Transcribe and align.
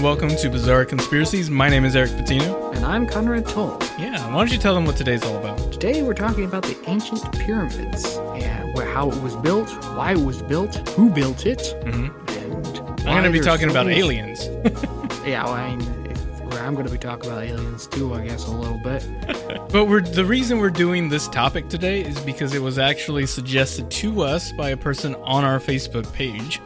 And 0.00 0.06
welcome 0.06 0.30
to 0.34 0.48
Bizarre 0.48 0.86
Conspiracies. 0.86 1.50
My 1.50 1.68
name 1.68 1.84
is 1.84 1.94
Eric 1.94 2.12
Patino. 2.16 2.70
And 2.70 2.86
I'm 2.86 3.06
Conrad 3.06 3.46
Toll. 3.46 3.76
Yeah, 3.98 4.16
why 4.28 4.38
don't 4.38 4.50
you 4.50 4.56
tell 4.56 4.74
them 4.74 4.86
what 4.86 4.96
today's 4.96 5.22
all 5.24 5.36
about? 5.36 5.58
Today 5.74 6.02
we're 6.02 6.14
talking 6.14 6.46
about 6.46 6.62
the 6.62 6.74
ancient 6.88 7.30
pyramids 7.38 8.16
and 8.16 8.78
how 8.78 9.10
it 9.10 9.20
was 9.20 9.36
built, 9.36 9.68
why 9.94 10.12
it 10.12 10.18
was 10.20 10.40
built, 10.40 10.74
who 10.90 11.10
built 11.10 11.44
it, 11.44 11.58
Mhm. 11.84 12.10
and 12.30 13.00
I'm 13.00 13.22
going 13.22 13.24
to 13.24 13.30
be 13.30 13.40
talking 13.40 13.66
so 13.68 13.72
about 13.72 13.88
much- 13.88 13.96
aliens. 13.98 14.48
Yeah, 15.26 15.44
well, 15.44 15.52
I 15.52 15.76
mean, 15.76 16.14
I'm 16.52 16.72
going 16.72 16.86
to 16.86 16.92
be 16.92 16.96
talking 16.96 17.30
about 17.30 17.44
aliens 17.44 17.86
too, 17.86 18.14
I 18.14 18.26
guess, 18.26 18.46
a 18.46 18.50
little 18.52 18.78
bit. 18.78 19.04
But 19.70 19.84
we're 19.84 20.00
the 20.00 20.24
reason 20.24 20.58
we're 20.60 20.70
doing 20.70 21.10
this 21.10 21.28
topic 21.28 21.68
today 21.68 22.00
is 22.00 22.18
because 22.20 22.54
it 22.54 22.62
was 22.62 22.78
actually 22.78 23.26
suggested 23.26 23.90
to 23.90 24.22
us 24.22 24.50
by 24.52 24.70
a 24.70 24.76
person 24.78 25.14
on 25.24 25.44
our 25.44 25.60
Facebook 25.60 26.10
page. 26.14 26.58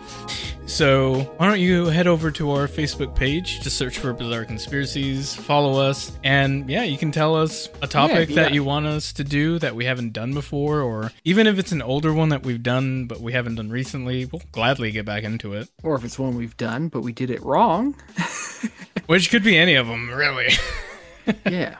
So 0.74 1.20
why 1.36 1.46
don't 1.46 1.60
you 1.60 1.84
head 1.86 2.08
over 2.08 2.32
to 2.32 2.50
our 2.50 2.66
Facebook 2.66 3.14
page, 3.14 3.60
just 3.60 3.76
search 3.76 3.96
for 3.96 4.12
Bizarre 4.12 4.44
Conspiracies, 4.44 5.32
follow 5.32 5.80
us, 5.80 6.10
and 6.24 6.68
yeah, 6.68 6.82
you 6.82 6.98
can 6.98 7.12
tell 7.12 7.36
us 7.36 7.68
a 7.80 7.86
topic 7.86 8.30
Yeah, 8.30 8.34
that 8.34 8.48
yeah. 8.48 8.54
you 8.54 8.64
want 8.64 8.86
us 8.86 9.12
to 9.12 9.22
do 9.22 9.60
that 9.60 9.76
we 9.76 9.84
haven't 9.84 10.12
done 10.14 10.34
before, 10.34 10.80
or 10.80 11.12
even 11.22 11.46
if 11.46 11.60
it's 11.60 11.70
an 11.70 11.80
older 11.80 12.12
one 12.12 12.30
that 12.30 12.42
we've 12.42 12.60
done 12.60 13.06
but 13.06 13.20
we 13.20 13.32
haven't 13.32 13.54
done 13.54 13.70
recently, 13.70 14.24
we'll 14.26 14.42
gladly 14.50 14.90
get 14.90 15.04
back 15.04 15.22
into 15.22 15.52
it. 15.52 15.68
Or 15.84 15.94
if 15.94 16.02
it's 16.02 16.18
one 16.18 16.36
we've 16.36 16.56
done, 16.56 16.88
but 16.88 17.02
we 17.02 17.12
did 17.12 17.30
it 17.30 17.40
wrong. 17.44 17.94
Which 19.06 19.30
could 19.30 19.44
be 19.44 19.56
any 19.56 19.76
of 19.76 19.86
them, 19.86 20.10
really. 20.10 20.48
Yeah. 21.50 21.78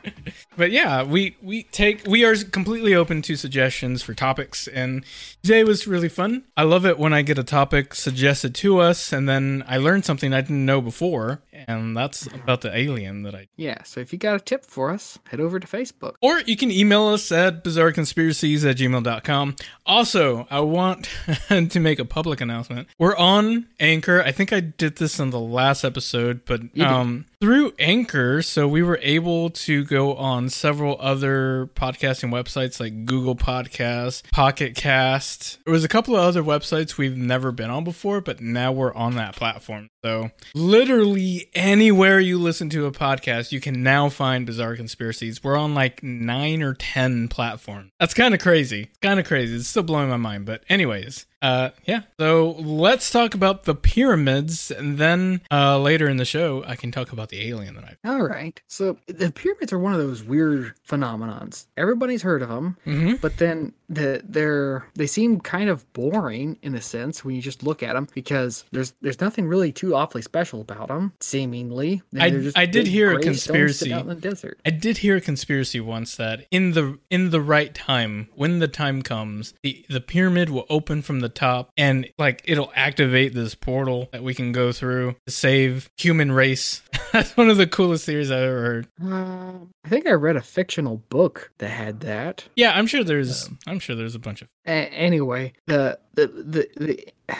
But 0.56 0.70
yeah, 0.70 1.02
we 1.02 1.36
we 1.42 1.64
take 1.64 2.06
we 2.06 2.24
are 2.24 2.36
completely 2.36 2.94
open 2.94 3.22
to 3.22 3.36
suggestions 3.36 4.02
for 4.02 4.14
topics, 4.14 4.68
and 4.68 5.04
today 5.42 5.64
was 5.64 5.86
really 5.86 6.08
fun. 6.08 6.44
I 6.56 6.62
love 6.62 6.86
it 6.86 6.98
when 6.98 7.12
I 7.12 7.22
get 7.22 7.38
a 7.38 7.44
topic 7.44 7.94
suggested 7.94 8.54
to 8.56 8.78
us, 8.78 9.12
and 9.12 9.28
then 9.28 9.64
I 9.66 9.78
learn 9.78 10.02
something 10.02 10.32
I 10.32 10.40
didn't 10.42 10.64
know 10.64 10.80
before, 10.80 11.40
and 11.66 11.96
that's 11.96 12.26
about 12.26 12.60
the 12.60 12.76
alien 12.76 13.22
that 13.22 13.34
I. 13.34 13.48
Yeah, 13.56 13.82
so 13.82 14.00
if 14.00 14.12
you 14.12 14.18
got 14.18 14.36
a 14.36 14.40
tip 14.40 14.64
for 14.64 14.90
us, 14.90 15.18
head 15.28 15.40
over 15.40 15.58
to 15.58 15.66
Facebook. 15.66 16.14
Or 16.20 16.40
you 16.40 16.56
can 16.56 16.70
email 16.70 17.06
us 17.08 17.30
at 17.32 17.64
bizarreconspiracies 17.64 18.68
at 18.68 18.76
gmail.com. 18.76 19.56
Also, 19.86 20.46
I 20.50 20.60
want 20.60 21.08
to 21.48 21.80
make 21.80 21.98
a 21.98 22.04
public 22.04 22.40
announcement. 22.40 22.88
We're 22.98 23.16
on 23.16 23.66
Anchor. 23.80 24.22
I 24.22 24.32
think 24.32 24.52
I 24.52 24.60
did 24.60 24.96
this 24.96 25.18
in 25.18 25.30
the 25.30 25.40
last 25.40 25.84
episode, 25.84 26.44
but 26.44 26.60
um, 26.80 27.26
through 27.40 27.72
Anchor, 27.78 28.42
so 28.42 28.66
we 28.66 28.82
were 28.82 28.98
able 29.02 29.50
to 29.50 29.84
go 29.84 30.14
on 30.14 30.48
several 30.48 30.96
other 31.00 31.68
podcasting 31.74 32.30
websites 32.30 32.80
like 32.80 33.04
Google 33.04 33.36
Podcasts, 33.36 34.22
Pocket 34.30 34.74
Cast. 34.74 35.58
There 35.64 35.72
was 35.72 35.84
a 35.84 35.88
couple 35.88 36.16
of 36.16 36.22
other 36.22 36.42
websites 36.42 36.96
we've 36.96 37.16
never 37.16 37.52
been 37.52 37.70
on 37.70 37.84
before, 37.84 38.20
but 38.20 38.40
now 38.40 38.72
we're 38.72 38.94
on 38.94 39.16
that 39.16 39.36
platform. 39.36 39.90
So 40.04 40.30
literally 40.54 41.48
anywhere 41.54 42.20
you 42.20 42.38
listen 42.38 42.68
to 42.70 42.84
a 42.84 42.92
podcast, 42.92 43.52
you 43.52 43.60
can 43.60 43.82
now 43.82 44.10
find 44.10 44.44
Bizarre 44.44 44.76
Conspiracies. 44.76 45.42
We're 45.42 45.56
on 45.56 45.74
like 45.74 46.02
nine 46.02 46.62
or 46.62 46.74
ten 46.74 47.26
platforms. 47.28 47.90
That's 47.98 48.12
kind 48.12 48.34
of 48.34 48.40
crazy. 48.40 48.90
Kind 49.00 49.18
of 49.18 49.24
crazy. 49.24 49.56
It's 49.56 49.66
still 49.66 49.82
blowing 49.82 50.10
my 50.10 50.18
mind. 50.18 50.44
But 50.44 50.62
anyways, 50.68 51.24
uh, 51.44 51.70
yeah. 51.84 52.00
So 52.18 52.52
let's 52.58 53.10
talk 53.10 53.34
about 53.34 53.64
the 53.64 53.74
pyramids, 53.74 54.70
and 54.70 54.98
then 54.98 55.40
uh, 55.50 55.78
later 55.78 56.08
in 56.08 56.16
the 56.16 56.24
show, 56.24 56.64
I 56.66 56.76
can 56.76 56.90
talk 56.90 57.12
about 57.12 57.28
the 57.28 57.46
alien 57.48 57.74
that 57.74 57.84
I. 58.04 58.08
All 58.08 58.22
right. 58.22 58.60
So 58.66 58.98
the 59.06 59.30
pyramids 59.30 59.72
are 59.72 59.78
one 59.78 59.92
of 59.92 59.98
those 59.98 60.22
weird 60.22 60.74
phenomenons. 60.88 61.66
Everybody's 61.76 62.22
heard 62.22 62.42
of 62.42 62.48
them, 62.48 62.76
Mhm. 62.86 63.20
but 63.20 63.36
then 63.38 63.72
the, 63.88 64.22
they're 64.24 64.86
they 64.94 65.06
seem 65.06 65.40
kind 65.40 65.68
of 65.68 65.90
boring 65.92 66.58
in 66.62 66.74
a 66.74 66.80
sense 66.80 67.22
when 67.24 67.34
you 67.36 67.42
just 67.42 67.62
look 67.62 67.82
at 67.82 67.92
them 67.92 68.08
because 68.14 68.64
there's 68.72 68.94
there's 69.02 69.20
nothing 69.20 69.46
really 69.46 69.72
too 69.72 69.94
awfully 69.94 70.22
special 70.22 70.60
about 70.62 70.88
them. 70.88 71.12
Seemingly, 71.20 72.02
I- 72.18 72.30
just 72.30 72.56
I 72.56 72.66
did 72.66 72.86
hear 72.86 73.10
a 73.10 73.14
gray 73.20 73.34
stones 73.34 73.42
sitting 73.42 73.60
conspiracy. 73.66 73.92
out 73.92 74.00
in 74.02 74.08
the 74.08 74.14
desert. 74.14 74.58
I 74.64 74.70
did 74.70 74.98
hear 74.98 75.16
a 75.16 75.20
conspiracy 75.20 75.80
once 75.80 76.16
that 76.16 76.46
in 76.50 76.72
the 76.72 76.98
in 77.10 77.30
the 77.30 77.40
right 77.42 77.74
time, 77.74 78.28
when 78.34 78.58
the 78.60 78.68
time 78.68 79.02
comes, 79.02 79.52
the 79.62 79.84
the 79.90 80.00
pyramid 80.00 80.48
will 80.48 80.66
open 80.70 81.02
from 81.02 81.20
the 81.20 81.28
top 81.34 81.70
and 81.76 82.08
like 82.18 82.42
it'll 82.46 82.72
activate 82.74 83.34
this 83.34 83.54
portal 83.54 84.08
that 84.12 84.22
we 84.22 84.34
can 84.34 84.52
go 84.52 84.72
through 84.72 85.16
to 85.26 85.32
save 85.32 85.90
human 85.96 86.32
race. 86.32 86.82
That's 87.12 87.36
one 87.36 87.50
of 87.50 87.56
the 87.56 87.66
coolest 87.66 88.06
theories 88.06 88.30
I've 88.30 88.42
ever 88.42 88.60
heard. 88.62 88.88
Um, 89.00 89.70
I 89.84 89.88
think 89.88 90.06
I 90.06 90.12
read 90.12 90.36
a 90.36 90.42
fictional 90.42 90.96
book 91.08 91.50
that 91.58 91.68
had 91.68 92.00
that. 92.00 92.44
Yeah, 92.56 92.72
I'm 92.76 92.86
sure 92.86 93.04
there's 93.04 93.48
I'm 93.66 93.78
sure 93.78 93.94
there's 93.96 94.14
a 94.14 94.18
bunch 94.20 94.42
of 94.42 94.48
A- 94.66 94.70
anyway, 94.70 95.52
the 95.66 95.98
the 96.14 96.26
the. 96.26 96.68
the 96.76 97.06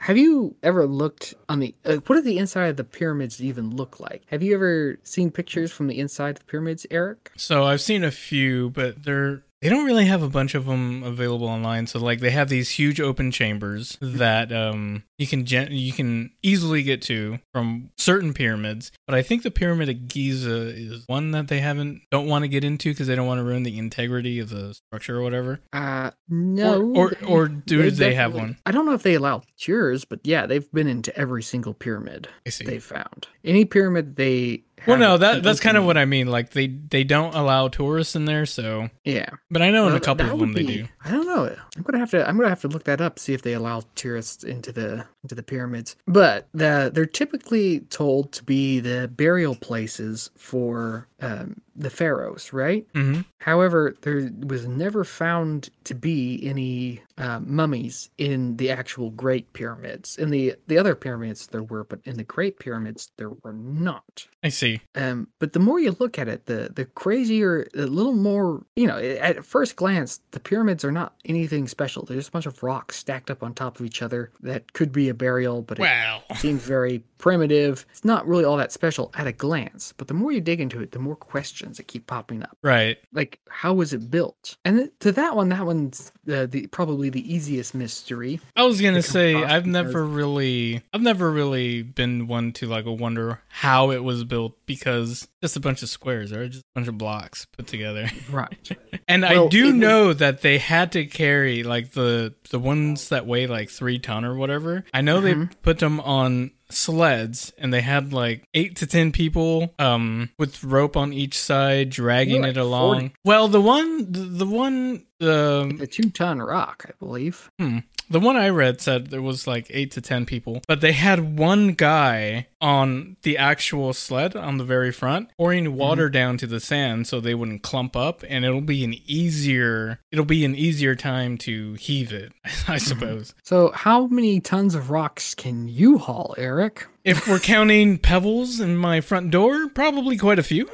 have 0.00 0.16
you 0.16 0.54
ever 0.62 0.86
looked 0.86 1.34
on 1.48 1.58
the 1.58 1.74
uh, 1.84 1.96
what 2.06 2.16
do 2.16 2.22
the 2.22 2.38
inside 2.38 2.66
of 2.68 2.76
the 2.76 2.84
pyramids 2.84 3.42
even 3.42 3.74
look 3.74 3.98
like? 3.98 4.22
Have 4.28 4.42
you 4.44 4.54
ever 4.54 4.96
seen 5.02 5.30
pictures 5.30 5.72
from 5.72 5.88
the 5.88 5.98
inside 5.98 6.30
of 6.30 6.38
the 6.38 6.44
pyramids, 6.44 6.86
Eric? 6.90 7.32
So 7.36 7.64
I've 7.64 7.80
seen 7.80 8.04
a 8.04 8.10
few, 8.12 8.70
but 8.70 9.02
they're 9.02 9.42
they 9.60 9.68
don't 9.68 9.84
really 9.86 10.06
have 10.06 10.22
a 10.22 10.28
bunch 10.28 10.54
of 10.54 10.66
them 10.66 11.02
available 11.02 11.48
online. 11.48 11.86
So 11.86 11.98
like 11.98 12.20
they 12.20 12.30
have 12.30 12.48
these 12.48 12.70
huge 12.70 13.00
open 13.00 13.30
chambers 13.30 13.98
that 14.00 14.52
um 14.52 15.02
you 15.18 15.26
can 15.26 15.44
gen- 15.46 15.72
you 15.72 15.92
can 15.92 16.30
easily 16.42 16.82
get 16.82 17.02
to 17.02 17.38
from 17.52 17.90
certain 17.96 18.32
pyramids. 18.34 18.92
But 19.06 19.14
I 19.16 19.22
think 19.22 19.42
the 19.42 19.50
pyramid 19.50 19.88
of 19.88 20.06
Giza 20.08 20.68
is 20.68 21.04
one 21.08 21.32
that 21.32 21.48
they 21.48 21.58
haven't 21.60 22.02
don't 22.10 22.26
want 22.28 22.44
to 22.44 22.48
get 22.48 22.62
into 22.64 22.90
because 22.90 23.06
they 23.08 23.14
don't 23.16 23.26
want 23.26 23.38
to 23.38 23.44
ruin 23.44 23.62
the 23.64 23.78
integrity 23.78 24.38
of 24.38 24.50
the 24.50 24.74
structure 24.74 25.16
or 25.18 25.22
whatever. 25.22 25.60
Uh, 25.72 26.10
no. 26.28 26.92
or 26.94 27.10
they- 27.10 27.26
or 27.26 27.48
do 27.48 27.82
they've 27.82 27.96
they 27.96 28.14
have 28.14 28.34
one? 28.34 28.56
I 28.64 28.70
don't 28.70 28.86
know 28.86 28.92
if 28.94 29.02
they 29.02 29.14
allow 29.14 29.42
tours, 29.58 30.04
but 30.04 30.20
yeah, 30.24 30.46
they've 30.46 30.70
been 30.72 30.86
into 30.86 31.16
every 31.18 31.42
single 31.42 31.74
pyramid 31.74 32.28
I 32.46 32.50
see. 32.50 32.64
they 32.64 32.78
found. 32.78 33.26
Any 33.44 33.64
pyramid 33.64 34.16
they. 34.16 34.62
Well, 34.86 34.98
no, 34.98 35.18
that 35.18 35.42
that's 35.42 35.60
kind 35.60 35.76
of 35.76 35.84
what 35.84 35.96
I 35.96 36.04
mean. 36.04 36.26
Like 36.28 36.50
they 36.50 36.66
they 36.66 37.04
don't 37.04 37.34
allow 37.34 37.68
tourists 37.68 38.16
in 38.16 38.24
there, 38.24 38.46
so. 38.46 38.88
Yeah. 39.04 39.30
But 39.50 39.62
I 39.62 39.70
know 39.70 39.88
in 39.88 39.94
a 39.94 40.00
couple 40.00 40.30
of 40.30 40.38
them 40.38 40.52
they 40.52 40.62
do. 40.62 40.88
I 41.08 41.12
don't 41.12 41.26
know. 41.26 41.56
I'm 41.76 41.82
gonna 41.82 41.98
have 41.98 42.10
to. 42.10 42.28
I'm 42.28 42.36
gonna 42.36 42.50
have 42.50 42.60
to 42.60 42.68
look 42.68 42.84
that 42.84 43.00
up. 43.00 43.18
See 43.18 43.32
if 43.32 43.40
they 43.40 43.54
allow 43.54 43.82
tourists 43.94 44.44
into 44.44 44.72
the 44.72 45.06
into 45.22 45.34
the 45.34 45.42
pyramids. 45.42 45.96
But 46.06 46.48
the, 46.52 46.90
they're 46.92 47.06
typically 47.06 47.80
told 47.80 48.32
to 48.32 48.44
be 48.44 48.78
the 48.80 49.08
burial 49.08 49.54
places 49.54 50.30
for 50.36 51.08
um, 51.20 51.60
the 51.74 51.90
pharaohs, 51.90 52.52
right? 52.52 52.86
hmm 52.94 53.20
However, 53.40 53.94
there 54.02 54.30
was 54.46 54.66
never 54.66 55.04
found 55.04 55.70
to 55.84 55.94
be 55.94 56.40
any 56.42 57.00
uh, 57.16 57.40
mummies 57.40 58.10
in 58.18 58.56
the 58.56 58.68
actual 58.70 59.10
Great 59.10 59.50
Pyramids. 59.54 60.18
In 60.18 60.30
the 60.30 60.56
the 60.66 60.76
other 60.76 60.94
pyramids 60.94 61.46
there 61.46 61.62
were, 61.62 61.84
but 61.84 62.00
in 62.04 62.16
the 62.16 62.24
Great 62.24 62.58
Pyramids 62.58 63.10
there 63.16 63.30
were 63.30 63.52
not. 63.54 64.26
I 64.42 64.50
see. 64.50 64.82
Um, 64.94 65.28
but 65.38 65.52
the 65.54 65.60
more 65.60 65.80
you 65.80 65.96
look 65.98 66.18
at 66.18 66.28
it, 66.28 66.46
the 66.46 66.70
the 66.74 66.84
crazier, 66.84 67.66
a 67.74 67.86
little 67.86 68.12
more, 68.12 68.64
you 68.76 68.86
know, 68.86 68.98
at 68.98 69.44
first 69.44 69.76
glance, 69.76 70.20
the 70.32 70.40
pyramids 70.40 70.84
are 70.84 70.92
not 70.92 70.97
anything 71.24 71.68
special. 71.68 72.04
They're 72.04 72.16
just 72.16 72.28
a 72.28 72.32
bunch 72.32 72.46
of 72.46 72.62
rocks 72.62 72.96
stacked 72.96 73.30
up 73.30 73.42
on 73.42 73.54
top 73.54 73.78
of 73.80 73.86
each 73.86 74.02
other 74.02 74.30
that 74.40 74.72
could 74.72 74.92
be 74.92 75.08
a 75.08 75.14
burial, 75.14 75.62
but 75.62 75.78
it 75.80 76.22
seems 76.36 76.62
very 76.62 77.02
primitive. 77.18 77.84
It's 77.90 78.04
not 78.04 78.26
really 78.26 78.44
all 78.44 78.56
that 78.56 78.72
special 78.72 79.10
at 79.16 79.26
a 79.26 79.32
glance. 79.32 79.92
But 79.96 80.08
the 80.08 80.14
more 80.14 80.30
you 80.32 80.40
dig 80.40 80.60
into 80.60 80.80
it, 80.80 80.92
the 80.92 80.98
more 80.98 81.16
questions 81.16 81.76
that 81.76 81.88
keep 81.88 82.06
popping 82.06 82.42
up. 82.42 82.56
Right. 82.62 82.96
Like, 83.12 83.40
how 83.48 83.74
was 83.74 83.92
it 83.92 84.10
built? 84.10 84.56
And 84.64 84.78
th- 84.78 84.90
to 85.00 85.12
that 85.12 85.34
one, 85.36 85.48
that 85.50 85.66
one's 85.66 86.12
uh, 86.32 86.46
the 86.46 86.66
probably 86.68 87.10
the 87.10 87.32
easiest 87.32 87.74
mystery. 87.74 88.40
I 88.56 88.62
was 88.64 88.80
gonna 88.80 89.02
say 89.02 89.34
I've 89.34 89.66
never 89.66 90.04
really 90.06 90.82
I've 90.92 91.02
never 91.02 91.30
really 91.30 91.82
been 91.82 92.28
one 92.28 92.52
to 92.54 92.66
like 92.66 92.84
wonder 92.86 93.40
how 93.48 93.90
it 93.90 94.04
was 94.04 94.24
built 94.24 94.54
because 94.66 95.26
just 95.42 95.56
a 95.56 95.60
bunch 95.60 95.82
of 95.82 95.88
squares 95.88 96.32
or 96.32 96.48
just 96.48 96.62
a 96.62 96.74
bunch 96.74 96.88
of 96.88 96.98
blocks 96.98 97.46
put 97.46 97.66
together. 97.66 98.08
Right. 98.30 98.70
And 99.10 99.24
I 99.24 99.48
do 99.48 99.62
it 99.68 99.72
was- 99.72 99.74
know 99.74 100.12
that 100.12 100.42
they 100.42 100.58
had 100.58 100.77
to 100.86 101.04
carry 101.06 101.62
like 101.62 101.92
the 101.92 102.34
the 102.50 102.58
ones 102.58 103.08
that 103.10 103.26
weigh 103.26 103.46
like 103.46 103.70
three 103.70 103.98
ton 103.98 104.24
or 104.24 104.34
whatever. 104.34 104.84
I 104.94 105.00
know 105.02 105.20
they 105.20 105.34
Mhm. 105.34 105.50
put 105.62 105.78
them 105.78 106.00
on 106.00 106.50
sleds 106.70 107.52
and 107.58 107.72
they 107.72 107.80
had 107.80 108.12
like 108.12 108.44
eight 108.54 108.76
to 108.76 108.86
ten 108.86 109.10
people 109.12 109.74
um 109.78 110.30
with 110.38 110.62
rope 110.64 110.96
on 110.96 111.12
each 111.12 111.38
side 111.38 111.90
dragging 111.90 112.42
More 112.42 112.50
it 112.50 112.56
along 112.56 113.00
40. 113.00 113.14
well 113.24 113.48
the 113.48 113.60
one 113.60 114.12
the, 114.12 114.20
the 114.20 114.46
one 114.46 115.04
the 115.20 115.78
a 115.80 115.86
two 115.86 116.10
ton 116.10 116.40
rock, 116.40 116.84
I 116.88 116.92
believe. 116.98 117.50
Hmm. 117.58 117.78
The 118.10 118.20
one 118.20 118.36
I 118.36 118.48
read 118.48 118.80
said 118.80 119.08
there 119.08 119.20
was 119.20 119.46
like 119.46 119.66
eight 119.70 119.90
to 119.92 120.00
ten 120.00 120.24
people, 120.24 120.62
but 120.66 120.80
they 120.80 120.92
had 120.92 121.36
one 121.38 121.72
guy 121.72 122.46
on 122.60 123.16
the 123.22 123.36
actual 123.36 123.92
sled 123.92 124.34
on 124.34 124.58
the 124.58 124.64
very 124.64 124.90
front 124.92 125.28
pouring 125.36 125.74
water 125.74 126.08
down 126.08 126.36
to 126.38 126.46
the 126.46 126.60
sand 126.60 127.06
so 127.06 127.20
they 127.20 127.34
wouldn't 127.34 127.62
clump 127.62 127.96
up, 127.96 128.24
and 128.28 128.44
it'll 128.44 128.60
be 128.60 128.84
an 128.84 128.94
easier 129.06 129.98
it'll 130.12 130.24
be 130.24 130.44
an 130.44 130.54
easier 130.54 130.94
time 130.94 131.36
to 131.38 131.74
heave 131.74 132.12
it, 132.12 132.32
I 132.68 132.78
suppose. 132.78 133.34
So, 133.42 133.72
how 133.74 134.06
many 134.06 134.40
tons 134.40 134.74
of 134.74 134.90
rocks 134.90 135.34
can 135.34 135.68
you 135.68 135.98
haul, 135.98 136.34
Eric? 136.38 136.57
If 137.04 137.26
we're 137.26 137.38
counting 137.38 137.98
pebbles 137.98 138.60
in 138.60 138.76
my 138.76 139.00
front 139.00 139.30
door, 139.30 139.68
probably 139.68 140.16
quite 140.16 140.38
a 140.38 140.42
few. 140.42 140.68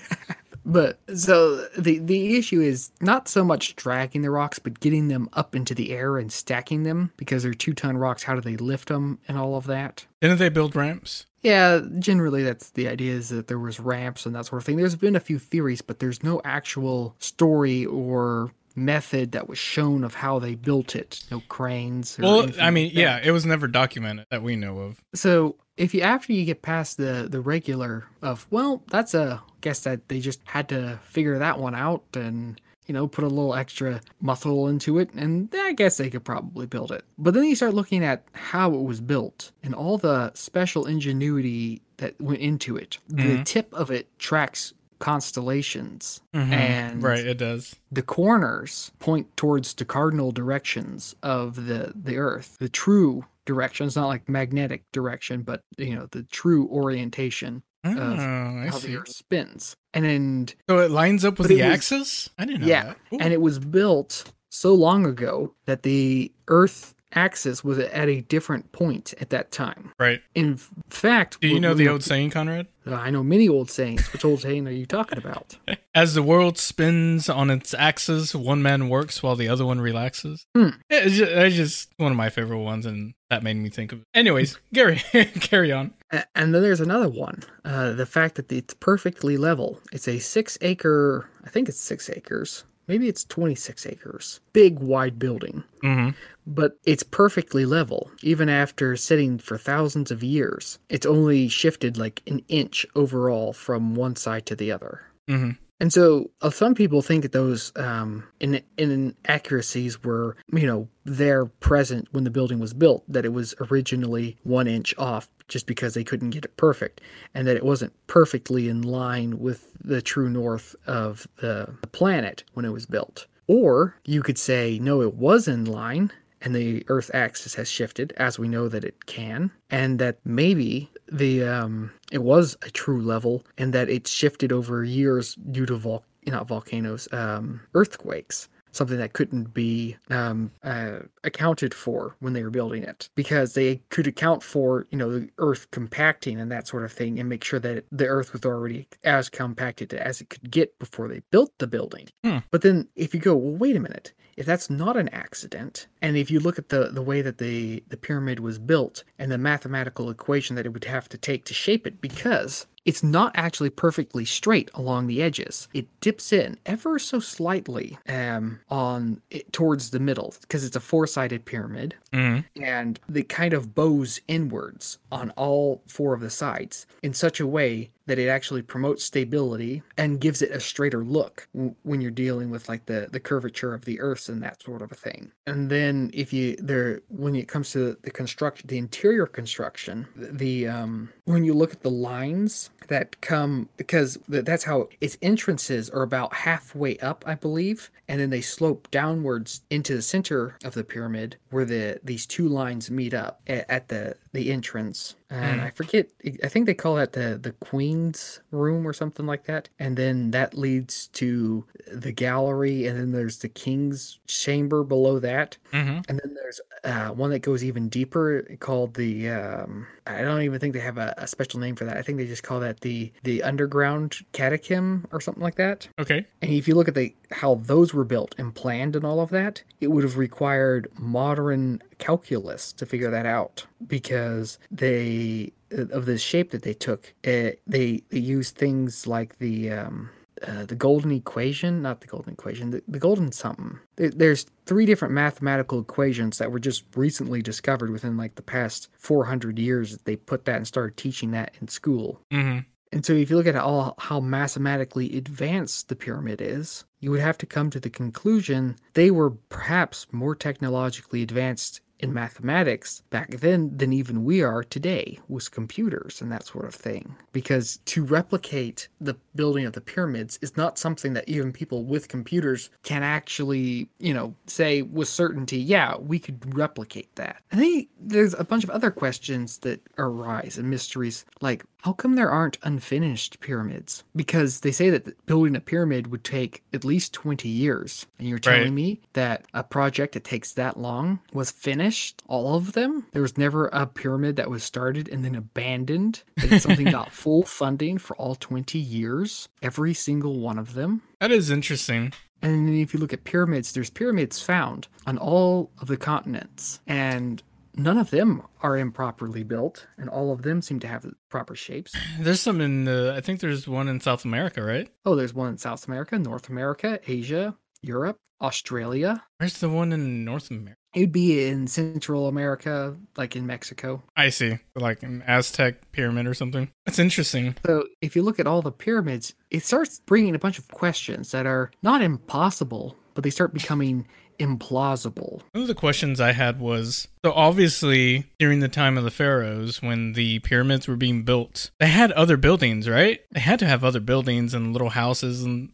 But 0.65 0.99
so 1.15 1.67
the 1.77 1.99
the 1.99 2.37
issue 2.37 2.61
is 2.61 2.91
not 3.01 3.27
so 3.27 3.43
much 3.43 3.75
dragging 3.75 4.21
the 4.21 4.31
rocks, 4.31 4.59
but 4.59 4.79
getting 4.79 5.07
them 5.07 5.29
up 5.33 5.55
into 5.55 5.75
the 5.75 5.91
air 5.91 6.17
and 6.17 6.31
stacking 6.31 6.83
them 6.83 7.11
because 7.17 7.43
they're 7.43 7.53
two 7.53 7.73
ton 7.73 7.97
rocks. 7.97 8.23
How 8.23 8.35
do 8.35 8.41
they 8.41 8.57
lift 8.57 8.87
them 8.87 9.19
and 9.27 9.37
all 9.37 9.55
of 9.55 9.65
that? 9.67 10.05
Didn't 10.21 10.39
they 10.39 10.49
build 10.49 10.75
ramps? 10.75 11.25
Yeah, 11.41 11.81
generally 11.99 12.43
that's 12.43 12.69
the 12.71 12.87
idea 12.87 13.13
is 13.13 13.27
that 13.29 13.47
there 13.47 13.59
was 13.59 13.79
ramps 13.79 14.25
and 14.25 14.33
that 14.35 14.45
sort 14.45 14.61
of 14.61 14.65
thing. 14.65 14.77
There's 14.77 14.95
been 14.95 15.17
a 15.17 15.19
few 15.19 15.37
theories, 15.37 15.81
but 15.81 15.99
there's 15.99 16.23
no 16.23 16.41
actual 16.45 17.15
story 17.19 17.85
or 17.85 18.51
method 18.75 19.33
that 19.33 19.47
was 19.47 19.57
shown 19.57 20.03
of 20.03 20.15
how 20.15 20.39
they 20.39 20.55
built 20.55 20.95
it. 20.95 21.23
No 21.31 21.41
cranes. 21.47 22.17
Or 22.19 22.23
Well, 22.23 22.49
I 22.59 22.71
mean, 22.71 22.87
like 22.87 22.95
yeah, 22.95 23.19
it 23.23 23.31
was 23.31 23.45
never 23.45 23.67
documented 23.67 24.25
that 24.29 24.41
we 24.41 24.55
know 24.55 24.79
of. 24.79 25.03
So 25.13 25.55
if 25.77 25.93
you 25.93 26.01
after 26.01 26.33
you 26.33 26.45
get 26.45 26.61
past 26.61 26.97
the 26.97 27.27
the 27.29 27.41
regular 27.41 28.05
of 28.21 28.47
well, 28.49 28.83
that's 28.89 29.13
a 29.13 29.41
guess 29.61 29.81
that 29.81 30.07
they 30.09 30.19
just 30.19 30.41
had 30.45 30.69
to 30.69 30.99
figure 31.03 31.39
that 31.39 31.59
one 31.59 31.75
out 31.75 32.03
and 32.13 32.59
you 32.85 32.93
know 32.93 33.07
put 33.07 33.23
a 33.23 33.27
little 33.27 33.55
extra 33.55 34.01
muscle 34.21 34.67
into 34.67 34.99
it, 34.99 35.11
and 35.13 35.49
I 35.53 35.73
guess 35.73 35.97
they 35.97 36.09
could 36.09 36.23
probably 36.23 36.65
build 36.65 36.91
it. 36.91 37.03
But 37.17 37.33
then 37.33 37.45
you 37.45 37.55
start 37.55 37.73
looking 37.73 38.03
at 38.03 38.23
how 38.33 38.73
it 38.73 38.83
was 38.83 39.01
built 39.01 39.51
and 39.63 39.73
all 39.73 39.97
the 39.97 40.31
special 40.33 40.85
ingenuity 40.85 41.81
that 41.97 42.19
went 42.19 42.41
into 42.41 42.75
it. 42.75 42.97
The 43.07 43.23
mm-hmm. 43.23 43.43
tip 43.43 43.73
of 43.73 43.91
it 43.91 44.07
tracks 44.19 44.73
constellations 45.03 46.21
mm-hmm. 46.33 46.53
and 46.53 47.03
right, 47.03 47.25
it 47.25 47.37
does. 47.37 47.75
the 47.91 48.01
corners 48.01 48.91
point 48.99 49.35
towards 49.35 49.73
the 49.73 49.85
cardinal 49.85 50.31
directions 50.31 51.15
of 51.23 51.65
the 51.67 51.91
the 51.95 52.17
earth 52.17 52.57
the 52.59 52.69
true 52.69 53.25
directions 53.45 53.95
not 53.95 54.07
like 54.07 54.29
magnetic 54.29 54.83
direction 54.91 55.41
but 55.41 55.61
you 55.77 55.95
know 55.95 56.07
the 56.11 56.23
true 56.23 56.67
orientation 56.69 57.63
Oh, 57.85 57.91
of 57.91 58.17
mm, 58.17 58.63
I 58.63 58.67
how 58.69 58.77
see. 58.77 58.87
the 58.87 58.97
earth 58.97 59.09
spins 59.09 59.75
and 59.93 60.05
then 60.05 60.47
So 60.69 60.79
it 60.79 60.89
lines 60.89 61.25
up 61.25 61.37
with 61.37 61.49
the 61.49 61.55
was- 61.55 61.63
axis? 61.73 62.29
I 62.39 62.45
didn't 62.45 62.61
know 62.61 62.67
yeah 62.67 62.93
and 63.11 63.33
it 63.33 63.41
was 63.41 63.59
built 63.59 64.31
so 64.49 64.73
long 64.73 65.05
ago 65.05 65.53
that 65.65 65.83
the 65.83 66.31
earth 66.47 66.95
axis 67.15 67.63
was 67.63 67.79
at 67.79 68.09
a 68.09 68.21
different 68.21 68.71
point 68.71 69.13
at 69.19 69.29
that 69.29 69.51
time 69.51 69.91
right. 69.99 70.21
in 70.35 70.57
fact 70.89 71.39
Do 71.41 71.47
you 71.47 71.59
know 71.59 71.73
the 71.73 71.87
old 71.87 72.03
saying, 72.03 72.31
Conrad? 72.31 72.67
i 72.85 73.09
know 73.09 73.23
many 73.23 73.47
old 73.47 73.69
sayings 73.69 74.11
which 74.11 74.25
old 74.25 74.41
saying 74.41 74.67
are 74.67 74.71
you 74.71 74.85
talking 74.85 75.17
about 75.17 75.57
As 75.95 76.15
the 76.15 76.23
world 76.23 76.57
spins 76.57 77.29
on 77.29 77.51
its 77.51 77.71
axis, 77.75 78.33
one 78.33 78.63
man 78.63 78.89
works 78.89 79.21
while 79.21 79.35
the 79.35 79.47
other 79.47 79.63
one 79.63 79.79
relaxes. 79.79 80.47
Hmm. 80.55 80.69
It's 80.89 81.17
just, 81.17 81.31
it's 81.31 81.55
just 81.55 81.89
one 81.97 82.11
of 82.11 82.17
my 82.17 82.31
favorite 82.31 82.57
ones, 82.63 82.87
and 82.87 83.13
that 83.29 83.43
made 83.43 83.57
me 83.57 83.69
think 83.69 83.91
of 83.91 83.99
it. 83.99 84.05
Anyways, 84.15 84.57
Gary, 84.73 84.95
carry 85.39 85.71
on. 85.71 85.93
And 86.33 86.53
then 86.53 86.63
there's 86.63 86.81
another 86.81 87.09
one. 87.09 87.43
Uh, 87.63 87.91
the 87.91 88.07
fact 88.07 88.35
that 88.35 88.51
it's 88.51 88.73
perfectly 88.73 89.37
level. 89.37 89.79
It's 89.91 90.07
a 90.07 90.17
six 90.17 90.57
acre, 90.61 91.29
I 91.45 91.49
think 91.49 91.69
it's 91.69 91.79
six 91.79 92.09
acres. 92.09 92.63
Maybe 92.87 93.07
it's 93.07 93.23
26 93.23 93.85
acres. 93.85 94.39
Big, 94.51 94.79
wide 94.79 95.17
building. 95.19 95.63
hmm 95.81 96.09
But 96.45 96.77
it's 96.85 97.03
perfectly 97.03 97.65
level, 97.65 98.11
even 98.21 98.49
after 98.49 98.95
sitting 98.97 99.37
for 99.37 99.57
thousands 99.57 100.11
of 100.11 100.23
years. 100.23 100.79
It's 100.89 101.05
only 101.05 101.47
shifted 101.47 101.97
like 101.97 102.21
an 102.27 102.41
inch 102.49 102.85
overall 102.95 103.53
from 103.53 103.95
one 103.95 104.15
side 104.15 104.45
to 104.47 104.55
the 104.55 104.71
other. 104.71 105.01
hmm 105.27 105.51
And 105.83 105.91
so 105.91 106.31
uh, 106.41 106.49
some 106.49 106.75
people 106.75 107.01
think 107.01 107.23
that 107.23 107.33
those 107.33 107.73
um, 107.75 108.23
in, 108.39 108.61
inaccuracies 108.77 110.01
were, 110.01 110.37
you 110.53 110.65
know, 110.65 110.87
there 111.03 111.45
present 111.45 112.07
when 112.13 112.23
the 112.23 112.29
building 112.29 112.59
was 112.59 112.73
built, 112.73 113.03
that 113.09 113.25
it 113.25 113.33
was 113.33 113.53
originally 113.69 114.37
one 114.43 114.65
inch 114.65 114.95
off 114.97 115.27
just 115.49 115.67
because 115.67 115.93
they 115.93 116.05
couldn't 116.05 116.29
get 116.29 116.45
it 116.45 116.55
perfect, 116.55 117.01
and 117.33 117.45
that 117.49 117.57
it 117.57 117.65
wasn't 117.65 117.91
perfectly 118.07 118.69
in 118.69 118.81
line 118.81 119.39
with 119.39 119.73
the 119.83 120.01
true 120.01 120.29
north 120.29 120.73
of 120.87 121.27
the, 121.41 121.75
the 121.81 121.87
planet 121.87 122.45
when 122.53 122.63
it 122.63 122.71
was 122.71 122.85
built. 122.85 123.27
Or 123.47 123.99
you 124.05 124.23
could 124.23 124.37
say, 124.37 124.79
no, 124.79 125.01
it 125.01 125.15
was 125.15 125.49
in 125.49 125.65
line, 125.65 126.13
and 126.41 126.55
the 126.55 126.85
Earth 126.87 127.11
axis 127.13 127.55
has 127.55 127.69
shifted, 127.69 128.13
as 128.15 128.39
we 128.39 128.47
know 128.47 128.69
that 128.69 128.85
it 128.85 129.05
can, 129.05 129.51
and 129.69 129.99
that 129.99 130.19
maybe 130.23 130.92
the 131.11 131.43
um, 131.43 131.91
it 132.11 132.23
was 132.23 132.57
a 132.61 132.69
true 132.69 133.01
level, 133.01 133.43
and 133.57 133.73
that 133.73 133.89
it 133.89 134.07
shifted 134.07 134.51
over 134.51 134.83
years 134.83 135.35
due 135.35 135.65
to 135.65 135.75
vol- 135.75 136.05
not 136.25 136.47
volcanoes, 136.47 137.07
um, 137.11 137.61
earthquakes. 137.73 138.49
Something 138.71 138.97
that 138.97 139.13
couldn't 139.13 139.53
be 139.53 139.97
um, 140.09 140.49
uh, 140.63 141.01
accounted 141.23 141.75
for 141.75 142.15
when 142.21 142.33
they 142.33 142.41
were 142.41 142.49
building 142.49 142.81
it, 142.81 143.07
because 143.13 143.53
they 143.53 143.79
could 143.89 144.07
account 144.07 144.41
for 144.41 144.87
you 144.89 144.97
know 144.97 145.11
the 145.11 145.29
Earth 145.37 145.69
compacting 145.69 146.39
and 146.39 146.51
that 146.51 146.67
sort 146.67 146.83
of 146.83 146.91
thing, 146.91 147.19
and 147.19 147.29
make 147.29 147.43
sure 147.43 147.59
that 147.59 147.85
the 147.91 148.07
Earth 148.07 148.33
was 148.33 148.43
already 148.45 148.87
as 149.03 149.29
compacted 149.29 149.93
as 149.93 150.21
it 150.21 150.29
could 150.31 150.49
get 150.49 150.79
before 150.79 151.07
they 151.07 151.21
built 151.29 151.51
the 151.59 151.67
building. 151.67 152.07
But 152.49 152.63
then 152.63 152.87
if 152.95 153.13
you 153.13 153.19
go, 153.19 153.35
well, 153.35 153.55
wait 153.55 153.75
a 153.75 153.79
minute, 153.79 154.11
if 154.37 154.45
that's 154.45 154.69
not 154.69 154.97
an 154.97 155.09
accident, 155.09 155.87
and 156.01 156.17
if 156.17 156.29
you 156.31 156.39
look 156.39 156.57
at 156.57 156.69
the, 156.69 156.89
the 156.89 157.01
way 157.01 157.21
that 157.21 157.37
the, 157.37 157.83
the 157.87 157.97
pyramid 157.97 158.39
was 158.39 158.59
built 158.59 159.03
and 159.19 159.31
the 159.31 159.37
mathematical 159.37 160.09
equation 160.09 160.55
that 160.55 160.65
it 160.65 160.73
would 160.73 160.85
have 160.85 161.09
to 161.09 161.17
take 161.17 161.45
to 161.45 161.53
shape 161.53 161.85
it, 161.87 162.01
because 162.01 162.65
it's 162.85 163.03
not 163.03 163.31
actually 163.35 163.69
perfectly 163.69 164.25
straight 164.25 164.69
along 164.73 165.07
the 165.07 165.21
edges. 165.21 165.67
It 165.73 165.87
dips 166.01 166.33
in 166.33 166.57
ever 166.65 166.99
so 166.99 167.19
slightly 167.19 167.97
um, 168.09 168.59
on 168.69 169.21
it, 169.29 169.51
towards 169.53 169.91
the 169.91 169.99
middle 169.99 170.33
because 170.41 170.65
it's 170.65 170.75
a 170.75 170.81
four-sided 170.81 171.45
pyramid 171.45 171.95
hmm 172.11 172.39
and 172.61 172.99
it 173.13 173.29
kind 173.29 173.53
of 173.53 173.73
bows 173.73 174.19
inwards 174.27 174.97
on 175.11 175.31
all 175.31 175.81
four 175.87 176.13
of 176.13 176.21
the 176.21 176.29
sides 176.29 176.85
in 177.01 177.13
such 177.13 177.39
a 177.39 177.47
way 177.47 177.89
that 178.05 178.19
it 178.19 178.27
actually 178.27 178.61
promotes 178.61 179.03
stability 179.03 179.81
and 179.97 180.19
gives 180.19 180.41
it 180.41 180.51
a 180.51 180.59
straighter 180.59 181.03
look 181.03 181.47
w- 181.53 181.75
when 181.83 182.01
you're 182.01 182.11
dealing 182.11 182.49
with 182.49 182.67
like 182.69 182.85
the 182.85 183.07
the 183.11 183.19
curvature 183.19 183.73
of 183.73 183.85
the 183.85 183.99
earth 183.99 184.29
and 184.29 184.41
that 184.43 184.61
sort 184.61 184.81
of 184.81 184.91
a 184.91 184.95
thing. 184.95 185.31
And 185.47 185.69
then 185.69 186.11
if 186.13 186.33
you 186.33 186.55
there 186.57 187.01
when 187.09 187.35
it 187.35 187.47
comes 187.47 187.71
to 187.71 187.97
the 188.03 188.11
construction 188.11 188.67
the 188.67 188.77
interior 188.77 189.25
construction 189.25 190.07
the 190.15 190.67
um 190.67 191.09
when 191.25 191.43
you 191.43 191.53
look 191.53 191.71
at 191.71 191.81
the 191.81 191.89
lines 191.89 192.69
that 192.87 193.21
come 193.21 193.69
because 193.77 194.17
th- 194.29 194.45
that's 194.45 194.63
how 194.63 194.89
its 195.01 195.17
entrances 195.21 195.89
are 195.89 196.03
about 196.03 196.33
halfway 196.33 196.97
up 196.99 197.23
i 197.27 197.33
believe 197.35 197.89
and 198.07 198.19
then 198.19 198.29
they 198.29 198.41
slope 198.41 198.89
downwards 198.91 199.61
into 199.69 199.95
the 199.95 200.01
center 200.01 200.57
of 200.63 200.73
the 200.73 200.83
pyramid 200.83 201.37
where 201.49 201.65
the 201.65 201.99
these 202.03 202.25
two 202.25 202.47
lines 202.47 202.91
meet 202.91 203.13
up 203.13 203.41
at, 203.47 203.69
at 203.69 203.87
the 203.87 204.15
the 204.33 204.51
entrance 204.51 205.15
and 205.41 205.61
i 205.61 205.69
forget 205.69 206.09
i 206.43 206.47
think 206.47 206.65
they 206.65 206.73
call 206.73 206.95
that 206.95 207.13
the 207.13 207.39
the 207.41 207.51
queen's 207.53 208.39
room 208.51 208.87
or 208.87 208.93
something 208.93 209.25
like 209.25 209.45
that 209.45 209.69
and 209.79 209.97
then 209.97 210.31
that 210.31 210.53
leads 210.53 211.07
to 211.07 211.65
the 211.91 212.11
gallery 212.11 212.85
and 212.85 212.99
then 212.99 213.11
there's 213.11 213.39
the 213.39 213.49
king's 213.49 214.19
chamber 214.27 214.83
below 214.83 215.19
that 215.19 215.57
hmm 215.71 215.99
and 216.09 216.19
then 216.23 216.33
there's 216.33 216.59
uh, 216.83 217.09
one 217.09 217.29
that 217.29 217.39
goes 217.39 217.63
even 217.63 217.87
deeper 217.87 218.43
called 218.59 218.93
the 218.95 219.29
um, 219.29 219.87
I 220.05 220.21
don't 220.21 220.41
even 220.41 220.59
think 220.59 220.73
they 220.73 220.81
have 220.81 220.97
a, 220.97 221.13
a 221.17 221.27
special 221.27 221.59
name 221.59 221.75
for 221.75 221.85
that. 221.85 221.95
I 221.95 222.01
think 222.01 222.17
they 222.17 222.25
just 222.25 222.43
call 222.43 222.59
that 222.59 222.81
the 222.81 223.11
the 223.23 223.41
underground 223.41 224.17
catacomb 224.33 225.07
or 225.11 225.21
something 225.21 225.41
like 225.41 225.55
that. 225.55 225.87
Okay. 225.97 226.25
And 226.41 226.51
if 226.51 226.67
you 226.67 226.75
look 226.75 226.87
at 226.89 226.95
the 226.95 227.15
how 227.31 227.55
those 227.55 227.93
were 227.93 228.03
built 228.03 228.35
and 228.37 228.53
planned 228.53 228.95
and 228.95 229.05
all 229.05 229.21
of 229.21 229.29
that, 229.29 229.63
it 229.79 229.87
would 229.87 230.03
have 230.03 230.17
required 230.17 230.89
modern 230.97 231.81
calculus 232.03 232.73
to 232.73 232.85
figure 232.85 233.09
that 233.09 233.25
out 233.25 233.65
because 233.87 234.59
they 234.69 235.53
of 235.71 236.05
the 236.05 236.17
shape 236.17 236.51
that 236.51 236.63
they 236.63 236.73
took. 236.73 237.13
Uh, 237.25 237.51
they 237.65 238.03
they 238.09 238.19
used 238.19 238.55
things 238.55 239.07
like 239.07 239.37
the 239.39 239.71
um, 239.71 240.09
uh, 240.45 240.65
the 240.65 240.75
golden 240.75 241.11
equation, 241.11 241.81
not 241.81 242.01
the 242.01 242.07
golden 242.07 242.33
equation, 242.33 242.71
the, 242.71 242.83
the 242.87 242.99
golden 242.99 243.31
something. 243.31 243.79
There's 243.95 244.45
three 244.65 244.85
different 244.85 245.13
mathematical 245.13 245.79
equations 245.79 246.37
that 246.39 246.51
were 246.51 246.59
just 246.59 246.83
recently 246.95 247.41
discovered 247.41 247.89
within 247.89 248.17
like 248.17 248.35
the 248.35 248.41
past 248.41 248.89
400 248.97 249.57
years 249.57 249.91
that 249.91 250.05
they 250.05 250.15
put 250.15 250.45
that 250.45 250.57
and 250.57 250.67
started 250.67 250.97
teaching 250.97 251.31
that 251.31 251.53
in 251.61 251.67
school. 251.67 252.21
hmm 252.31 252.59
And 252.91 253.05
so 253.05 253.13
if 253.13 253.29
you 253.29 253.37
look 253.37 253.47
at 253.47 253.55
all 253.55 253.95
how 253.97 254.19
mathematically 254.19 255.17
advanced 255.17 255.87
the 255.87 255.95
pyramid 255.95 256.41
is, 256.41 256.83
you 256.99 257.11
would 257.11 257.21
have 257.21 257.37
to 257.37 257.45
come 257.45 257.69
to 257.69 257.79
the 257.79 257.89
conclusion 257.89 258.75
they 258.93 259.11
were 259.11 259.31
perhaps 259.49 260.07
more 260.11 260.35
technologically 260.35 261.21
advanced 261.21 261.81
in 261.99 262.13
mathematics 262.13 263.01
back 263.09 263.31
then 263.37 263.75
than 263.77 263.93
even 263.93 264.23
we 264.23 264.41
are 264.41 264.63
today 264.63 265.19
with 265.27 265.51
computers 265.51 266.21
and 266.21 266.31
that 266.31 266.45
sort 266.45 266.65
of 266.65 266.75
thing. 266.75 267.15
Because 267.31 267.79
to 267.85 268.03
replicate 268.03 268.87
the 268.99 269.15
building 269.35 269.65
of 269.65 269.73
the 269.73 269.81
pyramids 269.81 270.37
is 270.41 270.57
not 270.57 270.77
something 270.77 271.13
that 271.13 271.27
even 271.27 271.53
people 271.53 271.83
with 271.83 272.07
computers 272.07 272.69
can 272.83 273.03
actually, 273.03 273.89
you 273.99 274.13
know, 274.13 274.35
say 274.47 274.81
with 274.81 275.07
certainty, 275.07 275.57
yeah, 275.57 275.95
we 275.97 276.19
could 276.19 276.55
replicate 276.57 277.15
that. 277.15 277.41
I 277.51 277.55
think 277.55 277.89
there's 277.99 278.33
a 278.33 278.43
bunch 278.43 278.63
of 278.63 278.69
other 278.69 278.91
questions 278.91 279.59
that 279.59 279.81
arise 279.97 280.57
and 280.57 280.69
mysteries 280.69 281.25
like 281.41 281.63
how 281.83 281.91
come 281.93 282.15
there 282.15 282.31
aren't 282.31 282.57
unfinished 282.63 283.41
pyramids? 283.41 284.03
Because 284.15 284.61
they 284.61 284.71
say 284.71 284.89
that 284.89 285.25
building 285.25 285.53
a 285.55 285.59
pyramid 285.59 286.07
would 286.07 286.23
take 286.23 286.63
at 286.73 286.85
least 286.85 287.11
20 287.13 287.49
years. 287.49 288.05
And 288.17 288.27
you're 288.29 288.39
telling 288.39 288.61
Right. 288.63 288.71
me 288.73 289.01
that 289.13 289.45
a 289.53 289.63
project 289.63 290.13
that 290.13 290.23
takes 290.23 290.53
that 290.53 290.79
long 290.79 291.19
was 291.33 291.51
finished? 291.51 292.23
All 292.25 292.55
of 292.55 292.71
them? 292.71 293.05
There 293.11 293.21
was 293.21 293.37
never 293.37 293.67
a 293.67 293.85
pyramid 293.85 294.37
that 294.37 294.49
was 294.49 294.63
started 294.63 295.09
and 295.09 295.25
then 295.25 295.35
abandoned? 295.35 296.23
That 296.37 296.61
something 296.61 296.85
got 296.89 297.11
full 297.11 297.43
funding 297.43 297.97
for 297.97 298.15
all 298.15 298.35
20 298.35 298.79
years? 298.79 299.49
Every 299.61 299.93
single 299.93 300.39
one 300.39 300.57
of 300.57 300.75
them? 300.75 301.01
That 301.19 301.31
is 301.31 301.49
interesting. 301.51 302.13
And 302.41 302.67
then 302.67 302.75
if 302.75 302.93
you 302.93 302.99
look 302.99 303.13
at 303.13 303.23
pyramids, 303.25 303.73
there's 303.73 303.89
pyramids 303.89 304.41
found 304.41 304.87
on 305.05 305.17
all 305.17 305.71
of 305.79 305.87
the 305.87 305.97
continents. 305.97 306.79
And 306.87 307.43
none 307.75 307.97
of 307.97 308.09
them 308.09 308.43
are 308.61 308.77
improperly 308.77 309.43
built, 309.43 309.87
and 309.97 310.09
all 310.09 310.31
of 310.31 310.41
them 310.41 310.61
seem 310.61 310.79
to 310.81 310.87
have 310.87 311.05
proper 311.29 311.55
shapes. 311.55 311.93
There's 312.19 312.41
some 312.41 312.61
in 312.61 312.85
the. 312.85 313.13
I 313.15 313.21
think 313.21 313.39
there's 313.39 313.67
one 313.67 313.87
in 313.87 313.99
South 313.99 314.25
America, 314.25 314.63
right? 314.63 314.89
Oh, 315.05 315.15
there's 315.15 315.33
one 315.33 315.49
in 315.49 315.57
South 315.57 315.87
America, 315.87 316.17
North 316.17 316.49
America, 316.49 316.99
Asia, 317.07 317.55
Europe, 317.81 318.17
Australia. 318.41 319.23
Where's 319.37 319.59
the 319.59 319.69
one 319.69 319.91
in 319.91 320.25
North 320.25 320.51
America? 320.51 320.77
It'd 320.93 321.11
be 321.11 321.47
in 321.47 321.65
Central 321.65 322.27
America, 322.27 322.95
like 323.17 323.35
in 323.35 323.47
Mexico. 323.47 324.03
I 324.15 324.29
see, 324.29 324.59
like 324.75 325.01
an 325.01 325.23
Aztec 325.25 325.91
pyramid 325.91 326.27
or 326.27 326.35
something. 326.35 326.69
That's 326.85 326.99
interesting. 326.99 327.55
So 327.65 327.87
if 328.01 328.15
you 328.15 328.21
look 328.21 328.39
at 328.39 328.45
all 328.45 328.61
the 328.61 328.71
pyramids, 328.71 329.33
it 329.49 329.63
starts 329.63 329.99
bringing 330.05 330.35
a 330.35 330.39
bunch 330.39 330.59
of 330.59 330.67
questions 330.67 331.31
that 331.31 331.47
are 331.47 331.71
not 331.81 332.03
impossible, 332.03 332.95
but 333.15 333.23
they 333.23 333.31
start 333.31 333.53
becoming 333.55 334.07
implausible. 334.39 335.41
One 335.51 335.61
of 335.61 335.67
the 335.67 335.75
questions 335.75 336.19
I 336.19 336.31
had 336.31 336.59
was 336.59 337.07
so 337.23 337.31
obviously 337.33 338.25
during 338.39 338.59
the 338.59 338.67
time 338.67 338.97
of 338.97 339.03
the 339.03 339.11
pharaohs 339.11 339.81
when 339.81 340.13
the 340.13 340.39
pyramids 340.39 340.87
were 340.87 340.95
being 340.95 341.23
built, 341.23 341.71
they 341.79 341.87
had 341.87 342.11
other 342.13 342.37
buildings, 342.37 342.87
right? 342.89 343.21
They 343.31 343.39
had 343.39 343.59
to 343.59 343.65
have 343.65 343.83
other 343.83 343.99
buildings 343.99 344.53
and 344.53 344.73
little 344.73 344.89
houses 344.89 345.43
and 345.43 345.69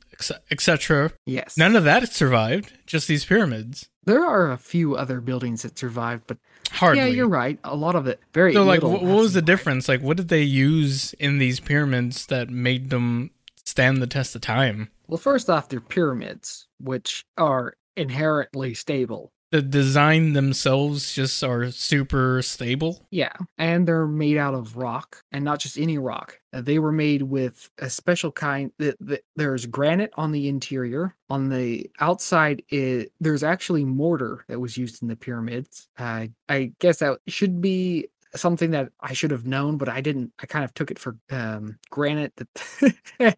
etc. 0.51 1.11
Yes. 1.25 1.57
None 1.57 1.75
of 1.75 1.83
that 1.85 2.11
survived, 2.13 2.73
just 2.85 3.07
these 3.07 3.25
pyramids. 3.25 3.89
There 4.05 4.25
are 4.25 4.51
a 4.51 4.57
few 4.57 4.95
other 4.95 5.21
buildings 5.21 5.61
that 5.61 5.77
survived, 5.77 6.23
but 6.27 6.37
Hardly. 6.71 7.01
yeah, 7.01 7.07
you're 7.07 7.27
right. 7.27 7.59
A 7.63 7.75
lot 7.75 7.95
of 7.95 8.07
it 8.07 8.19
very 8.33 8.53
So 8.53 8.63
like 8.63 8.81
what, 8.83 9.01
what 9.01 9.17
was 9.17 9.33
the 9.33 9.41
difference? 9.41 9.87
Like 9.87 10.01
what 10.01 10.17
did 10.17 10.27
they 10.29 10.43
use 10.43 11.13
in 11.13 11.37
these 11.37 11.59
pyramids 11.59 12.25
that 12.27 12.49
made 12.49 12.89
them 12.89 13.31
stand 13.63 14.01
the 14.01 14.07
test 14.07 14.35
of 14.35 14.41
time? 14.41 14.89
Well, 15.07 15.17
first 15.17 15.49
off, 15.49 15.69
they're 15.69 15.79
pyramids, 15.79 16.67
which 16.79 17.25
are 17.37 17.73
inherently 17.99 18.73
stable. 18.73 19.31
The 19.51 19.63
design 19.63 20.33
themselves 20.33 21.11
just 21.15 21.43
are 21.43 21.71
super 21.71 22.43
stable. 22.43 23.07
Yeah, 23.09 23.33
and 23.57 23.87
they're 23.87 24.05
made 24.05 24.37
out 24.37 24.53
of 24.53 24.77
rock, 24.77 25.23
and 25.31 25.43
not 25.43 25.59
just 25.59 25.79
any 25.79 25.97
rock. 25.97 26.39
Uh, 26.53 26.61
They 26.61 26.77
were 26.77 26.91
made 26.91 27.23
with 27.23 27.67
a 27.79 27.89
special 27.89 28.31
kind. 28.31 28.71
That, 28.77 28.97
that 28.99 29.21
there's 29.35 29.65
granite 29.65 30.11
on 30.17 30.31
the 30.31 30.47
interior. 30.49 31.15
On 31.31 31.49
the 31.49 31.89
outside, 31.99 32.61
it, 32.69 33.11
there's 33.19 33.41
actually 33.41 33.85
mortar 33.85 34.45
that 34.49 34.59
was 34.59 34.77
used 34.77 35.01
in 35.01 35.07
the 35.07 35.15
pyramids. 35.15 35.87
Uh, 35.97 36.27
I 36.47 36.71
guess 36.79 36.99
that 36.99 37.17
should 37.27 37.59
be 37.59 38.09
something 38.35 38.71
that 38.71 38.91
I 38.99 39.13
should 39.13 39.31
have 39.31 39.45
known, 39.45 39.77
but 39.77 39.89
I 39.89 40.01
didn't. 40.01 40.31
I 40.39 40.45
kind 40.45 40.63
of 40.65 40.73
took 40.73 40.91
it 40.91 40.99
for 40.99 41.17
um, 41.31 41.77
granted 41.89 42.31
that 42.37 42.97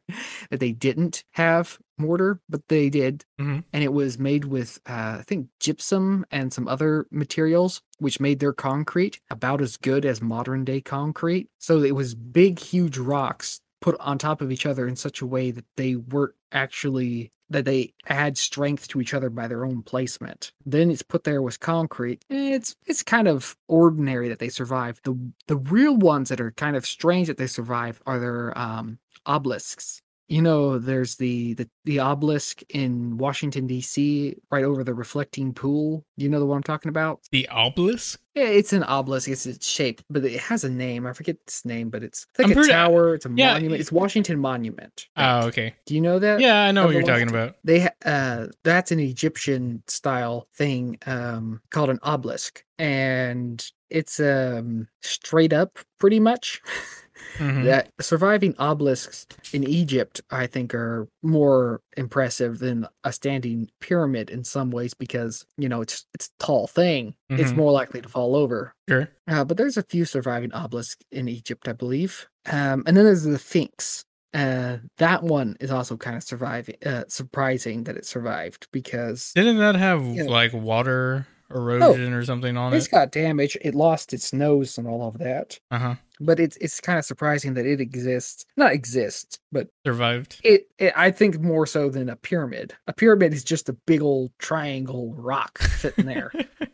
that 0.50 0.60
they 0.60 0.72
didn't 0.72 1.24
have 1.32 1.78
mortar, 1.98 2.40
but 2.50 2.68
they 2.68 2.90
did, 2.90 3.26
Mhm. 3.40 3.64
and 3.74 3.84
it 3.84 3.94
was 3.94 4.18
made 4.20 4.46
with 4.46 4.80
uh, 4.88 5.18
I 5.20 5.24
think 5.28 5.48
gypsum 5.60 6.26
and 6.32 6.52
some 6.52 6.68
other 6.68 7.06
materials, 7.12 7.82
which 8.00 8.20
made 8.20 8.40
their 8.40 8.54
concrete 8.54 9.20
about 9.30 9.62
as 9.62 9.78
good 9.78 10.06
as 10.06 10.22
modern 10.22 10.66
day 10.66 10.82
concrete. 10.82 11.50
So 11.60 11.82
it 11.84 11.96
was 11.96 12.16
big, 12.16 12.60
huge 12.60 12.98
rocks 12.98 13.62
put 13.82 13.96
on 14.00 14.18
top 14.18 14.42
of 14.42 14.52
each 14.52 14.66
other 14.66 14.88
in 14.88 14.96
such 14.96 15.22
a 15.22 15.26
way 15.26 15.52
that 15.52 15.66
they 15.78 15.96
weren't 15.96 16.36
actually 16.52 17.32
that 17.52 17.66
they 17.66 17.94
add 18.08 18.38
strength 18.38 18.88
to 18.90 19.02
each 19.02 19.14
other 19.14 19.30
by 19.30 19.48
their 19.48 19.66
own 19.66 19.84
placement. 19.84 20.52
Then 20.66 20.90
it's 20.90 21.02
put 21.02 21.24
there 21.24 21.42
with 21.42 21.60
concrete. 21.60 22.24
It's 22.30 22.76
it's 22.86 23.04
kind 23.04 23.28
of 23.28 23.56
ordinary 23.68 24.30
that 24.30 24.40
they 24.40 24.50
survive. 24.50 25.02
The 25.04 25.18
the 25.48 25.58
real 25.58 25.96
ones 25.98 26.30
that 26.30 26.42
are 26.42 26.52
kind 26.52 26.76
of 26.76 26.86
strange 26.86 27.28
that 27.28 27.38
they 27.38 27.48
survive 27.48 28.02
are 28.06 28.20
their 28.20 28.58
um 28.58 29.00
obelisks. 29.26 30.02
You 30.32 30.42
know, 30.42 30.80
there's 30.80 31.18
the, 31.18 31.56
the 31.56 31.70
the 31.84 32.00
obelisk 32.00 32.62
in 32.70 33.18
Washington 33.18 33.68
D.C. 33.68 34.38
right 34.50 34.64
over 34.64 34.82
the 34.82 34.94
reflecting 34.94 35.54
pool. 35.54 36.06
You 36.16 36.30
know 36.30 36.40
the 36.40 36.46
one 36.46 36.56
I'm 36.56 36.64
talking 36.64 36.88
about? 36.88 37.20
The 37.32 37.50
obelisk? 37.50 38.22
Yeah, 38.34 38.46
it's 38.46 38.72
an 38.72 38.84
obelisk. 38.84 39.28
It's 39.28 39.46
its 39.46 39.68
shape, 39.68 40.02
but 40.10 40.24
it 40.24 40.40
has 40.40 40.64
a 40.64 40.70
name. 40.70 41.06
I 41.06 41.12
forget 41.12 41.36
its 41.36 41.66
name, 41.66 41.90
but 41.90 42.02
it's 42.02 42.28
like 42.38 42.48
I'm 42.50 42.58
a 42.58 42.66
tower. 42.66 43.14
It's 43.16 43.26
a 43.26 43.32
yeah, 43.36 43.56
monument. 43.56 43.82
It's 43.82 43.92
Washington 43.92 44.40
Monument. 44.40 45.08
Oh, 45.18 45.48
okay. 45.48 45.76
Do 45.86 45.96
you 45.96 46.00
know 46.02 46.18
that? 46.20 46.40
Yeah, 46.40 46.64
I 46.64 46.72
know 46.72 46.86
what 46.86 46.94
you're 46.96 47.04
talking 47.04 47.30
about. 47.30 47.58
they 47.66 47.90
uh 48.06 48.48
that's 48.64 48.92
an 48.92 49.00
egyptian 49.00 49.84
style 49.88 50.48
thing 50.56 50.98
um 51.06 51.62
called 51.72 51.90
an 51.90 52.00
obelisk 52.04 52.64
and 52.80 53.70
it's 53.90 54.20
um 54.20 54.88
straight 55.02 55.52
up 55.52 55.78
pretty 56.00 56.20
much 56.20 56.62
Mhm. 57.38 57.64
that 57.66 57.90
surviving 58.00 58.54
obelisks 58.60 59.26
in 59.54 59.64
egypt 59.64 60.22
i 60.32 60.46
think 60.48 60.74
are 60.74 61.08
more 61.24 61.82
impressive 61.98 62.60
than 62.60 62.86
a 63.04 63.12
standing 63.14 63.70
pyramid 63.80 64.30
in 64.30 64.44
some 64.44 64.72
ways 64.72 64.94
because 64.94 65.46
you 65.58 65.68
know 65.70 65.82
it's 65.82 66.06
it's 66.14 66.28
a 66.28 66.44
tall 66.44 66.68
thing 66.68 67.14
it's 67.30 67.52
Mhm. 67.52 67.58
more 67.58 67.72
likely 67.72 68.02
to 68.02 68.10
fall 68.10 68.36
over 68.36 68.74
Sure. 68.90 69.08
uh, 69.28 69.44
but 69.46 69.58
there's 69.58 69.78
a 69.78 69.84
few 69.84 70.04
surviving 70.06 70.54
obelisks 70.54 71.04
in 71.12 71.28
Egypt, 71.30 71.68
I 71.70 71.74
believe. 71.74 72.28
Um, 72.52 72.84
and 72.86 72.98
then 72.98 73.06
there's 73.06 73.24
the 73.24 73.40
Sphinx. 73.40 74.04
Uh, 74.34 74.78
that 74.98 75.24
one 75.24 75.56
is 75.62 75.72
also 75.72 75.96
kind 75.98 76.18
of 76.18 76.24
surviving. 76.24 76.76
Uh, 76.86 77.04
surprising 77.08 77.86
that 77.86 77.96
it 77.96 78.06
survived 78.06 78.68
because 78.74 79.32
Didn't 79.34 79.58
that 79.60 79.76
have 79.76 80.04
Yeah. 80.06 80.24
like 80.24 80.52
water 80.54 81.26
erosion 81.56 82.14
or 82.14 82.24
something 82.24 82.58
on 82.58 82.74
it's 82.74 82.86
it? 82.86 82.88
It's 82.88 82.92
got 82.92 83.12
damage. 83.12 83.58
It 83.62 83.76
lost 83.76 84.14
its 84.14 84.34
nose 84.34 84.78
and 84.78 84.88
all 84.88 85.08
of 85.08 85.18
that. 85.20 85.60
Uh 85.70 85.80
huh. 85.80 85.96
But 86.20 86.40
it's 86.40 86.58
it's 86.58 86.80
kind 86.80 87.00
of 87.00 87.06
surprising 87.06 87.56
that 87.56 87.66
it 87.66 87.82
exists. 87.82 88.46
Not 88.56 88.74
exists, 88.74 89.40
but 89.52 89.70
Survived. 89.86 90.40
it, 90.44 90.68
it. 90.78 90.94
I 90.96 91.12
think 91.12 91.40
more 91.40 91.66
so 91.66 91.90
than 91.90 92.10
a 92.10 92.16
pyramid. 92.16 92.76
A 92.88 92.94
pyramid 92.94 93.34
is 93.34 93.44
just 93.44 93.70
a 93.70 93.74
big 93.74 94.02
old 94.02 94.32
triangle 94.38 95.14
rock 95.16 95.60
sitting 95.60 96.06
there. 96.06 96.32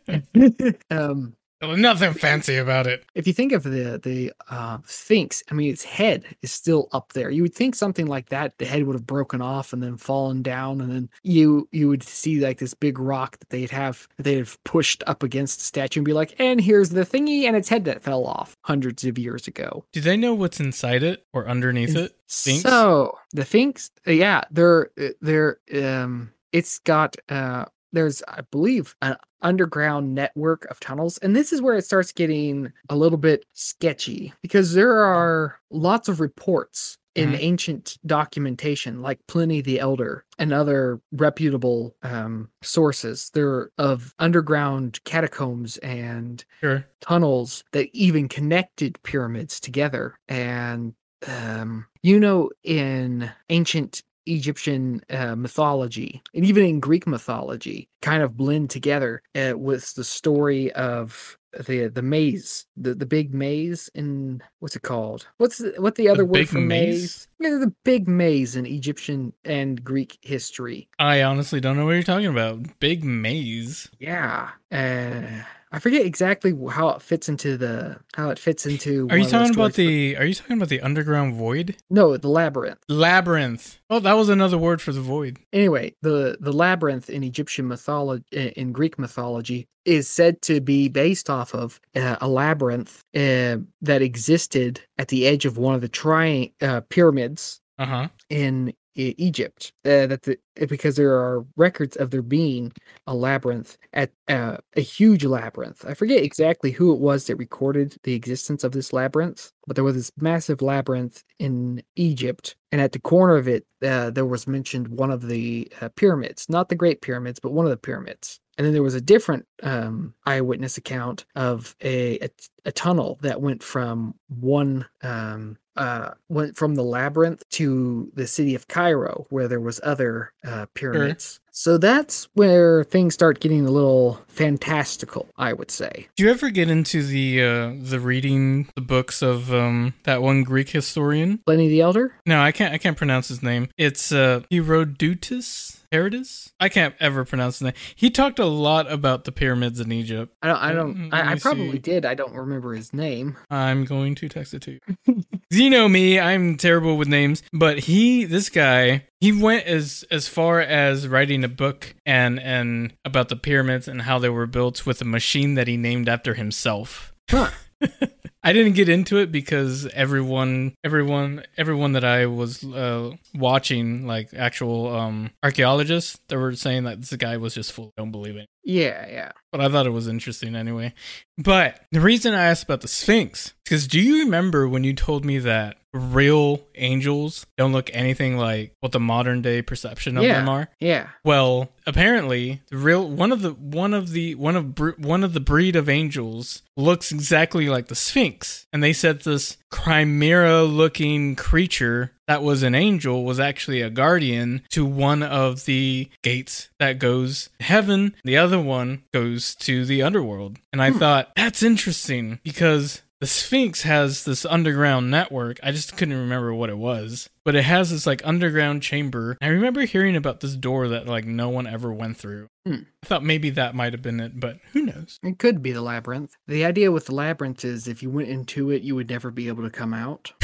um, 0.90 1.34
Nothing 1.60 2.12
fancy 2.14 2.56
about 2.56 2.86
it. 2.86 3.04
if 3.14 3.26
you 3.26 3.32
think 3.32 3.52
of 3.52 3.64
the 3.64 4.00
the 4.02 4.32
uh, 4.48 4.78
Sphinx, 4.86 5.42
I 5.50 5.54
mean, 5.54 5.72
its 5.72 5.82
head 5.82 6.24
is 6.42 6.52
still 6.52 6.88
up 6.92 7.12
there. 7.14 7.30
You 7.30 7.42
would 7.42 7.54
think 7.54 7.74
something 7.74 8.06
like 8.06 8.28
that, 8.28 8.58
the 8.58 8.64
head 8.64 8.84
would 8.84 8.94
have 8.94 9.06
broken 9.06 9.42
off 9.42 9.72
and 9.72 9.82
then 9.82 9.96
fallen 9.96 10.42
down, 10.42 10.80
and 10.80 10.90
then 10.90 11.08
you 11.24 11.68
you 11.72 11.88
would 11.88 12.02
see 12.04 12.40
like 12.40 12.58
this 12.58 12.74
big 12.74 12.98
rock 12.98 13.38
that 13.38 13.48
they'd 13.50 13.70
have 13.70 14.06
that 14.16 14.22
they'd 14.22 14.38
have 14.38 14.62
pushed 14.64 15.02
up 15.06 15.22
against 15.22 15.58
the 15.58 15.64
statue 15.64 16.00
and 16.00 16.04
be 16.04 16.12
like, 16.12 16.34
and 16.38 16.60
here's 16.60 16.90
the 16.90 17.02
thingy 17.04 17.42
and 17.42 17.56
its 17.56 17.68
head 17.68 17.84
that 17.86 18.02
fell 18.02 18.24
off 18.24 18.56
hundreds 18.62 19.04
of 19.04 19.18
years 19.18 19.48
ago. 19.48 19.84
Do 19.92 20.00
they 20.00 20.16
know 20.16 20.34
what's 20.34 20.60
inside 20.60 21.02
it 21.02 21.26
or 21.32 21.48
underneath 21.48 21.96
it? 21.96 22.16
Sphinx? 22.26 22.62
So 22.62 23.18
the 23.32 23.44
Sphinx, 23.44 23.90
uh, 24.06 24.12
yeah, 24.12 24.42
they're 24.50 24.90
uh, 25.00 25.08
they're 25.20 25.58
um, 25.74 26.32
it's 26.52 26.78
got 26.78 27.16
uh, 27.28 27.64
there's 27.92 28.22
I 28.28 28.42
believe 28.42 28.94
an 29.02 29.16
underground 29.42 30.14
network 30.14 30.64
of 30.70 30.80
tunnels, 30.80 31.18
and 31.18 31.34
this 31.36 31.52
is 31.52 31.62
where 31.62 31.76
it 31.76 31.84
starts 31.84 32.12
getting 32.12 32.72
a 32.88 32.96
little 32.96 33.18
bit 33.18 33.44
sketchy 33.52 34.32
because 34.42 34.74
there 34.74 34.98
are 34.98 35.58
lots 35.70 36.08
of 36.08 36.20
reports 36.20 36.98
in 37.14 37.32
Mhm. 37.32 37.38
ancient 37.40 37.98
documentation 38.06 39.02
like 39.02 39.18
Pliny 39.26 39.60
the 39.60 39.80
Elder 39.80 40.24
and 40.38 40.52
other 40.52 41.00
reputable 41.12 41.96
um, 42.02 42.48
sources. 42.62 43.30
There 43.34 43.70
of 43.78 44.14
underground 44.18 45.02
catacombs 45.04 45.78
and 45.78 46.44
Sure. 46.60 46.84
tunnels 47.00 47.64
that 47.72 47.88
even 47.92 48.28
connected 48.28 49.02
pyramids 49.02 49.58
together. 49.58 50.16
And 50.28 50.94
um, 51.26 51.86
you 52.02 52.20
know, 52.20 52.48
in 52.62 53.28
ancient 53.50 54.04
Egyptian 54.28 55.02
uh, 55.10 55.34
mythology 55.36 56.22
and 56.34 56.44
even 56.44 56.64
in 56.64 56.80
Greek 56.80 57.06
mythology, 57.06 57.88
kind 58.02 58.22
of 58.22 58.36
blend 58.36 58.70
together 58.70 59.22
uh, 59.34 59.54
with 59.56 59.94
the 59.94 60.04
story 60.04 60.72
of 60.72 61.38
the 61.66 61.88
the 61.88 62.02
maze, 62.02 62.66
the 62.76 62.94
the 62.94 63.06
big 63.06 63.32
maze 63.32 63.88
in 63.94 64.42
what's 64.60 64.76
it 64.76 64.82
called? 64.82 65.26
What's 65.38 65.58
the, 65.58 65.74
what 65.78 65.94
the 65.94 66.08
other 66.08 66.24
word 66.24 66.34
big 66.34 66.48
for 66.48 66.58
maze? 66.58 67.00
maze? 67.02 67.28
Yeah, 67.40 67.58
the 67.58 67.74
big 67.84 68.08
maze 68.08 68.56
in 68.56 68.66
Egyptian 68.66 69.32
and 69.44 69.82
Greek 69.82 70.18
history. 70.22 70.88
I 70.98 71.22
honestly 71.22 71.60
don't 71.60 71.76
know 71.76 71.86
what 71.86 71.92
you're 71.92 72.02
talking 72.02 72.26
about. 72.26 72.78
Big 72.80 73.04
maze. 73.04 73.88
Yeah, 73.98 74.50
uh, 74.70 75.22
I 75.70 75.78
forget 75.80 76.06
exactly 76.06 76.54
how 76.70 76.88
it 76.90 77.02
fits 77.02 77.28
into 77.28 77.56
the 77.58 77.98
how 78.14 78.30
it 78.30 78.38
fits 78.38 78.64
into. 78.66 79.06
Are 79.10 79.18
you 79.18 79.26
talking 79.28 79.54
about 79.54 79.74
the 79.74 80.16
are 80.16 80.24
you 80.24 80.34
talking 80.34 80.56
about 80.56 80.68
the 80.70 80.80
underground 80.80 81.34
void? 81.34 81.76
No, 81.90 82.16
the 82.16 82.28
labyrinth. 82.28 82.78
Labyrinth. 82.88 83.78
Oh, 83.90 84.00
that 84.00 84.14
was 84.14 84.28
another 84.28 84.56
word 84.58 84.80
for 84.80 84.92
the 84.92 85.00
void. 85.00 85.38
Anyway, 85.52 85.94
the 86.02 86.36
the 86.40 86.52
labyrinth 86.52 87.10
in 87.10 87.22
Egyptian 87.22 87.68
mythology, 87.68 88.24
in 88.32 88.72
Greek 88.72 88.98
mythology, 88.98 89.66
is 89.84 90.08
said 90.08 90.40
to 90.42 90.60
be 90.60 90.88
based 90.88 91.28
off 91.28 91.54
of 91.54 91.80
uh, 91.96 92.16
a 92.20 92.28
labyrinth 92.28 93.02
uh, 93.14 93.56
that 93.82 94.02
existed 94.02 94.80
at 94.98 95.08
the 95.08 95.26
edge 95.26 95.44
of 95.44 95.58
one 95.58 95.74
of 95.74 95.80
the 95.80 95.88
tri- 95.88 96.50
uh, 96.60 96.80
pyramids 96.88 97.60
Uh-huh. 97.78 98.08
in 98.30 98.72
Egypt. 98.98 99.72
Uh, 99.84 100.06
that 100.06 100.22
the 100.22 100.38
because 100.66 100.96
there 100.96 101.12
are 101.12 101.44
records 101.56 101.96
of 101.96 102.10
there 102.10 102.22
being 102.22 102.72
a 103.06 103.14
labyrinth 103.14 103.76
at 103.92 104.10
uh, 104.28 104.56
a 104.76 104.80
huge 104.80 105.24
labyrinth. 105.24 105.84
I 105.86 105.94
forget 105.94 106.22
exactly 106.22 106.70
who 106.70 106.92
it 106.92 107.00
was 107.00 107.26
that 107.26 107.36
recorded 107.36 107.96
the 108.02 108.14
existence 108.14 108.64
of 108.64 108.72
this 108.72 108.92
labyrinth, 108.92 109.52
but 109.66 109.76
there 109.76 109.84
was 109.84 109.94
this 109.94 110.12
massive 110.18 110.62
labyrinth 110.62 111.22
in 111.38 111.82
Egypt, 111.96 112.56
and 112.72 112.80
at 112.80 112.92
the 112.92 112.98
corner 112.98 113.36
of 113.36 113.48
it, 113.48 113.66
uh, 113.82 114.10
there 114.10 114.26
was 114.26 114.46
mentioned 114.46 114.88
one 114.88 115.10
of 115.10 115.28
the 115.28 115.70
uh, 115.80 115.88
pyramids, 115.96 116.46
not 116.48 116.68
the 116.68 116.74
Great 116.74 117.00
Pyramids, 117.00 117.38
but 117.40 117.52
one 117.52 117.66
of 117.66 117.70
the 117.70 117.76
pyramids. 117.76 118.40
And 118.56 118.66
then 118.66 118.74
there 118.74 118.82
was 118.82 118.96
a 118.96 119.00
different 119.00 119.46
um, 119.62 120.14
eyewitness 120.26 120.76
account 120.76 121.24
of 121.36 121.76
a, 121.80 122.18
a 122.18 122.28
a 122.68 122.72
tunnel 122.72 123.18
that 123.22 123.40
went 123.40 123.62
from 123.62 124.14
one 124.28 124.84
um, 125.02 125.56
uh, 125.78 126.10
went 126.28 126.56
from 126.56 126.74
the 126.74 126.82
labyrinth 126.82 127.48
to 127.50 128.10
the 128.14 128.26
city 128.26 128.54
of 128.54 128.68
Cairo, 128.68 129.26
where 129.30 129.48
there 129.48 129.60
was 129.60 129.80
other 129.82 130.32
uh, 130.46 130.66
pyramids. 130.74 131.40
So 131.52 131.76
that's 131.76 132.28
where 132.34 132.84
things 132.84 133.14
start 133.14 133.40
getting 133.40 133.66
a 133.66 133.70
little 133.70 134.20
fantastical, 134.28 135.28
I 135.36 135.52
would 135.52 135.72
say. 135.72 136.06
Do 136.16 136.22
you 136.22 136.30
ever 136.30 136.50
get 136.50 136.70
into 136.70 137.02
the 137.02 137.42
uh, 137.42 137.72
the 137.80 137.98
reading 137.98 138.68
the 138.76 138.80
books 138.80 139.22
of 139.22 139.52
um, 139.52 139.94
that 140.04 140.22
one 140.22 140.44
Greek 140.44 140.68
historian? 140.68 141.38
Pliny 141.38 141.68
the 141.68 141.80
Elder? 141.80 142.14
No, 142.26 142.40
I 142.40 142.52
can't. 142.52 142.72
I 142.74 142.78
can't 142.78 142.96
pronounce 142.96 143.28
his 143.28 143.42
name. 143.42 143.70
It's 143.76 144.12
uh, 144.12 144.42
Herodotus. 144.52 145.77
Herodotus? 145.90 146.52
I 146.60 146.68
can't 146.68 146.94
ever 147.00 147.24
pronounce 147.24 147.58
his 147.58 147.66
name. 147.66 147.74
He 147.96 148.10
talked 148.10 148.38
a 148.38 148.46
lot 148.46 148.90
about 148.90 149.24
the 149.24 149.32
pyramids 149.32 149.80
in 149.80 149.90
Egypt. 149.90 150.34
I 150.42 150.48
don't. 150.48 150.56
I 150.58 150.72
don't. 150.72 150.96
Mm, 150.96 151.14
I, 151.14 151.32
I 151.32 151.34
probably 151.36 151.72
see. 151.72 151.78
did. 151.78 152.04
I 152.04 152.14
don't 152.14 152.34
remember 152.34 152.74
his 152.74 152.92
name. 152.92 153.36
I'm 153.50 153.84
going 153.84 154.14
to 154.16 154.28
text 154.28 154.54
it 154.54 154.62
to 154.62 154.72
you. 155.06 155.22
you 155.50 155.70
know 155.70 155.88
me, 155.88 156.20
I'm 156.20 156.56
terrible 156.56 156.96
with 156.96 157.08
names, 157.08 157.42
but 157.52 157.78
he 157.80 158.24
this 158.24 158.50
guy, 158.50 159.06
he 159.20 159.32
went 159.32 159.66
as 159.66 160.04
as 160.10 160.28
far 160.28 160.60
as 160.60 161.08
writing 161.08 161.44
a 161.44 161.48
book 161.48 161.94
and 162.04 162.38
and 162.40 162.92
about 163.04 163.28
the 163.28 163.36
pyramids 163.36 163.88
and 163.88 164.02
how 164.02 164.18
they 164.18 164.28
were 164.28 164.46
built 164.46 164.84
with 164.84 165.00
a 165.00 165.06
machine 165.06 165.54
that 165.54 165.68
he 165.68 165.76
named 165.76 166.08
after 166.08 166.34
himself. 166.34 167.14
Huh. 167.30 167.50
I 168.42 168.52
didn't 168.52 168.74
get 168.74 168.88
into 168.88 169.18
it 169.18 169.32
because 169.32 169.86
everyone 169.88 170.74
everyone 170.84 171.42
everyone 171.56 171.92
that 171.92 172.04
I 172.04 172.26
was 172.26 172.62
uh, 172.64 173.12
watching 173.34 174.06
like 174.06 174.32
actual 174.34 174.94
um 174.94 175.30
archaeologists 175.42 176.20
they 176.28 176.36
were 176.36 176.54
saying 176.54 176.84
that 176.84 177.00
this 177.00 177.12
guy 177.16 177.36
was 177.36 177.54
just 177.54 177.72
full 177.72 177.92
don't 177.96 178.12
believe 178.12 178.36
it. 178.36 178.46
Yeah, 178.64 179.06
yeah. 179.08 179.32
But 179.50 179.62
I 179.62 179.68
thought 179.70 179.86
it 179.86 179.90
was 179.90 180.08
interesting 180.08 180.54
anyway. 180.54 180.92
But 181.38 181.80
the 181.90 182.00
reason 182.00 182.34
I 182.34 182.44
asked 182.46 182.64
about 182.64 182.82
the 182.82 182.88
Sphinx, 182.88 183.54
because 183.64 183.86
do 183.86 183.98
you 183.98 184.20
remember 184.24 184.68
when 184.68 184.84
you 184.84 184.92
told 184.92 185.24
me 185.24 185.38
that 185.38 185.78
real 185.94 186.60
angels 186.74 187.46
don't 187.56 187.72
look 187.72 187.88
anything 187.94 188.36
like 188.36 188.74
what 188.80 188.92
the 188.92 189.00
modern 189.00 189.40
day 189.40 189.62
perception 189.62 190.18
of 190.18 190.24
Yeah. 190.24 190.34
them 190.34 190.48
are? 190.50 190.68
Yeah. 190.80 191.08
Well, 191.24 191.70
apparently, 191.86 192.60
the 192.70 192.76
real 192.76 193.08
one 193.08 193.32
of 193.32 193.40
the 193.40 193.52
one 193.52 193.94
of 193.94 194.10
the 194.12 194.34
one 194.34 194.54
of 194.56 194.78
one 194.98 195.24
of 195.24 195.32
the 195.32 195.40
breed 195.40 195.74
of 195.74 195.88
angels 195.88 196.62
looks 196.76 197.10
exactly 197.10 197.68
like 197.70 197.86
the 197.88 197.94
Sphinx, 197.94 198.27
and 198.72 198.82
they 198.82 198.92
said 198.92 199.20
this 199.20 199.56
chimera-looking 199.72 201.36
creature 201.36 202.12
that 202.26 202.42
was 202.42 202.62
an 202.62 202.74
angel 202.74 203.24
was 203.24 203.40
actually 203.40 203.80
a 203.80 203.90
guardian 203.90 204.62
to 204.70 204.84
one 204.84 205.22
of 205.22 205.64
the 205.64 206.10
gates 206.22 206.68
that 206.78 206.98
goes 206.98 207.48
to 207.58 207.64
heaven. 207.64 208.14
The 208.22 208.36
other 208.36 208.60
one 208.60 209.02
goes 209.12 209.54
to 209.56 209.84
the 209.84 210.02
underworld, 210.02 210.58
and 210.72 210.82
I 210.82 210.90
hmm. 210.90 210.98
thought 210.98 211.32
that's 211.36 211.62
interesting 211.62 212.38
because. 212.44 213.02
The 213.20 213.26
Sphinx 213.26 213.82
has 213.82 214.24
this 214.24 214.44
underground 214.44 215.10
network. 215.10 215.58
I 215.60 215.72
just 215.72 215.96
couldn't 215.96 216.16
remember 216.16 216.54
what 216.54 216.70
it 216.70 216.78
was, 216.78 217.28
but 217.44 217.56
it 217.56 217.64
has 217.64 217.90
this 217.90 218.06
like 218.06 218.24
underground 218.24 218.82
chamber. 218.82 219.36
I 219.42 219.48
remember 219.48 219.80
hearing 219.80 220.14
about 220.14 220.38
this 220.38 220.54
door 220.54 220.86
that 220.88 221.08
like 221.08 221.24
no 221.24 221.48
one 221.48 221.66
ever 221.66 221.92
went 221.92 222.16
through. 222.16 222.46
Hmm. 222.64 222.82
I 223.02 223.06
thought 223.06 223.24
maybe 223.24 223.50
that 223.50 223.74
might 223.74 223.92
have 223.92 224.02
been 224.02 224.20
it, 224.20 224.38
but 224.38 224.58
who 224.72 224.82
knows? 224.82 225.18
It 225.24 225.40
could 225.40 225.62
be 225.64 225.72
the 225.72 225.82
labyrinth. 225.82 226.36
The 226.46 226.64
idea 226.64 226.92
with 226.92 227.06
the 227.06 227.14
labyrinth 227.14 227.64
is 227.64 227.88
if 227.88 228.04
you 228.04 228.10
went 228.10 228.28
into 228.28 228.70
it, 228.70 228.82
you 228.82 228.94
would 228.94 229.10
never 229.10 229.32
be 229.32 229.48
able 229.48 229.64
to 229.64 229.70
come 229.70 229.94
out. 229.94 230.32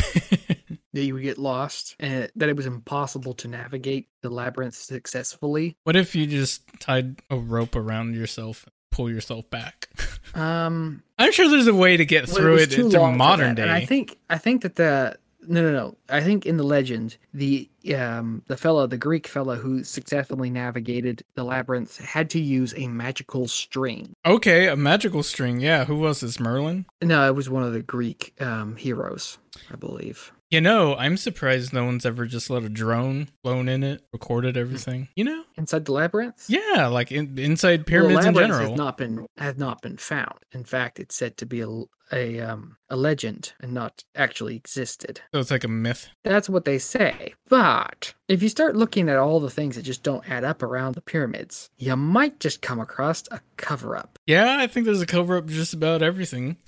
that 0.95 1.05
you 1.05 1.15
would 1.15 1.25
get 1.25 1.39
lost, 1.39 1.97
and 1.99 2.31
that 2.37 2.49
it 2.49 2.57
was 2.57 2.67
impossible 2.67 3.35
to 3.35 3.49
navigate 3.49 4.09
the 4.23 4.31
labyrinth 4.31 4.77
successfully. 4.77 5.77
what 5.83 5.97
if 5.97 6.15
you 6.15 6.25
just 6.27 6.63
tied 6.79 7.21
a 7.31 7.37
rope 7.37 7.77
around 7.77 8.15
yourself 8.15 8.65
pull 8.95 9.11
yourself 9.11 9.49
back? 9.51 9.89
Um, 10.35 11.05
I'm 11.17 11.31
sure 11.31 11.49
there's 11.49 11.69
a 11.69 11.75
way 11.75 11.97
to 11.97 12.05
get 12.05 12.27
well, 12.27 12.37
it 12.37 12.41
through 12.41 12.57
it, 12.57 12.71
too 12.73 12.91
through 12.91 13.13
modern 13.13 13.55
day. 13.55 13.63
And 13.63 13.71
I 13.71 13.85
think 13.85 14.19
I 14.29 14.37
think 14.37 14.63
that 14.63 14.75
the 14.75 15.17
no 15.47 15.63
no 15.63 15.73
no 15.73 15.97
I 16.09 16.23
think 16.23 16.45
in 16.45 16.57
the 16.57 16.65
legend 16.65 17.19
the 17.33 17.71
um 17.97 18.43
the 18.49 18.57
fellow 18.57 18.89
the 18.89 18.97
Greek 18.97 19.29
fellow 19.29 19.55
who 19.55 19.85
successfully 19.85 20.51
navigated 20.51 21.23
the 21.37 21.45
labyrinth 21.45 21.99
had 21.99 22.31
to 22.31 22.41
use 22.41 22.75
a 22.77 22.89
magical 22.89 23.47
string. 23.47 24.13
okay, 24.27 24.67
a 24.67 24.75
magical 24.75 25.23
string. 25.23 25.61
Yeah, 25.61 25.85
who 25.85 25.95
was 25.95 26.19
this? 26.19 26.41
Merlin? 26.41 26.85
No, 27.01 27.25
it 27.29 27.37
was 27.37 27.49
one 27.49 27.63
of 27.63 27.73
the 27.73 27.83
Greek 27.83 28.35
um 28.41 28.75
heroes, 28.75 29.39
I 29.71 29.77
believe. 29.77 30.33
You 30.51 30.61
know, 30.61 30.95
I'm 30.97 31.17
surprised 31.17 31.73
no 31.73 31.85
one's 31.85 32.07
ever 32.07 32.27
just 32.27 32.51
let 32.51 32.63
a 32.63 32.69
drone 32.69 33.29
flown 33.43 33.69
in 33.69 33.83
it, 33.83 34.03
recorded 34.13 34.57
everything. 34.57 35.09
You 35.17 35.25
know? 35.25 35.45
Inside 35.57 35.85
the 35.87 35.93
labyrinth. 35.93 36.45
Yeah, 36.49 36.87
like 36.87 37.11
in, 37.11 37.39
inside 37.39 37.87
pyramids 37.87 38.23
the 38.23 38.29
in 38.29 38.35
general. 38.35 38.69
has 38.71 38.77
not 38.77 38.97
been 38.99 39.27
has 39.37 39.57
not 39.57 39.83
been 39.83 39.97
found. 39.97 40.39
In 40.53 40.65
fact, 40.65 41.01
it's 41.01 41.17
said 41.17 41.37
to 41.39 41.47
be 41.47 41.61
a 41.63 41.69
a 42.13 42.41
um 42.41 42.77
a 42.91 42.97
legend 42.97 43.55
and 43.61 43.73
not 43.73 44.05
actually 44.15 44.57
existed. 44.57 45.21
so 45.33 45.41
it's 45.41 45.51
like 45.51 45.65
a 45.65 45.69
myth. 45.69 46.09
That's 46.23 46.49
what 46.49 46.65
they 46.65 46.79
say. 46.79 47.35
But 47.49 48.15
if 48.29 48.43
you 48.43 48.49
start 48.49 48.77
looking 48.77 49.09
at 49.09 49.17
all 49.17 49.41
the 49.41 49.51
things 49.51 49.77
that 49.77 49.83
just 49.83 50.03
don't 50.03 50.29
add 50.31 50.45
up 50.45 50.63
around 50.63 50.95
the 50.95 51.01
pyramids, 51.01 51.71
you 51.79 51.97
might 51.97 52.41
just 52.41 52.63
come 52.63 52.79
across 52.79 53.25
a 53.31 53.41
cover 53.57 53.97
up. 53.97 54.19
Yeah, 54.27 54.57
I 54.59 54.67
think 54.67 54.87
there's 54.87 55.03
a 55.03 55.07
cover 55.07 55.37
up 55.37 55.47
just 55.47 55.75
about 55.75 56.03
everything. 56.03 56.59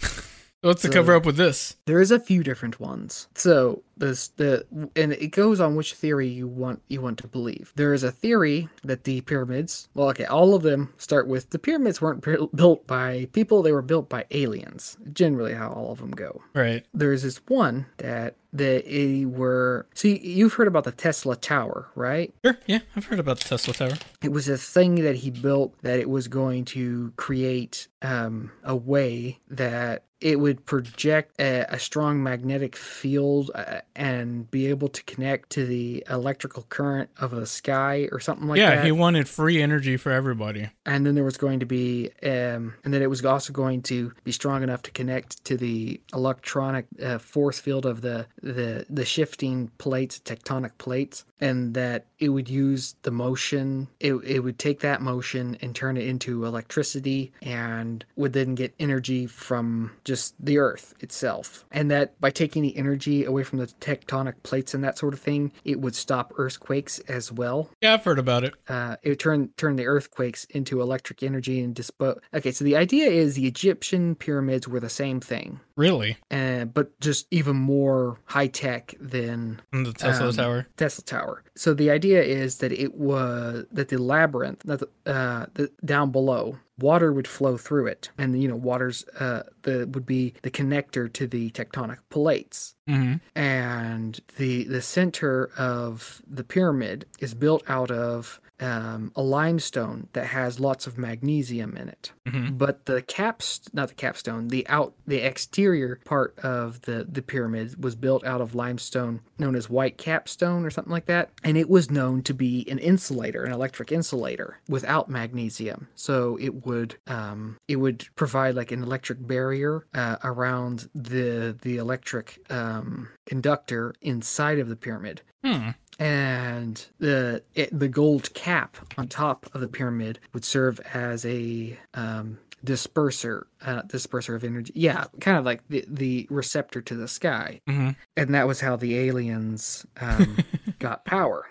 What's 0.67 0.83
the 0.83 0.89
So- 0.89 0.95
cover 0.95 1.15
up 1.15 1.25
with 1.25 1.37
this? 1.37 1.77
There 1.87 2.01
is 2.01 2.11
a 2.11 2.19
few 2.21 2.43
different 2.43 2.81
ones. 2.81 3.29
So 3.35 3.83
this 3.99 4.29
the 4.29 4.67
and 4.95 5.13
it 5.13 5.29
goes 5.29 5.59
on 5.61 5.75
which 5.77 5.95
theory 5.95 6.29
you 6.29 6.47
want 6.47 6.83
you 6.89 7.01
want 7.01 7.19
to 7.19 7.27
believe. 7.29 7.73
There 7.77 7.95
is 7.95 8.03
a 8.03 8.11
theory 8.11 8.69
that 8.85 9.05
the 9.05 9.21
pyramids, 9.23 9.89
well, 9.95 10.09
okay, 10.11 10.25
all 10.25 10.55
of 10.55 10.63
them 10.63 10.93
start 10.99 11.27
with 11.29 11.51
the 11.51 11.59
pyramids 11.59 12.01
weren't 12.03 12.21
bu- 12.23 12.49
built 12.55 12.87
by 12.87 13.29
people; 13.33 13.63
they 13.63 13.73
were 13.73 13.81
built 13.83 14.09
by 14.09 14.25
aliens. 14.31 14.97
Generally, 15.13 15.55
how 15.55 15.71
all 15.71 15.93
of 15.93 15.99
them 16.01 16.11
go. 16.11 16.43
Right. 16.55 16.85
There's 16.93 17.23
this 17.23 17.41
one 17.49 17.87
that 17.99 18.35
they 18.53 19.25
were. 19.27 19.87
See, 19.95 20.19
you've 20.19 20.55
heard 20.55 20.69
about 20.69 20.85
the 20.85 20.93
Tesla 20.93 21.37
Tower, 21.37 21.89
right? 21.95 22.35
Sure. 22.45 22.59
Yeah, 22.67 22.81
I've 22.97 23.07
heard 23.07 23.21
about 23.21 23.39
the 23.39 23.45
Tesla 23.49 23.73
Tower. 23.75 23.99
It 24.23 24.33
was 24.33 24.49
a 24.49 24.59
thing 24.59 24.97
that 24.97 25.17
he 25.17 25.31
built 25.31 25.75
that 25.83 26.01
it 26.01 26.11
was 26.11 26.27
going 26.29 26.65
to 26.67 27.13
create 27.17 27.89
um, 28.03 28.51
a 28.65 28.75
way 28.77 29.39
that 29.49 30.05
it 30.21 30.41
would 30.41 30.65
project 30.65 31.39
a, 31.39 31.67
a 31.69 31.79
strong 31.79 32.23
magnetic 32.23 32.75
field 32.75 33.51
uh, 33.55 33.81
and 33.95 34.51
be 34.51 34.67
able 34.69 34.89
to 34.89 35.03
connect 35.05 35.51
to 35.51 35.67
the 35.67 36.05
electrical 36.09 36.65
current 36.69 37.11
of 37.19 37.33
a 37.33 37.45
sky 37.47 38.09
or 38.13 38.21
something 38.21 38.49
like 38.49 38.59
yeah, 38.59 38.71
that. 38.71 38.77
Yeah, 38.77 38.85
he 38.85 38.93
wanted 38.93 39.29
free 39.29 39.61
energy 39.61 39.97
for 39.97 40.11
everybody. 40.13 40.71
and 40.87 41.05
then 41.05 41.15
there 41.15 41.25
was 41.25 41.37
going 41.37 41.61
to 41.61 41.67
be, 41.67 42.11
um, 42.23 42.75
and 42.85 42.95
then 42.95 43.03
it 43.03 43.11
was 43.11 43.25
also 43.25 43.53
going 43.53 43.83
to 43.83 44.13
be 44.25 44.33
strong 44.33 44.63
enough 44.63 44.83
to 44.83 44.91
connect 44.91 45.45
to 45.45 45.57
the 45.57 46.01
electronic 46.15 46.87
uh, 47.03 47.19
force 47.19 47.59
field 47.59 47.85
of 47.85 48.01
the 48.01 48.27
the 48.43 48.87
the 48.89 49.05
shifting 49.05 49.71
plates, 49.79 50.19
tectonic 50.25 50.79
plates, 50.79 51.25
and 51.41 51.75
that 51.75 52.07
it 52.19 52.31
would 52.31 52.49
use 52.49 52.95
the 53.03 53.11
motion. 53.11 53.89
It 54.01 54.15
it 54.25 54.41
would 54.41 54.59
take 54.59 54.81
that 54.81 55.03
motion 55.03 55.59
and 55.61 55.75
turn 55.75 55.97
it 55.97 56.07
into 56.07 56.45
electricity, 56.45 57.33
and 57.43 58.05
would 58.17 58.33
then 58.33 58.55
get 58.55 58.75
energy 58.79 59.27
from 59.27 59.93
just 60.07 60.35
the 60.43 60.57
Earth 60.59 60.95
itself. 61.01 61.67
And 61.71 61.91
that 61.91 62.19
by 62.21 62.31
taking 62.31 62.63
the 62.63 62.75
energy 62.77 63.25
away 63.25 63.43
from 63.43 63.59
the 63.59 63.67
tectonic 63.67 64.35
plates 64.45 64.73
and 64.73 64.83
that 64.85 64.97
sort 64.97 65.13
of 65.13 65.21
thing, 65.21 65.53
it 65.65 65.81
would 65.81 65.95
stop 65.95 66.33
earthquakes 66.39 66.99
as 67.01 67.31
well 67.33 67.69
Yeah, 67.83 67.95
I've 67.95 68.05
heard 68.05 68.19
about 68.19 68.45
it. 68.45 68.55
uh, 68.69 68.97
it 69.03 69.09
would 69.11 69.21
turn 69.21 69.51
turn 69.57 69.77
the 69.77 69.87
earthquakes 69.87 70.45
into 70.47 70.81
electric 70.81 71.23
energy 71.23 71.61
and 71.61 71.75
dispose. 71.75 72.19
Okay, 72.33 72.53
so 72.53 72.65
the 72.65 72.77
idea 72.77 73.09
is 73.11 73.35
the 73.35 73.47
Egyptian 73.47 74.15
pyramids 74.15 74.69
were 74.69 74.81
the 74.81 74.89
same 74.89 75.21
thing, 75.21 75.61
Really? 75.77 76.17
uh, 76.31 76.65
but 76.67 76.99
just 77.01 77.27
even 77.33 77.57
more 77.57 78.19
high 78.27 78.47
tech 78.47 78.95
than 79.01 79.61
the 79.73 79.93
Tesla 79.93 80.29
Um, 80.29 80.35
Tower. 80.35 80.67
Tesla 80.77 81.05
Tower. 81.05 81.43
So 81.57 81.75
the 81.75 81.91
idea 81.91 82.23
is 82.23 82.59
that 82.59 82.71
it 82.73 82.95
was 82.95 83.67
that 83.73 83.89
the 83.89 83.99
labyrinth, 83.99 84.63
that 84.65 84.81
the, 84.81 84.89
uh, 85.13 85.47
the 85.55 85.71
down 85.85 86.13
below, 86.13 86.59
water 86.79 87.13
would 87.13 87.29
flow 87.29 87.57
through 87.57 87.87
it, 87.87 88.11
and 88.19 88.41
you 88.41 88.49
know, 88.49 88.57
water's 88.57 89.05
uh, 89.21 89.45
the 89.63 89.89
would 89.93 90.07
be 90.07 90.35
the 90.43 90.51
connector 90.51 91.13
to 91.13 91.27
the 91.27 91.51
tectonic 91.51 91.99
plates. 92.11 92.75
Hmm 92.87 93.15
and 93.35 94.19
the 94.39 94.65
the 94.65 94.83
center 94.83 95.51
of 95.57 96.23
the 96.27 96.43
pyramid 96.43 97.07
is 97.21 97.35
built 97.35 97.63
out 97.69 97.91
of 97.91 98.41
um, 98.61 99.13
a 99.15 99.23
limestone 99.23 100.09
that 100.13 100.27
has 100.27 100.59
lots 100.61 100.87
of 100.87 100.99
magnesium 100.99 101.77
in 101.77 101.89
it. 101.89 102.13
hmm 102.27 102.51
But 102.51 102.87
the 102.87 103.03
caps, 103.03 103.61
not 103.73 103.89
the 103.89 103.95
capstone, 103.95 104.49
the 104.49 104.67
out, 104.69 104.95
the 105.07 105.19
exterior 105.19 106.01
part 106.05 106.39
of 106.41 106.83
the 106.83 107.07
the 107.11 107.23
pyramid 107.23 107.83
was 107.83 107.95
built 107.95 108.25
out 108.25 108.41
of 108.41 108.55
limestone 108.55 109.21
known 109.39 109.55
as 109.55 109.69
white 109.69 109.99
capstone 109.99 110.65
or 110.65 110.71
something 110.71 110.93
like 110.93 111.07
that, 111.07 111.31
and 111.45 111.57
it 111.57 111.69
was 111.69 111.91
known 111.91 112.23
to 112.23 112.35
be 112.35 112.67
an 112.71 112.79
insulator, 112.79 113.45
an 113.45 113.53
electric 113.53 113.93
insulator 113.93 114.59
without 114.69 115.09
magnesium. 115.09 115.89
So 115.95 116.39
it 116.41 116.67
would 116.67 116.97
um, 117.07 117.59
it 117.69 117.77
would 117.77 118.07
provide 118.17 118.55
like 118.55 118.73
an 118.73 118.83
electric 118.83 119.27
barrier 119.27 119.87
uh, 119.95 120.17
around 120.25 120.89
the 120.95 121.57
the 121.61 121.77
electric 121.77 122.41
um, 122.51 123.09
conductor 123.27 123.95
inside 124.01 124.59
of 124.59 124.69
the 124.69 124.77
pyramid. 124.77 125.23
Hmm. 125.45 125.71
And 125.99 126.87
the 126.99 127.43
it, 127.55 127.77
the 127.77 127.89
gold 127.89 128.33
cap 128.35 128.77
on 128.99 129.09
top 129.09 129.47
of 129.55 129.61
the 129.61 129.69
pyramid 129.69 130.19
would 130.33 130.45
serve 130.45 130.81
as 130.93 131.25
a 131.25 131.79
um, 131.95 132.39
disperser 132.67 133.43
uh, 133.65 133.83
disperser 133.83 134.35
of 134.37 134.45
energy. 134.45 134.73
Yeah 134.75 135.05
kind 135.21 135.39
of 135.39 135.45
like 135.45 135.67
the, 135.69 135.85
the 135.89 136.27
receptor 136.31 136.81
to 136.83 136.95
the 136.95 137.09
sky. 137.09 137.61
Hmm 137.67 137.91
and 138.19 138.35
that 138.35 138.47
was 138.47 138.61
how 138.61 138.77
the 138.77 138.97
aliens 138.99 139.87
um, 140.01 140.37
got 140.79 141.05
power. 141.05 141.47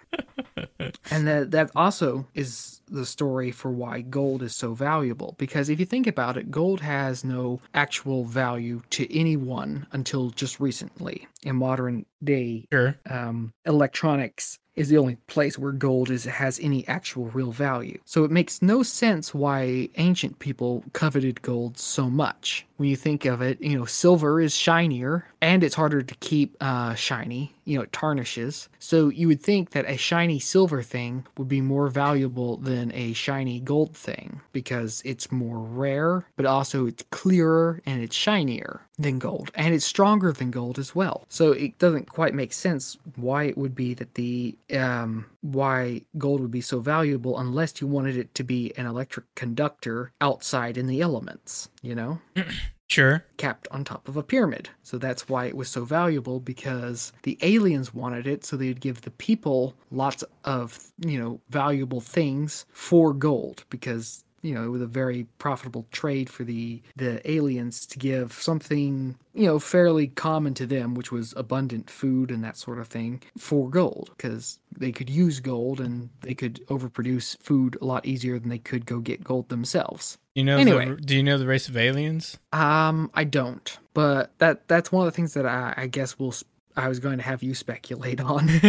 And 1.11 1.27
that 1.27 1.51
that 1.51 1.71
also 1.75 2.27
is 2.33 2.81
the 2.87 3.05
story 3.05 3.51
for 3.51 3.71
why 3.71 4.01
gold 4.01 4.41
is 4.43 4.55
so 4.55 4.73
valuable. 4.73 5.35
Because 5.37 5.69
if 5.69 5.79
you 5.79 5.85
think 5.85 6.07
about 6.07 6.37
it 6.37 6.51
gold 6.51 6.81
has 6.81 7.23
no 7.23 7.59
actual 7.73 8.25
value 8.25 8.81
to 8.91 9.03
anyone 9.15 9.87
until 9.91 10.29
just 10.31 10.59
recently. 10.59 11.27
In 11.43 11.55
modern 11.57 12.05
day 12.23 12.65
Sure. 12.71 12.95
um, 13.09 13.53
electronics 13.65 14.59
is 14.75 14.89
the 14.89 14.97
only 14.97 15.15
place 15.27 15.57
where 15.57 15.71
gold 15.71 16.09
is 16.09 16.25
has 16.25 16.59
any 16.61 16.87
actual 16.87 17.25
real 17.27 17.51
value. 17.51 17.97
So 18.05 18.23
it 18.23 18.31
makes 18.31 18.61
no 18.61 18.83
sense 18.83 19.33
why 19.33 19.89
ancient 19.95 20.39
people 20.39 20.83
coveted 20.93 21.41
gold 21.41 21.77
so 21.77 22.09
much. 22.09 22.65
When 22.77 22.89
you 22.89 22.95
think 22.95 23.25
of 23.25 23.41
it, 23.41 23.61
you 23.61 23.77
know, 23.77 23.85
silver 23.85 24.41
is 24.41 24.55
shinier 24.55 25.25
and 25.41 25.63
it's 25.63 25.75
harder 25.75 26.01
to 26.01 26.15
keep 26.15 26.57
uh, 26.59 26.95
shiny. 26.95 27.54
You 27.65 27.77
know, 27.77 27.83
it 27.83 27.91
tarnishes. 27.91 28.69
So 28.79 29.09
you 29.09 29.27
would 29.27 29.41
think 29.41 29.71
that 29.71 29.89
a 29.89 29.97
shiny 29.97 30.39
silver 30.39 30.81
thing 30.81 31.25
would 31.37 31.47
be 31.47 31.61
more 31.61 31.89
valuable 31.89 32.57
than 32.57 32.91
a 32.93 33.13
shiny 33.13 33.59
gold 33.59 33.95
thing 33.95 34.41
because 34.53 35.01
it's 35.03 35.31
more 35.31 35.59
rare, 35.59 36.25
but 36.35 36.45
also 36.45 36.85
it's 36.85 37.03
clearer 37.11 37.81
and 37.85 38.01
it's 38.01 38.15
shinier 38.15 38.81
than 38.97 39.19
gold 39.19 39.51
and 39.55 39.73
it's 39.73 39.85
stronger 39.85 40.31
than 40.31 40.51
gold 40.51 40.79
as 40.79 40.95
well. 40.95 41.25
So 41.27 41.51
it 41.51 41.77
doesn't 41.79 42.09
quite 42.09 42.33
make 42.33 42.53
sense 42.53 42.97
why 43.15 43.43
it 43.43 43.57
would 43.57 43.75
be 43.75 43.93
that 43.95 44.15
the 44.15 44.57
um 44.73 45.25
why 45.41 46.01
gold 46.17 46.41
would 46.41 46.51
be 46.51 46.61
so 46.61 46.79
valuable 46.79 47.37
unless 47.37 47.81
you 47.81 47.87
wanted 47.87 48.17
it 48.17 48.33
to 48.35 48.43
be 48.43 48.73
an 48.77 48.85
electric 48.85 49.33
conductor 49.35 50.11
outside 50.21 50.77
in 50.77 50.87
the 50.87 51.01
elements, 51.01 51.69
you 51.81 51.93
know? 51.95 52.19
Sure. 52.87 53.25
capped 53.37 53.67
on 53.71 53.83
top 53.83 54.07
of 54.07 54.17
a 54.17 54.23
pyramid. 54.23 54.69
So 54.83 54.97
that's 54.97 55.27
why 55.29 55.45
it 55.45 55.55
was 55.57 55.69
so 55.69 55.85
valuable 55.85 56.39
because 56.39 57.11
the 57.23 57.37
aliens 57.41 57.93
wanted 57.93 58.27
it 58.27 58.45
so 58.45 58.57
they'd 58.57 58.81
give 58.81 59.01
the 59.01 59.11
people 59.11 59.75
lots 59.91 60.23
of, 60.43 60.79
you 60.99 61.19
know, 61.19 61.41
valuable 61.49 62.01
things 62.01 62.65
for 62.71 63.13
gold 63.13 63.65
because 63.69 64.24
you 64.45 64.53
know, 64.53 64.63
it 64.63 64.69
was 64.69 64.81
a 64.81 64.87
very 64.87 65.25
profitable 65.39 65.87
trade 65.91 66.29
for 66.29 66.43
the 66.43 66.81
the 66.95 67.19
aliens 67.29 67.85
to 67.87 67.97
give 67.97 68.33
something, 68.33 69.15
you 69.33 69.45
know, 69.47 69.57
fairly 69.57 70.07
common 70.07 70.53
to 70.53 70.67
them, 70.67 70.93
which 70.93 71.11
was 71.11 71.33
abundant 71.35 71.89
food 71.89 72.29
and 72.29 72.43
that 72.43 72.55
sort 72.55 72.79
of 72.79 72.87
thing, 72.87 73.23
for 73.37 73.69
gold, 73.69 74.11
because 74.15 74.59
they 74.77 74.91
could 74.91 75.09
use 75.09 75.39
gold 75.39 75.79
and 75.81 76.09
they 76.21 76.35
could 76.35 76.63
overproduce 76.67 77.37
food 77.41 77.75
a 77.81 77.85
lot 77.85 78.05
easier 78.05 78.37
than 78.37 78.49
they 78.49 78.59
could 78.59 78.85
go 78.85 78.99
get 78.99 79.23
gold 79.23 79.49
themselves. 79.49 80.19
You 80.35 80.43
know. 80.43 80.57
Anyway. 80.57 80.89
The, 80.89 80.95
do 80.97 81.15
you 81.15 81.23
know 81.23 81.39
the 81.39 81.47
race 81.47 81.67
of 81.67 81.75
aliens? 81.75 82.37
Um, 82.53 83.09
I 83.15 83.23
don't, 83.23 83.77
but 83.95 84.31
that 84.37 84.67
that's 84.67 84.91
one 84.91 85.07
of 85.07 85.11
the 85.11 85.15
things 85.15 85.33
that 85.33 85.47
I, 85.47 85.73
I 85.75 85.87
guess 85.87 86.19
will 86.19 86.35
I 86.77 86.87
was 86.89 86.99
going 86.99 87.17
to 87.17 87.23
have 87.23 87.41
you 87.43 87.53
speculate 87.55 88.19
on. 88.21 88.49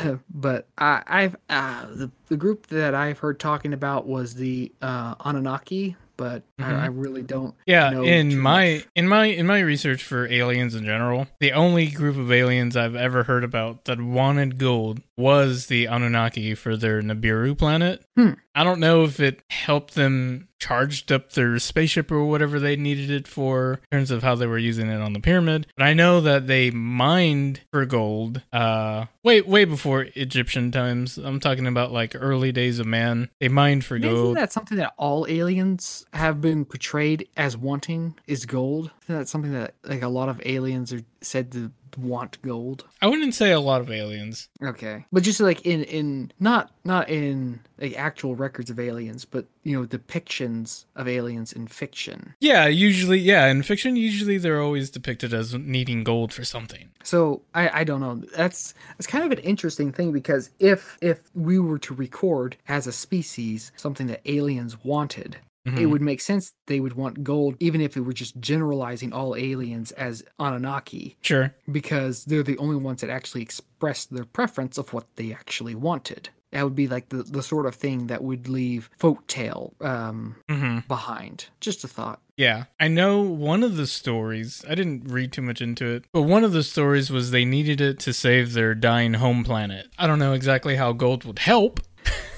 Uh, 0.00 0.16
but 0.34 0.66
I, 0.78 1.02
I've 1.06 1.36
uh, 1.48 1.86
the 1.94 2.10
the 2.28 2.36
group 2.36 2.66
that 2.68 2.94
I've 2.94 3.18
heard 3.18 3.38
talking 3.38 3.72
about 3.72 4.06
was 4.06 4.34
the 4.34 4.72
uh, 4.82 5.14
Anunnaki, 5.24 5.96
but 6.16 6.42
Mhm. 6.58 6.64
I, 6.64 6.82
I 6.84 6.86
really 6.86 7.22
don't. 7.22 7.54
Yeah, 7.66 7.90
know 7.90 8.02
in 8.04 8.36
my 8.38 8.74
much. 8.74 8.88
in 8.96 9.06
my 9.08 9.24
in 9.26 9.46
my 9.46 9.60
research 9.60 10.02
for 10.02 10.26
aliens 10.26 10.74
in 10.74 10.84
general, 10.84 11.28
the 11.40 11.52
only 11.52 11.86
group 11.88 12.16
of 12.16 12.32
aliens 12.32 12.76
I've 12.76 12.96
ever 12.96 13.24
heard 13.24 13.44
about 13.44 13.84
that 13.84 14.00
wanted 14.00 14.58
gold 14.58 15.00
was 15.16 15.66
the 15.66 15.86
Anunnaki 15.86 16.54
for 16.54 16.76
their 16.76 17.02
Nibiru 17.02 17.56
planet. 17.56 18.04
Hmm. 18.16 18.32
I 18.54 18.64
don't 18.64 18.80
know 18.80 19.04
if 19.04 19.18
it 19.20 19.42
helped 19.50 19.94
them 19.94 20.48
charged 20.58 21.10
up 21.10 21.32
their 21.32 21.58
spaceship 21.58 22.12
or 22.12 22.24
whatever 22.26 22.60
they 22.60 22.76
needed 22.76 23.10
it 23.10 23.26
for 23.26 23.80
in 23.90 23.98
terms 23.98 24.10
of 24.10 24.22
how 24.22 24.34
they 24.34 24.46
were 24.46 24.58
using 24.58 24.88
it 24.88 25.00
on 25.00 25.12
the 25.12 25.20
pyramid. 25.20 25.66
But 25.76 25.84
I 25.84 25.94
know 25.94 26.20
that 26.20 26.46
they 26.46 26.70
mined 26.70 27.60
for 27.72 27.84
gold 27.86 28.42
uh 28.52 29.06
way 29.24 29.40
way 29.40 29.64
before 29.64 30.06
Egyptian 30.14 30.70
times. 30.70 31.18
I'm 31.18 31.40
talking 31.40 31.66
about 31.66 31.92
like 31.92 32.14
early 32.14 32.52
days 32.52 32.78
of 32.78 32.86
man. 32.86 33.28
They 33.40 33.48
mined 33.48 33.84
for 33.84 33.96
Isn't 33.96 34.10
gold. 34.10 34.36
that 34.36 34.52
something 34.52 34.76
that 34.78 34.94
all 34.96 35.26
aliens 35.28 36.04
have 36.12 36.40
been 36.40 36.64
portrayed 36.64 37.28
as 37.36 37.56
wanting 37.56 38.14
is 38.26 38.46
gold? 38.46 38.90
Isn't 39.04 39.18
that 39.18 39.28
something 39.28 39.52
that 39.52 39.74
like 39.84 40.02
a 40.02 40.08
lot 40.08 40.28
of 40.28 40.40
aliens 40.44 40.92
are 40.92 41.02
said 41.22 41.52
to 41.52 41.72
want 41.96 42.40
gold? 42.42 42.84
I 43.00 43.06
wouldn't 43.06 43.34
say 43.34 43.52
a 43.52 43.60
lot 43.60 43.80
of 43.80 43.90
aliens. 43.90 44.48
Okay, 44.62 45.04
but 45.12 45.22
just 45.22 45.40
like 45.40 45.62
in 45.62 45.84
in 45.84 46.32
not 46.40 46.70
not 46.84 47.08
in 47.08 47.60
like 47.80 47.96
actual 47.96 48.34
records 48.34 48.70
of 48.70 48.78
aliens, 48.78 49.24
but 49.24 49.46
you 49.62 49.78
know 49.78 49.86
depictions 49.86 50.84
of 50.96 51.08
aliens 51.08 51.52
in 51.52 51.66
fiction. 51.66 52.34
Yeah, 52.40 52.66
usually, 52.66 53.18
yeah. 53.18 53.46
In 53.46 53.62
fiction, 53.62 53.96
usually 53.96 54.38
they're 54.38 54.60
always 54.60 54.90
depicted 54.90 55.34
as 55.34 55.54
needing 55.54 56.04
gold 56.04 56.32
for 56.32 56.44
something. 56.44 56.90
So 57.02 57.42
I 57.54 57.80
I 57.80 57.84
don't 57.84 58.00
know. 58.00 58.22
That's 58.36 58.74
that's 58.96 59.06
kind 59.06 59.24
of 59.24 59.36
an 59.36 59.44
interesting 59.44 59.92
thing 59.92 60.12
because 60.12 60.50
if 60.58 60.98
if 61.00 61.20
we 61.34 61.58
were 61.58 61.78
to 61.80 61.94
record 61.94 62.56
as 62.68 62.86
a 62.86 62.92
species 62.92 63.72
something 63.76 64.06
that 64.08 64.20
aliens 64.24 64.84
wanted. 64.84 65.38
It 65.64 65.70
Mhm. 65.74 65.90
would 65.90 66.02
make 66.02 66.20
sense 66.20 66.52
they 66.66 66.80
would 66.80 66.94
want 66.94 67.22
gold, 67.22 67.56
even 67.60 67.80
if 67.80 67.96
it 67.96 68.00
were 68.00 68.12
just 68.12 68.40
generalizing 68.40 69.12
all 69.12 69.36
aliens 69.36 69.92
as 69.92 70.24
Anunnaki, 70.40 71.16
Sure. 71.22 71.54
because 71.70 72.24
they're 72.24 72.42
the 72.42 72.58
only 72.58 72.76
ones 72.76 73.00
that 73.00 73.10
actually 73.10 73.42
expressed 73.42 74.12
their 74.12 74.24
preference 74.24 74.76
of 74.76 74.92
what 74.92 75.06
they 75.16 75.32
actually 75.32 75.74
wanted. 75.76 76.30
That 76.50 76.64
would 76.64 76.74
be 76.74 76.86
like 76.88 77.08
the, 77.10 77.22
the 77.22 77.42
sort 77.42 77.64
of 77.66 77.74
thing 77.76 78.08
that 78.08 78.22
would 78.22 78.46
leave 78.48 78.90
folktale 79.00 79.72
um, 79.80 80.34
hmm 80.50 80.80
behind. 80.88 81.46
Just 81.60 81.82
a 81.84 81.88
thought. 81.88 82.20
Yeah, 82.36 82.64
I 82.80 82.88
know 82.88 83.20
one 83.22 83.62
of 83.62 83.76
the 83.76 83.86
stories. 83.86 84.64
I 84.68 84.74
didn't 84.74 85.04
read 85.08 85.32
too 85.32 85.42
much 85.42 85.60
into 85.62 85.86
it, 85.86 86.04
but 86.12 86.22
one 86.22 86.44
of 86.44 86.52
the 86.52 86.62
stories 86.62 87.10
was 87.10 87.30
they 87.30 87.44
needed 87.44 87.80
it 87.80 87.98
to 88.00 88.12
save 88.12 88.52
their 88.52 88.74
dying 88.74 89.14
home 89.14 89.44
planet. 89.44 89.86
I 89.96 90.06
don't 90.06 90.18
know 90.18 90.32
exactly 90.32 90.76
how 90.76 90.92
gold 90.92 91.24
would 91.24 91.38
help, 91.38 91.80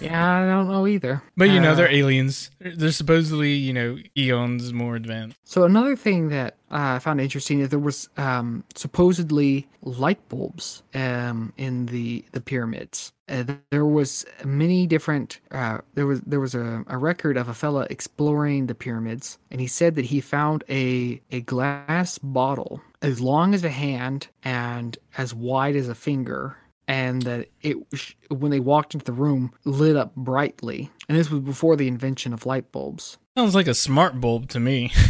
Yeah, 0.01 0.43
I 0.43 0.47
don't 0.47 0.69
know 0.69 0.87
either. 0.87 1.23
but 1.37 1.49
you 1.51 1.61
know 1.61 1.73
Uh, 1.73 1.75
they're 1.77 1.91
aliens. 1.91 2.51
They're 2.61 2.91
supposedly 2.93 3.53
you 3.55 3.73
know 3.73 3.97
eons 4.17 4.73
more 4.73 4.97
advanced. 4.97 5.39
So 5.45 5.65
another 5.65 5.97
thing 5.97 6.29
that 6.29 6.55
uh, 6.71 6.97
I 6.97 6.99
found 6.99 7.21
interesting 7.21 7.61
is 7.61 7.69
there 7.71 7.79
was 7.79 8.09
um, 8.17 8.65
supposedly 8.75 9.67
light 9.83 10.29
bulbs 10.29 10.83
um, 10.95 11.53
in 11.57 11.87
the 11.87 12.25
the 12.33 12.41
pyramids. 12.41 13.13
Uh, 13.29 13.45
there 13.71 13.87
was 13.87 14.27
many 14.45 14.87
different. 14.87 15.41
Uh, 15.51 15.79
there 15.95 16.07
was 16.07 16.21
there 16.23 16.41
was 16.41 16.55
a, 16.55 16.85
a 16.89 16.99
record 16.99 17.37
of 17.39 17.49
a 17.49 17.55
fella 17.55 17.87
exploring 17.89 18.67
the 18.67 18.75
pyramids, 18.75 19.39
and 19.51 19.61
he 19.61 19.67
said 19.67 19.95
that 19.95 20.07
he 20.07 20.21
found 20.21 20.65
a 20.69 21.21
a 21.31 21.41
glass 21.43 22.19
bottle 22.19 22.83
as 23.01 23.21
long 23.21 23.55
as 23.55 23.65
a 23.65 23.71
hand 23.71 24.29
and 24.43 24.99
as 25.17 25.33
wide 25.33 25.77
as 25.77 25.89
a 25.89 25.95
finger. 25.95 26.57
And 26.87 27.23
that 27.23 27.49
it, 27.63 27.77
when 28.29 28.51
they 28.51 28.61
walked 28.61 28.95
into 28.95 29.07
the 29.07 29.13
room, 29.13 29.53
lit 29.65 29.97
up 29.97 30.15
brightly. 30.15 30.91
And 31.09 31.17
this 31.19 31.31
was 31.31 31.41
before 31.41 31.77
the 31.77 31.89
invention 31.89 32.33
of 32.33 32.45
light 32.47 32.71
bulbs. 32.73 33.17
Sounds 33.37 33.55
like 33.55 33.67
a 33.69 33.75
smart 33.75 34.21
bulb 34.21 34.49
to 34.51 34.61
me. 34.61 34.93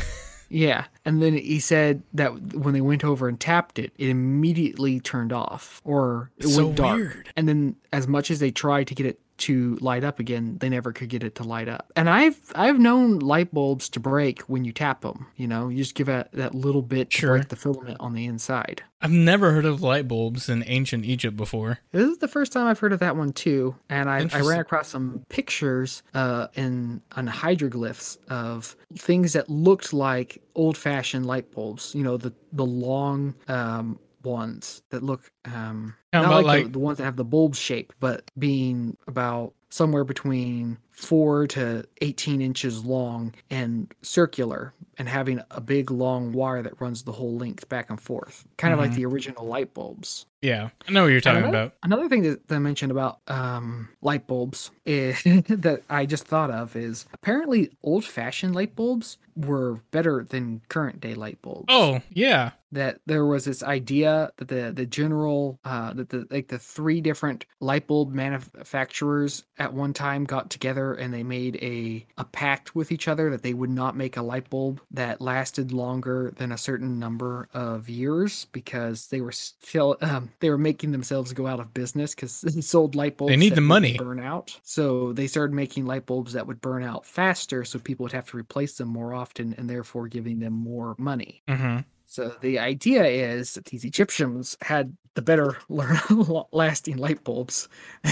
Yeah, 0.51 0.85
and 1.05 1.21
then 1.21 1.33
he 1.35 1.59
said 1.59 2.05
that 2.13 2.29
when 2.55 2.75
they 2.75 2.81
went 2.81 3.03
over 3.03 3.27
and 3.29 3.41
tapped 3.41 3.79
it, 3.79 3.93
it 3.99 4.09
immediately 4.09 5.01
turned 5.01 5.33
off 5.33 5.81
or 5.85 6.31
it 6.39 6.47
so 6.47 6.67
went 6.67 6.77
dark. 6.77 6.97
weird. 6.97 7.29
And 7.35 7.49
then 7.49 7.75
as 7.93 8.07
much 8.07 8.31
as 8.31 8.39
they 8.39 8.53
tried 8.53 8.87
to 8.89 8.95
get 8.95 9.05
it 9.07 9.19
to 9.37 9.77
light 9.81 10.05
up 10.05 10.19
again, 10.21 10.59
they 10.61 10.69
never 10.69 10.93
could 10.93 11.09
get 11.09 11.23
it 11.25 11.35
to 11.37 11.43
light 11.45 11.69
up. 11.69 11.93
And 11.97 12.09
I've 12.09 12.39
I've 12.55 12.79
known 12.79 13.19
light 13.19 13.53
bulbs 13.53 13.89
to 13.91 14.01
break 14.01 14.43
when 14.43 14.65
you 14.65 14.73
tap 14.73 15.01
them. 15.01 15.27
You 15.37 15.49
know, 15.49 15.69
you 15.69 15.79
just 15.79 15.95
give 15.95 16.09
it 16.09 16.29
that 16.33 16.55
little 16.55 16.83
bit 16.83 17.11
to 17.11 17.19
Sure. 17.19 17.37
break 17.37 17.49
the 17.49 17.57
filament 17.57 17.97
on 18.01 18.15
the 18.15 18.27
inside. 18.27 18.83
I've 19.03 19.11
never 19.11 19.53
heard 19.53 19.67
of 19.67 19.83
light 19.83 20.09
bulbs 20.09 20.49
in 20.49 20.65
ancient 20.67 21.05
Egypt 21.05 21.37
before. 21.37 21.81
This 21.93 22.09
is 22.09 22.19
the 22.19 22.29
first 22.29 22.53
time 22.53 22.67
I've 22.67 22.79
heard 22.79 22.93
of 22.95 23.01
that 23.01 23.17
one 23.17 23.33
too, 23.35 23.75
and 23.91 24.09
I, 24.09 24.27
I 24.33 24.41
ran 24.41 24.61
across 24.61 24.89
some 24.89 25.25
pictures 25.29 26.03
uh, 26.15 26.47
in 26.55 27.03
on 27.15 27.29
hydroglyphs 27.29 28.17
of 28.29 28.77
things 28.97 29.35
that 29.35 29.51
looked 29.51 29.93
like 29.93 30.41
old-fashioned 30.55 31.27
light 31.27 31.51
bulbs. 31.53 31.95
You 31.95 32.03
know, 32.03 32.17
the 32.17 32.33
the 32.53 32.65
long 32.65 33.35
um, 33.49 33.99
ones 34.25 34.83
that 34.91 35.03
look 35.03 35.31
um, 35.45 35.95
not 36.13 36.25
about 36.27 36.45
like, 36.45 36.59
the, 36.59 36.63
like- 36.65 36.73
the 36.73 36.79
ones 36.79 36.99
that 36.99 37.05
have 37.05 37.17
the 37.17 37.25
bulb 37.25 37.55
shape, 37.55 37.93
but 38.01 38.31
being 38.39 38.97
about 39.07 39.53
somewhere 39.71 40.05
between 40.05 40.79
four 40.95 41.47
to 41.49 41.85
18 42.01 42.41
inches 42.41 42.85
long 42.85 43.35
and 43.51 43.93
circular 44.03 44.73
and 44.97 45.09
having 45.09 45.41
a 45.51 45.61
big 45.61 45.91
long 45.91 46.33
wire 46.33 46.63
that 46.63 46.81
runs 46.81 47.03
the 47.03 47.11
whole 47.13 47.37
length 47.37 47.69
back 47.69 47.91
and 47.91 48.01
forth 48.01 48.47
kind 48.59 48.73
of 48.73 48.79
like 48.79 48.93
Mhm. 48.93 48.95
the 48.97 49.05
original 49.07 49.45
light 49.47 49.75
bulbs 49.75 50.27
Yeah, 50.41 50.69
I 50.87 50.93
know 50.93 51.03
what 51.05 51.09
you're 51.09 51.21
talking 51.23 51.39
another, 51.43 51.57
about. 51.59 51.75
Another 51.83 52.09
thing 52.09 52.23
that, 52.23 52.41
I 52.53 52.59
mentioned 52.59 52.93
about 52.93 53.19
um, 53.29 53.89
light 54.03 54.27
bulbs 54.27 54.71
is, 54.85 55.21
that 55.49 55.83
I 55.89 56.05
just 56.07 56.27
thought 56.27 56.51
of 56.51 56.77
is 56.77 57.07
apparently 57.15 57.71
old 57.83 58.05
fashioned 58.05 58.55
light 58.55 58.77
bulbs 58.77 59.17
were 59.37 59.81
better 59.91 60.23
than 60.29 60.61
current 60.69 61.01
day 61.01 61.15
light 61.15 61.41
bulbs. 61.43 61.65
Oh, 61.71 62.03
yeah. 62.13 62.51
That 62.73 63.01
there 63.07 63.25
was 63.25 63.45
this 63.47 63.63
idea 63.63 64.31
that 64.37 64.49
the 64.49 64.71
the 64.75 64.85
general 64.85 65.59
uh, 65.65 65.93
that 65.95 66.09
the 66.11 66.27
like 66.31 66.49
the 66.49 66.59
three 66.59 67.01
different 67.01 67.47
light 67.61 67.87
bulb 67.87 68.13
manufacturers 68.13 69.45
at 69.59 69.73
one 69.73 69.93
time 69.93 70.25
got 70.25 70.51
together 70.51 70.84
and 70.93 71.13
they 71.13 71.23
made 71.23 71.57
a 71.57 72.07
a 72.19 72.25
pact 72.25 72.75
with 72.75 72.93
each 72.93 73.09
other 73.09 73.31
that 73.31 73.43
they 73.43 73.55
would 73.55 73.71
not 73.71 73.97
make 73.97 74.17
a 74.17 74.23
light 74.23 74.51
bulb 74.51 74.81
that 74.91 75.21
lasted 75.21 75.73
longer 75.73 76.33
than 76.37 76.53
a 76.53 76.59
certain 76.59 76.99
number 76.99 77.49
of 77.55 77.89
years 77.89 78.47
because 78.53 79.07
they 79.09 79.21
were 79.21 79.33
still 79.33 79.97
um, 80.03 80.31
they 80.41 80.51
were 80.51 80.59
making 80.59 80.93
themselves 80.93 81.33
go 81.33 81.47
out 81.47 81.61
of 81.61 81.73
business 81.73 82.15
because 82.15 82.41
they 82.43 82.61
sold 82.61 82.95
light 82.95 83.17
bulbs. 83.17 83.31
They 83.31 83.37
need 83.37 83.55
the 83.55 83.61
money. 83.61 83.97
burn 83.97 84.21
out. 84.21 84.59
So 84.63 85.13
they 85.13 85.27
started 85.27 85.55
making 85.55 85.87
light 85.87 86.07
bulbs 86.07 86.35
that 86.35 86.47
would 86.47 86.61
burn 86.61 86.83
out 86.83 87.07
faster, 87.07 87.65
so 87.65 87.79
people 87.79 88.05
would 88.05 88.13
have 88.13 88.29
to 88.31 88.37
replace 88.37 88.77
them 88.77 88.89
more 88.89 89.15
often, 89.15 89.55
and 89.57 89.69
therefore 89.69 90.09
giving 90.09 90.39
them 90.41 90.53
more 90.53 90.95
money. 90.99 91.43
hmm 91.49 91.79
So 92.15 92.33
the 92.41 92.61
idea 92.61 93.05
is 93.07 93.55
that 93.55 93.65
these 93.65 93.85
Egyptians 93.85 94.57
had 94.61 94.97
the 95.15 95.23
better 95.23 95.57
lasting 96.53 96.97
light 96.97 97.25
bulbs. 97.25 97.69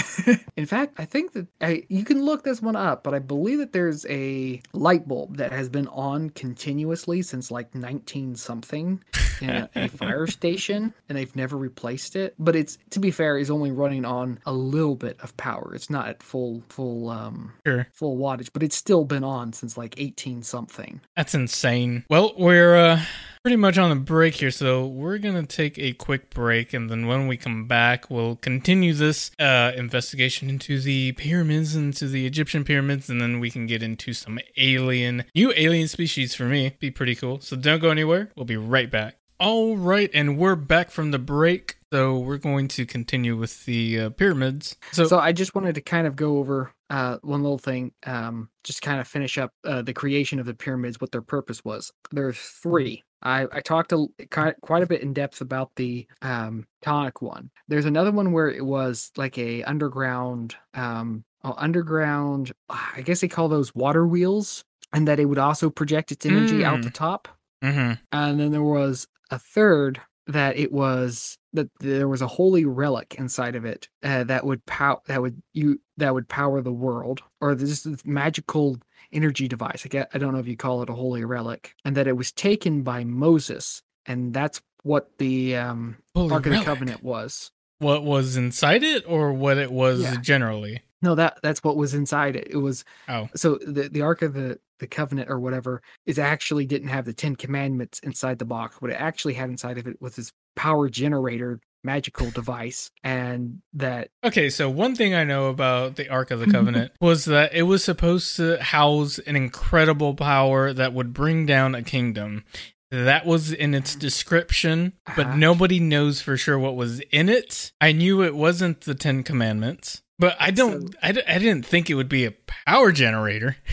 In 0.56 0.66
fact, 0.66 0.98
I 0.98 1.04
think 1.04 1.34
that 1.34 1.46
I, 1.60 1.84
you 1.88 2.04
can 2.04 2.24
look 2.24 2.42
this 2.42 2.60
one 2.60 2.74
up, 2.74 3.04
but 3.04 3.14
I 3.14 3.20
believe 3.20 3.58
that 3.58 3.72
there's 3.72 4.04
a 4.06 4.60
light 4.72 5.06
bulb 5.06 5.36
that 5.36 5.52
has 5.52 5.68
been 5.68 5.86
on 5.86 6.30
continuously 6.30 7.22
since 7.22 7.52
like 7.52 7.72
19 7.76 8.34
something 8.34 9.04
in 9.42 9.50
a, 9.50 9.70
a 9.74 9.88
fire 9.88 10.26
station, 10.26 10.94
and 11.08 11.18
they've 11.18 11.34
never 11.36 11.56
replaced 11.56 12.16
it. 12.16 12.34
But 12.38 12.56
it's 12.56 12.78
to 12.90 13.00
be 13.00 13.10
fair, 13.10 13.38
is 13.38 13.50
only 13.50 13.70
running 13.70 14.04
on 14.04 14.38
a 14.46 14.52
little 14.52 14.96
bit 14.96 15.18
of 15.20 15.36
power. 15.36 15.72
It's 15.74 15.90
not 15.90 16.08
at 16.08 16.22
full 16.22 16.62
full 16.68 17.10
um 17.10 17.52
Sure. 17.66 17.86
full 17.92 18.16
wattage, 18.18 18.50
but 18.52 18.62
it's 18.62 18.76
still 18.76 19.04
been 19.04 19.24
on 19.24 19.52
since 19.52 19.76
like 19.76 19.94
18 19.98 20.42
something. 20.42 21.00
That's 21.16 21.34
insane. 21.34 22.04
Well, 22.08 22.32
we're 22.36 22.76
uh, 22.76 23.00
pretty 23.42 23.56
much 23.56 23.78
on 23.78 23.90
a 23.92 23.96
break 23.96 24.34
here, 24.34 24.50
so 24.50 24.86
we're 24.86 25.18
gonna 25.18 25.44
take 25.46 25.78
a 25.78 25.92
quick 25.94 26.30
break, 26.30 26.72
and 26.72 26.88
then 26.90 27.06
when 27.06 27.26
we 27.28 27.36
come 27.36 27.66
back, 27.66 28.10
we'll 28.10 28.36
continue 28.36 28.92
this 28.94 29.30
uh, 29.38 29.72
investigation 29.76 30.48
into 30.48 30.80
the 30.80 31.12
pyramids, 31.12 31.74
into 31.76 32.06
the 32.08 32.26
Egyptian 32.26 32.64
pyramids, 32.64 33.08
and 33.10 33.20
then 33.20 33.40
we 33.40 33.50
can 33.50 33.66
get 33.66 33.82
into 33.82 34.12
some 34.12 34.38
alien, 34.56 35.24
new 35.34 35.52
alien 35.56 35.88
species 35.88 36.34
for 36.34 36.44
me. 36.44 36.76
Be 36.80 36.90
pretty 36.90 37.14
cool. 37.14 37.40
So 37.40 37.56
don't 37.56 37.80
go 37.80 37.90
anywhere. 37.90 38.30
We'll 38.36 38.44
be 38.46 38.56
right 38.56 38.90
back. 38.90 39.16
All 39.42 39.76
right, 39.76 40.08
and 40.14 40.38
we're 40.38 40.54
back 40.54 40.92
from 40.92 41.10
the 41.10 41.18
break. 41.18 41.76
So 41.92 42.16
we're 42.16 42.38
going 42.38 42.68
to 42.68 42.86
continue 42.86 43.36
with 43.36 43.64
the 43.64 43.98
uh, 43.98 44.10
pyramids. 44.10 44.76
So, 44.92 45.04
So 45.08 45.18
I 45.18 45.32
just 45.32 45.52
wanted 45.52 45.74
to 45.74 45.80
kind 45.80 46.06
of 46.06 46.14
go 46.14 46.38
over 46.38 46.72
uh, 46.90 47.18
one 47.22 47.42
little 47.42 47.58
thing, 47.58 47.90
um, 48.06 48.50
just 48.62 48.82
kind 48.82 49.00
of 49.00 49.08
finish 49.08 49.38
up 49.38 49.50
uh, 49.64 49.82
the 49.82 49.92
creation 49.92 50.38
of 50.38 50.46
the 50.46 50.54
pyramids, 50.54 51.00
what 51.00 51.10
their 51.10 51.22
purpose 51.22 51.64
was. 51.64 51.92
There's 52.12 52.38
three. 52.38 53.02
I, 53.20 53.48
I 53.50 53.60
talked 53.62 53.92
a, 53.92 54.06
quite 54.30 54.82
a 54.84 54.86
bit 54.86 55.02
in 55.02 55.12
depth 55.12 55.40
about 55.40 55.72
the 55.74 56.06
um, 56.22 56.64
tonic 56.80 57.20
one. 57.20 57.50
There's 57.66 57.84
another 57.84 58.12
one 58.12 58.30
where 58.30 58.48
it 58.48 58.64
was 58.64 59.10
like 59.16 59.38
a 59.38 59.64
underground, 59.64 60.54
um, 60.74 61.24
oh, 61.42 61.54
underground. 61.56 62.52
I 62.70 63.02
guess 63.04 63.22
they 63.22 63.28
call 63.28 63.48
those 63.48 63.74
water 63.74 64.06
wheels, 64.06 64.62
and 64.92 65.08
that 65.08 65.18
it 65.18 65.24
would 65.24 65.38
also 65.38 65.68
project 65.68 66.12
its 66.12 66.24
energy 66.26 66.64
out 66.64 66.82
the 66.82 66.90
top 66.90 67.26
Mhm. 67.62 67.98
and 68.10 68.40
then 68.40 68.50
there 68.50 68.62
was 68.62 69.06
a 69.32 69.38
third 69.38 70.00
that 70.28 70.56
it 70.56 70.70
was 70.70 71.36
that 71.52 71.68
there 71.80 72.06
was 72.06 72.22
a 72.22 72.28
holy 72.28 72.64
relic 72.64 73.16
inside 73.18 73.56
of 73.56 73.64
it 73.64 73.88
uh, 74.04 74.22
that 74.22 74.46
would 74.46 74.64
power 74.66 75.00
that 75.06 75.20
would 75.20 75.42
you 75.52 75.80
that 75.96 76.14
would 76.14 76.28
power 76.28 76.62
the 76.62 76.72
world 76.72 77.20
or 77.40 77.56
this 77.56 77.82
this 77.82 78.06
magical 78.06 78.78
energy 79.12 79.48
device 79.48 79.82
I, 79.84 79.88
get, 79.88 80.10
I 80.14 80.18
don't 80.18 80.32
know 80.32 80.38
if 80.38 80.46
you 80.46 80.56
call 80.56 80.82
it 80.82 80.88
a 80.88 80.94
holy 80.94 81.24
relic 81.24 81.74
and 81.84 81.96
that 81.96 82.06
it 82.06 82.16
was 82.16 82.30
taken 82.30 82.82
by 82.82 83.02
moses 83.02 83.82
and 84.06 84.32
that's 84.32 84.62
what 84.84 85.10
the 85.18 85.56
um, 85.56 85.96
ark 86.14 86.46
of 86.46 86.52
the 86.52 86.64
covenant 86.64 87.02
was 87.02 87.50
what 87.78 88.04
was 88.04 88.36
inside 88.36 88.84
it, 88.84 89.02
or 89.08 89.32
what 89.32 89.58
it 89.58 89.72
was 89.72 90.02
Yeah. 90.02 90.16
generally? 90.20 90.82
No 91.02 91.14
that 91.14 91.38
that's 91.42 91.62
what 91.62 91.76
was 91.76 91.92
inside 91.94 92.36
it 92.36 92.48
it 92.50 92.56
was 92.56 92.84
Oh. 93.08 93.28
so 93.34 93.58
the 93.66 93.88
the 93.88 94.00
ark 94.02 94.22
of 94.22 94.32
the 94.34 94.58
the 94.78 94.86
covenant 94.86 95.30
or 95.30 95.38
whatever 95.38 95.82
is 96.06 96.18
actually 96.18 96.66
didn't 96.66 96.88
have 96.88 97.04
the 97.04 97.12
10 97.12 97.36
commandments 97.36 97.98
inside 98.00 98.38
the 98.38 98.44
box 98.44 98.80
what 98.80 98.90
it 98.90 98.94
actually 98.94 99.34
had 99.34 99.50
inside 99.50 99.78
of 99.78 99.86
it 99.86 100.00
was 100.00 100.16
this 100.16 100.32
power 100.56 100.88
generator 100.88 101.60
magical 101.84 102.30
device 102.30 102.90
and 103.02 103.60
that 103.74 104.08
Okay, 104.24 104.48
so 104.50 104.70
one 104.70 104.94
thing 104.94 105.14
I 105.14 105.24
know 105.24 105.46
about 105.48 105.96
the 105.96 106.08
Ark 106.08 106.30
of 106.30 106.38
the. 106.38 106.46
Covenant 106.52 106.92
was 107.00 107.24
that 107.24 107.52
it 107.54 107.62
was 107.62 107.82
supposed 107.82 108.36
to 108.36 108.62
house 108.62 109.18
an 109.18 109.34
incredible 109.34 110.14
power 110.14 110.72
that 110.72 110.92
would 110.92 111.12
bring 111.12 111.44
down 111.44 111.74
a 111.74 111.82
kingdom. 111.82 112.44
That 112.92 113.26
was 113.26 113.50
in 113.52 113.74
its 113.74 113.96
description, 113.96 114.92
but 115.16 115.26
Uh-huh. 115.26 115.36
nobody 115.36 115.80
knows 115.80 116.20
for 116.20 116.36
sure 116.36 116.56
what 116.58 116.76
was 116.76 117.00
in 117.10 117.28
it. 117.28 117.72
I 117.80 117.90
knew 117.90 118.22
it 118.22 118.36
wasn't 118.36 118.82
the 118.82 118.94
Ten 118.94 119.24
Commandments, 119.24 120.01
but 120.22 120.36
I 120.40 120.50
don't. 120.50 120.88
So- 120.92 120.98
I, 121.02 121.12
d- 121.12 121.22
I 121.28 121.38
didn't 121.38 121.66
think 121.66 121.90
it 121.90 121.94
would 121.94 122.08
be 122.08 122.24
a 122.24 122.32
power 122.66 122.92
generator. 122.92 123.56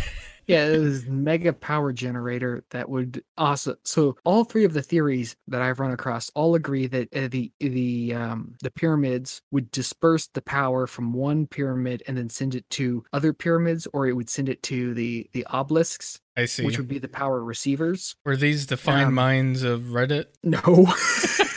yeah 0.48 0.66
it 0.66 0.80
was 0.80 1.06
mega 1.06 1.54
power 1.54 1.94
generator 1.94 2.64
that 2.72 2.90
would 2.90 3.24
also 3.38 3.76
so 3.84 4.16
all 4.26 4.44
three 4.44 4.66
of 4.66 4.74
the 4.74 4.82
theories 4.82 5.36
that 5.48 5.62
i've 5.62 5.80
run 5.80 5.92
across 5.92 6.32
all 6.34 6.56
agree 6.56 6.88
that 6.88 7.08
uh, 7.16 7.28
the 7.28 7.52
the 7.60 8.16
um 8.16 8.56
the 8.64 8.72
pyramids 8.72 9.44
would 9.52 9.70
disperse 9.70 10.26
the 10.34 10.42
power 10.42 10.88
from 10.88 11.14
one 11.14 11.46
pyramid 11.46 12.02
and 12.08 12.18
then 12.18 12.30
send 12.30 12.56
it 12.56 12.68
to 12.72 13.04
other 13.14 13.32
pyramids 13.32 13.88
or 13.94 14.08
it 14.08 14.14
would 14.14 14.28
send 14.28 14.50
it 14.50 14.64
to 14.64 14.96
the 14.96 15.30
the 15.34 15.46
obelisks 15.54 16.20
I 16.36 16.46
see. 16.46 16.66
which 16.66 16.80
would 16.80 16.88
be 16.88 16.98
the 16.98 17.08
power 17.08 17.44
receivers 17.44 18.16
Were 18.26 18.36
these 18.36 18.66
the 18.66 18.78
fine 18.78 19.10
Um, 19.10 19.14
minds 19.14 19.62
of 19.62 19.82
Reddit? 19.94 20.26
no 20.44 20.58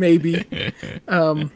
maybe. 0.00 0.44
Um 1.08 1.52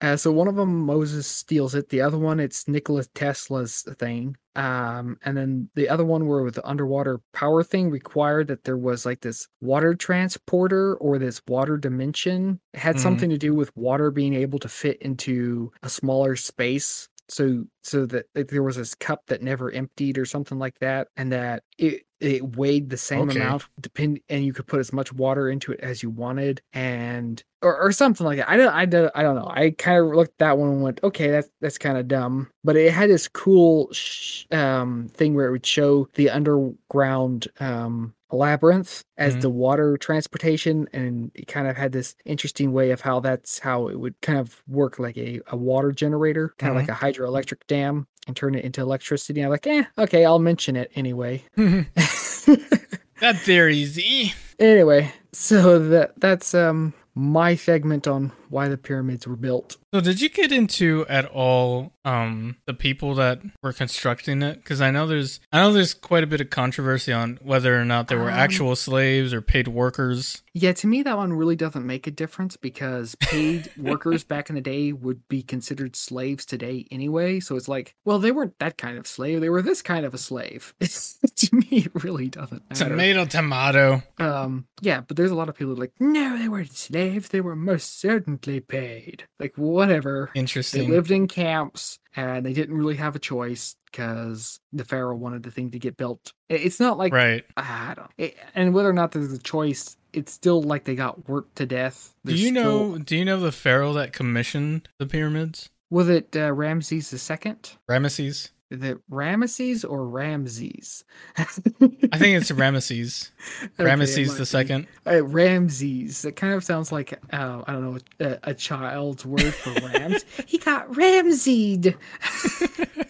uh, 0.00 0.16
so 0.16 0.32
one 0.32 0.48
of 0.48 0.56
them 0.56 0.80
moses 0.80 1.26
steals 1.26 1.74
it. 1.74 1.88
The 1.90 2.00
other 2.02 2.18
one 2.18 2.40
it's 2.40 2.68
nikola 2.68 3.04
tesla's 3.14 3.82
thing. 3.98 4.36
Um 4.56 5.18
and 5.24 5.36
then 5.36 5.70
the 5.74 5.88
other 5.88 6.04
one 6.04 6.26
where 6.26 6.42
with 6.42 6.54
the 6.56 6.66
underwater 6.66 7.20
power 7.32 7.62
thing 7.64 7.90
required 7.90 8.48
that 8.48 8.64
there 8.64 8.76
was 8.78 9.06
like 9.06 9.20
this 9.20 9.48
water 9.60 9.94
transporter 9.94 10.96
or 10.96 11.18
this 11.18 11.42
water 11.48 11.76
dimension. 11.78 12.60
It 12.74 12.80
had 12.80 12.96
Mhm. 12.96 13.00
something 13.00 13.30
to 13.30 13.38
do 13.38 13.54
with 13.54 13.76
water 13.76 14.10
being 14.10 14.34
able 14.34 14.58
to 14.60 14.68
fit 14.68 15.00
into 15.02 15.72
a 15.82 15.88
smaller 15.90 16.36
space. 16.36 17.08
So 17.28 17.64
so 17.82 18.06
that 18.06 18.26
like, 18.34 18.48
there 18.48 18.62
was 18.62 18.76
this 18.76 18.94
cup 18.94 19.22
that 19.28 19.42
never 19.42 19.70
emptied 19.72 20.16
or 20.18 20.24
something 20.24 20.58
like 20.58 20.78
that 20.80 21.08
and 21.16 21.32
that 21.32 21.64
it 21.78 22.04
it 22.20 22.56
weighed 22.56 22.88
the 22.90 22.96
same 22.96 23.28
Okay. 23.28 23.38
amount 23.40 23.68
depend 23.80 24.20
and 24.30 24.44
you 24.44 24.52
could 24.52 24.66
put 24.66 24.80
as 24.80 24.92
much 24.92 25.12
water 25.12 25.50
into 25.50 25.72
it 25.72 25.80
as 25.80 26.02
you 26.02 26.08
wanted 26.10 26.62
and 26.72 27.42
or, 27.62 27.76
or 27.78 27.92
something 27.92 28.24
like 28.26 28.38
that. 28.38 28.48
I 28.48 28.56
don't 28.56 28.72
i 28.72 28.86
don't 28.86 29.12
i 29.14 29.22
don't 29.22 29.36
know. 29.36 29.48
I 29.48 29.70
kind 29.72 30.00
of 30.04 30.14
looked 30.14 30.32
at 30.32 30.38
that 30.38 30.58
one 30.58 30.70
and 30.70 30.82
went 30.82 31.00
okay 31.02 31.30
that's 31.30 31.48
that's 31.60 31.78
kind 31.78 31.98
of 31.98 32.08
dumb. 32.08 32.48
But 32.64 32.76
it 32.76 32.90
had 32.92 33.10
this 33.10 33.28
cool 33.28 33.92
sh- 33.92 34.46
um 34.50 35.08
thing 35.12 35.34
where 35.34 35.46
it 35.46 35.50
would 35.52 35.66
show 35.66 36.08
the 36.14 36.30
underground 36.30 37.48
um 37.60 38.14
labyrinth 38.32 39.04
as 39.16 39.36
Mhm. 39.36 39.40
the 39.42 39.50
water 39.50 39.96
transportation 39.96 40.88
and 40.92 41.30
it 41.34 41.46
kind 41.46 41.68
of 41.68 41.76
had 41.76 41.92
this 41.92 42.14
interesting 42.24 42.72
way 42.72 42.90
of 42.90 43.00
how 43.00 43.20
that's 43.20 43.58
how 43.60 43.88
it 43.88 43.98
would 44.00 44.20
kind 44.20 44.38
of 44.38 44.62
work 44.66 44.98
like 44.98 45.16
a, 45.16 45.40
a 45.48 45.56
water 45.56 45.92
generator 45.92 46.52
kind 46.58 46.70
of 46.70 46.76
like 46.76 46.88
a 46.88 46.92
hydroelectric 46.92 47.58
dam 47.68 48.06
and 48.26 48.34
turn 48.36 48.54
it 48.56 48.64
into 48.64 48.80
electricity 48.80 49.40
i'm 49.42 49.50
like 49.50 49.66
eh 49.66 49.84
okay 49.96 50.24
i'll 50.24 50.40
mention 50.40 50.74
it 50.76 50.90
anyway 50.96 51.42
that 51.56 53.36
theory's 53.44 53.98
e. 53.98 54.32
anyway 54.58 55.12
so 55.32 55.78
that 55.78 56.18
that's 56.20 56.54
um 56.54 56.92
my 57.14 57.54
segment 57.54 58.06
on 58.06 58.32
why 58.50 58.68
the 58.68 58.76
pyramids 58.76 59.26
were 59.26 59.36
built 59.36 59.76
So 59.92 60.00
did 60.00 60.20
you 60.20 60.28
get 60.28 60.52
into 60.52 61.06
at 61.08 61.24
all 61.26 61.92
um 62.04 62.56
the 62.66 62.74
people 62.74 63.14
that 63.16 63.40
were 63.62 63.72
constructing 63.72 64.42
it? 64.42 64.56
Because 64.62 64.80
I 64.80 64.90
know 64.90 65.06
there's 65.06 65.40
I 65.52 65.60
know 65.60 65.72
there's 65.72 65.94
quite 65.94 66.22
a 66.22 66.26
bit 66.26 66.40
of 66.40 66.50
controversy 66.50 67.12
on 67.12 67.38
whether 67.42 67.78
or 67.80 67.84
not 67.84 68.08
they 68.08 68.16
were 68.16 68.30
Um, 68.30 68.38
actual 68.38 68.76
slaves 68.76 69.32
or 69.32 69.40
paid 69.40 69.68
workers. 69.68 70.42
Yeah, 70.52 70.72
to 70.72 70.86
me, 70.86 71.02
that 71.02 71.16
one 71.16 71.32
really 71.34 71.56
doesn't 71.56 71.84
make 71.84 72.06
a 72.06 72.10
difference 72.10 72.56
because 72.56 73.14
paid 73.16 73.70
workers 73.76 74.24
back 74.24 74.48
in 74.48 74.54
the 74.54 74.62
day 74.62 74.92
would 74.92 75.26
be 75.28 75.42
considered 75.42 75.94
slaves 75.96 76.46
today 76.46 76.86
anyway. 76.90 77.40
So 77.40 77.56
it's 77.56 77.68
like, 77.68 77.94
well, 78.06 78.18
they 78.18 78.32
weren't 78.32 78.58
that 78.58 78.78
kind 78.78 78.96
of 78.96 79.06
slave; 79.06 79.40
they 79.40 79.50
were 79.50 79.60
this 79.62 79.82
kind 79.82 80.06
of 80.06 80.14
a 80.14 80.18
slave. 80.18 80.74
It's, 80.80 81.18
to 81.36 81.54
me, 81.56 81.66
it 81.84 82.04
really 82.04 82.28
doesn't 82.28 82.62
matter. 82.70 82.88
Tomato, 82.88 83.24
tomato. 83.26 84.02
Um, 84.18 84.66
yeah, 84.80 85.00
but 85.02 85.16
there's 85.16 85.30
a 85.30 85.34
lot 85.34 85.48
of 85.50 85.56
people 85.56 85.74
like, 85.74 85.92
no, 86.00 86.38
they 86.38 86.48
weren't 86.48 86.72
slaves; 86.72 87.28
they 87.28 87.40
were 87.42 87.56
most 87.56 88.00
certainly 88.36 88.60
paid. 88.60 89.24
Like, 89.38 89.54
whatever. 89.56 90.30
Interesting. 90.34 90.88
They 90.88 90.94
lived 90.94 91.10
in 91.10 91.26
camps 91.28 91.98
and 92.14 92.44
they 92.44 92.52
didn't 92.52 92.76
really 92.76 92.96
have 92.96 93.16
a 93.16 93.20
choice 93.20 93.76
because 93.90 94.60
the 94.72 94.84
pharaoh 94.84 95.16
wanted 95.16 95.42
the 95.42 95.50
thing 95.50 95.70
to 95.70 95.78
get 95.78 95.96
built. 95.96 96.32
It's 96.48 96.80
not 96.80 96.98
like 96.98 97.12
right. 97.12 97.44
I 97.56 97.94
don't. 97.96 98.10
It, 98.18 98.36
and 98.54 98.74
whether 98.74 98.88
or 98.88 98.94
not 98.94 99.12
there's 99.12 99.32
a 99.32 99.38
choice 99.38 99.96
it's 100.12 100.32
still 100.32 100.62
like 100.62 100.84
they 100.84 100.94
got 100.94 101.28
worked 101.28 101.56
to 101.56 101.66
death. 101.66 102.14
Do 102.24 102.34
you 102.34 102.50
still- 102.50 102.90
know? 102.90 102.98
Do 102.98 103.16
you 103.16 103.24
know 103.24 103.38
the 103.40 103.52
pharaoh 103.52 103.92
that 103.94 104.12
commissioned 104.12 104.88
the 104.98 105.06
pyramids? 105.06 105.70
was 105.90 106.08
it 106.08 106.36
uh, 106.36 106.52
Ramses 106.52 107.10
the 107.10 107.18
second? 107.18 107.72
Ramesses. 107.88 108.50
Is 108.70 108.82
it 108.82 108.98
Ramesses 109.10 109.88
or 109.88 110.08
Ramses? 110.08 111.04
I 111.36 111.44
think 111.44 112.02
it's 112.02 112.50
Ramesses. 112.50 113.30
Ramesses 113.78 114.36
the 114.36 114.46
second. 114.46 114.88
Uh, 115.06 115.22
Ramses. 115.24 116.24
It 116.24 116.34
kind 116.34 116.52
of 116.52 116.64
sounds 116.64 116.90
like 116.90 117.12
uh, 117.32 117.62
I 117.66 117.72
don't 117.72 117.94
know 117.94 117.98
a, 118.18 118.38
a 118.50 118.54
child's 118.54 119.24
word 119.24 119.54
for 119.54 119.70
rams. 119.86 120.24
he 120.46 120.58
got 120.58 120.90
Ramseyed. 120.90 121.96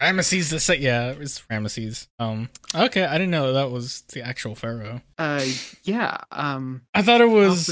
Ramesses 0.00 0.50
the 0.50 0.60
second. 0.60 0.84
Yeah, 0.84 1.14
it's 1.18 1.40
Ramesses. 1.50 2.06
Um. 2.20 2.50
Okay, 2.72 3.04
I 3.04 3.14
didn't 3.14 3.32
know 3.32 3.52
that 3.54 3.72
was 3.72 4.02
the 4.12 4.22
actual 4.22 4.54
pharaoh. 4.54 5.02
Uh, 5.18 5.44
yeah. 5.82 6.18
Um. 6.30 6.82
I 6.94 7.02
thought 7.02 7.20
it 7.20 7.30
was 7.30 7.66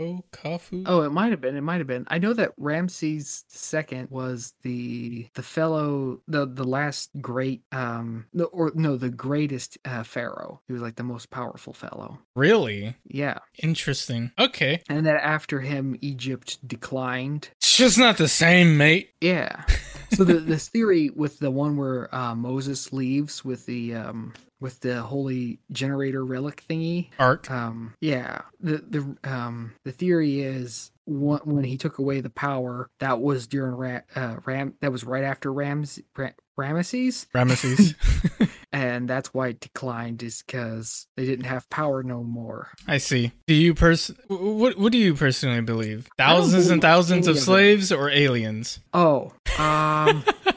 Okafu. 0.00 0.84
Oh, 0.86 1.02
it 1.02 1.10
might 1.12 1.30
have 1.30 1.40
been. 1.40 1.56
It 1.56 1.60
might 1.62 1.78
have 1.78 1.86
been. 1.86 2.04
I 2.08 2.18
know 2.18 2.32
that 2.32 2.52
Ramses 2.58 3.44
II 3.72 4.06
was 4.10 4.52
the 4.62 5.28
the 5.34 5.42
fellow, 5.42 6.20
the 6.26 6.46
the 6.46 6.64
last 6.64 7.10
great, 7.20 7.62
um, 7.72 8.26
no, 8.32 8.44
or 8.46 8.72
no, 8.74 8.96
the 8.96 9.10
greatest 9.10 9.78
uh, 9.84 10.02
pharaoh. 10.02 10.60
He 10.66 10.72
was 10.72 10.82
like 10.82 10.96
the 10.96 11.02
most 11.04 11.30
powerful 11.30 11.72
fellow. 11.72 12.18
Really 12.34 12.96
Yeah, 13.06 13.38
interesting. 13.62 14.32
Okay, 14.38 14.82
and 14.88 15.06
that 15.06 15.22
after 15.22 15.60
him, 15.60 15.96
Egypt 16.00 16.58
declined. 16.66 17.50
it's 17.56 17.76
just 17.76 17.98
not 17.98 18.16
the 18.16 18.28
same, 18.28 18.76
mate. 18.76 19.10
Yeah. 19.20 19.64
So 20.12 20.22
the 20.24 20.34
this 20.34 20.68
theory 20.68 21.10
with 21.10 21.38
the 21.40 21.50
one 21.50 21.76
where 21.76 22.14
uh, 22.14 22.34
Moses 22.34 22.92
leaves 22.92 23.44
with 23.44 23.66
the 23.66 23.94
um 23.94 24.32
with 24.64 24.80
the 24.80 25.02
holy 25.02 25.58
generator 25.70 26.24
relic 26.24 26.64
thingy. 26.66 27.10
Arc. 27.18 27.50
Um, 27.50 27.92
yeah. 28.00 28.40
The 28.60 28.78
the 28.78 29.30
um 29.30 29.74
the 29.84 29.92
theory 29.92 30.40
is 30.40 30.90
when, 31.04 31.40
when 31.40 31.64
he 31.64 31.76
took 31.76 31.98
away 31.98 32.22
the 32.22 32.30
power, 32.30 32.88
that 32.98 33.20
was 33.20 33.46
during 33.46 33.74
Ra- 33.74 34.00
uh, 34.16 34.36
Ram. 34.46 34.72
That 34.80 34.90
was 34.90 35.04
right 35.04 35.22
after 35.22 35.52
Rams 35.52 36.00
Ra- 36.16 36.30
Ramesses, 36.58 37.26
Ramesses. 37.34 37.94
and 38.72 39.06
that's 39.06 39.34
why 39.34 39.48
it 39.48 39.60
declined. 39.60 40.22
Is 40.22 40.42
because 40.46 41.08
they 41.18 41.26
didn't 41.26 41.44
have 41.44 41.68
power 41.68 42.02
no 42.02 42.22
more. 42.22 42.70
I 42.88 42.96
see. 42.96 43.32
Do 43.46 43.52
you 43.52 43.74
pers? 43.74 44.12
What 44.28 44.78
What 44.78 44.92
do 44.92 44.98
you 44.98 45.14
personally 45.14 45.60
believe? 45.60 46.08
Thousands 46.16 46.70
and 46.70 46.80
thousands 46.80 47.26
of 47.26 47.36
of 47.36 47.42
slaves 47.42 47.92
or 47.92 48.08
aliens? 48.08 48.78
Oh, 48.94 49.34
um, 49.58 50.24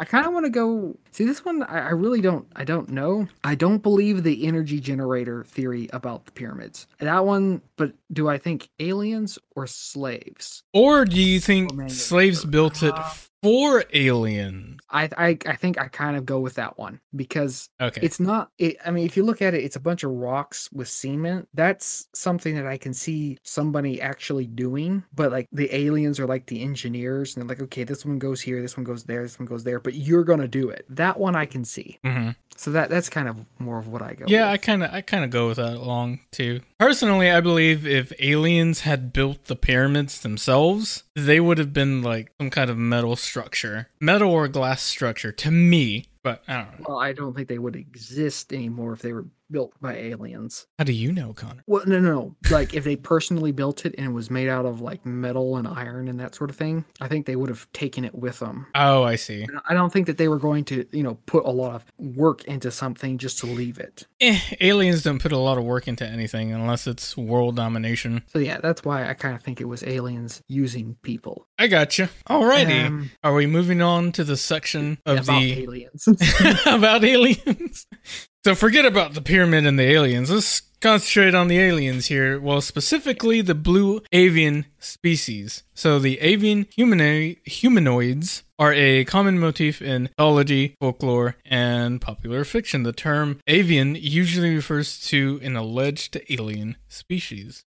I 0.00 0.06
kind 0.06 0.26
of 0.26 0.32
want 0.32 0.46
to 0.46 0.50
go 0.50 0.96
see 1.10 1.26
this 1.26 1.44
one. 1.44 1.62
I, 1.62 1.88
I 1.88 1.90
really 1.90 2.22
don't. 2.22 2.46
I 2.56 2.64
don't 2.64 2.88
know. 2.88 3.28
I 3.44 3.54
don't 3.54 3.82
believe 3.82 4.22
the 4.22 4.46
energy 4.46 4.80
generator 4.80 5.44
theory 5.44 5.90
about 5.92 6.24
the 6.24 6.32
pyramids. 6.32 6.86
That 7.00 7.26
one, 7.26 7.60
but 7.76 7.92
do 8.10 8.26
I 8.26 8.38
think 8.38 8.70
aliens 8.78 9.38
or 9.54 9.66
slaves? 9.66 10.62
Or 10.72 11.04
do 11.04 11.20
you 11.20 11.38
think 11.38 11.90
slaves 11.90 12.46
built 12.46 12.82
it 12.82 12.94
for 13.42 13.84
aliens? 13.92 14.80
I 14.90 15.08
I, 15.16 15.38
I 15.46 15.56
think 15.56 15.78
I 15.80 15.88
kind 15.88 16.16
of 16.16 16.26
go 16.26 16.40
with 16.40 16.54
that 16.54 16.78
one 16.78 17.00
because 17.14 17.68
Okay. 17.80 18.00
it's 18.02 18.18
not. 18.20 18.50
It, 18.58 18.76
I 18.84 18.90
mean, 18.90 19.06
if 19.06 19.16
you 19.16 19.22
look 19.22 19.40
at 19.40 19.54
it, 19.54 19.62
it's 19.64 19.76
a 19.76 19.80
bunch 19.80 20.02
of 20.04 20.10
rocks 20.10 20.68
with 20.72 20.88
cement. 20.88 21.48
That's 21.54 22.08
something 22.14 22.54
that 22.56 22.66
I 22.66 22.76
can 22.76 22.92
see 22.92 23.38
somebody 23.44 24.00
actually 24.00 24.46
doing. 24.46 25.04
But 25.14 25.30
like 25.30 25.48
the 25.52 25.74
aliens 25.74 26.18
are 26.18 26.26
like 26.26 26.46
the 26.46 26.62
engineers, 26.62 27.36
and 27.36 27.42
they're 27.42 27.48
like, 27.56 27.62
okay, 27.64 27.84
this 27.84 28.04
one 28.04 28.18
goes 28.18 28.40
here, 28.40 28.60
this 28.62 28.76
one 28.76 28.84
goes 28.84 29.04
there, 29.04 29.22
this 29.22 29.38
one 29.38 29.46
goes 29.46 29.64
there. 29.64 29.78
But 29.80 29.94
you're 29.94 30.24
gonna 30.24 30.48
do 30.48 30.68
it. 30.70 30.84
That 30.88 31.18
one 31.18 31.36
I 31.36 31.46
can 31.46 31.64
see. 31.64 31.98
Mhm. 32.04 32.34
So 32.56 32.72
that 32.72 32.90
that's 32.90 33.08
kind 33.08 33.28
of 33.28 33.36
more 33.58 33.78
of 33.78 33.88
what 33.88 34.02
I 34.02 34.14
go. 34.14 34.24
Yeah, 34.28 34.50
I 34.50 34.56
kind 34.58 34.82
of 34.82 34.92
I 34.92 35.00
kind 35.00 35.24
of 35.24 35.30
go 35.30 35.46
with 35.48 35.56
that 35.56 35.74
along 35.76 36.18
too. 36.32 36.60
Personally, 36.78 37.30
I 37.30 37.40
believe 37.40 37.86
if 37.86 38.12
aliens 38.18 38.80
had 38.80 39.12
built 39.12 39.44
the 39.44 39.56
pyramids 39.56 40.20
themselves, 40.20 41.04
they 41.14 41.40
would 41.40 41.58
have 41.58 41.72
been 41.72 42.02
like 42.02 42.32
some 42.38 42.50
kind 42.50 42.68
of 42.70 42.76
metal 42.76 43.16
structure, 43.30 43.88
metal 44.00 44.32
or 44.32 44.48
glass 44.48 44.82
structure 44.82 45.30
to 45.30 45.50
me. 45.50 46.06
But 46.22 46.42
I 46.48 46.56
don't 46.56 46.80
know. 46.80 46.86
Well, 46.88 46.98
I 46.98 47.12
don't 47.12 47.34
think 47.34 47.48
they 47.48 47.58
would 47.58 47.76
exist 47.76 48.52
anymore 48.52 48.92
if 48.92 49.02
they 49.02 49.12
were 49.12 49.26
built 49.50 49.72
by 49.80 49.96
aliens. 49.96 50.66
How 50.78 50.84
do 50.84 50.92
you 50.92 51.12
know, 51.12 51.32
Connor? 51.32 51.62
Well, 51.66 51.82
no, 51.86 52.00
no, 52.00 52.12
no. 52.12 52.36
Like 52.50 52.74
if 52.74 52.84
they 52.84 52.96
personally 52.96 53.52
built 53.52 53.84
it 53.84 53.94
and 53.96 54.06
it 54.06 54.12
was 54.12 54.30
made 54.30 54.48
out 54.48 54.66
of 54.66 54.80
like 54.80 55.04
metal 55.04 55.56
and 55.56 55.66
iron 55.66 56.08
and 56.08 56.18
that 56.20 56.34
sort 56.34 56.50
of 56.50 56.56
thing, 56.56 56.84
I 57.00 57.08
think 57.08 57.26
they 57.26 57.36
would 57.36 57.48
have 57.48 57.70
taken 57.72 58.04
it 58.04 58.14
with 58.14 58.38
them. 58.38 58.66
Oh, 58.74 59.02
I 59.02 59.16
see. 59.16 59.46
I 59.68 59.74
don't 59.74 59.92
think 59.92 60.06
that 60.06 60.18
they 60.18 60.28
were 60.28 60.38
going 60.38 60.64
to, 60.66 60.84
you 60.92 61.02
know, 61.02 61.18
put 61.26 61.44
a 61.44 61.50
lot 61.50 61.74
of 61.74 61.84
work 61.98 62.44
into 62.44 62.70
something 62.70 63.18
just 63.18 63.38
to 63.38 63.46
leave 63.46 63.78
it. 63.78 64.06
Eh, 64.20 64.38
aliens 64.60 65.02
don't 65.02 65.20
put 65.20 65.32
a 65.32 65.38
lot 65.38 65.58
of 65.58 65.64
work 65.64 65.88
into 65.88 66.06
anything 66.06 66.52
unless 66.52 66.86
it's 66.86 67.16
world 67.16 67.56
domination. 67.56 68.22
So 68.28 68.38
yeah, 68.38 68.58
that's 68.60 68.84
why 68.84 69.08
I 69.08 69.14
kind 69.14 69.34
of 69.34 69.42
think 69.42 69.60
it 69.60 69.66
was 69.66 69.82
aliens 69.82 70.42
using 70.48 70.96
people. 71.02 71.46
I 71.58 71.66
gotcha. 71.66 72.10
Alrighty. 72.28 72.86
Um, 72.86 73.10
Are 73.22 73.34
we 73.34 73.46
moving 73.46 73.82
on 73.82 74.12
to 74.12 74.24
the 74.24 74.36
section 74.36 74.98
of 75.06 75.24
about 75.24 75.40
the 75.40 75.62
aliens. 75.62 76.08
about 76.66 77.04
aliens? 77.04 77.86
So 78.42 78.54
forget 78.54 78.86
about 78.86 79.12
the 79.12 79.20
pyramid 79.20 79.66
and 79.66 79.78
the 79.78 79.84
aliens. 79.84 80.30
Let's 80.30 80.62
concentrate 80.80 81.34
on 81.34 81.48
the 81.48 81.58
aliens 81.58 82.06
here. 82.06 82.40
Well, 82.40 82.62
specifically 82.62 83.42
the 83.42 83.54
blue 83.54 84.00
avian 84.12 84.64
species. 84.78 85.62
So 85.74 85.98
the 85.98 86.18
avian 86.20 86.66
humanoid, 86.74 87.36
humanoids 87.44 88.42
are 88.58 88.72
a 88.72 89.04
common 89.04 89.38
motif 89.38 89.82
in 89.82 90.04
mythology, 90.04 90.74
folklore, 90.80 91.36
and 91.44 92.00
popular 92.00 92.44
fiction. 92.44 92.82
The 92.82 92.94
term 92.94 93.40
avian 93.46 93.94
usually 93.94 94.54
refers 94.54 94.98
to 95.08 95.38
an 95.42 95.54
alleged 95.54 96.18
alien 96.30 96.78
species. 96.88 97.62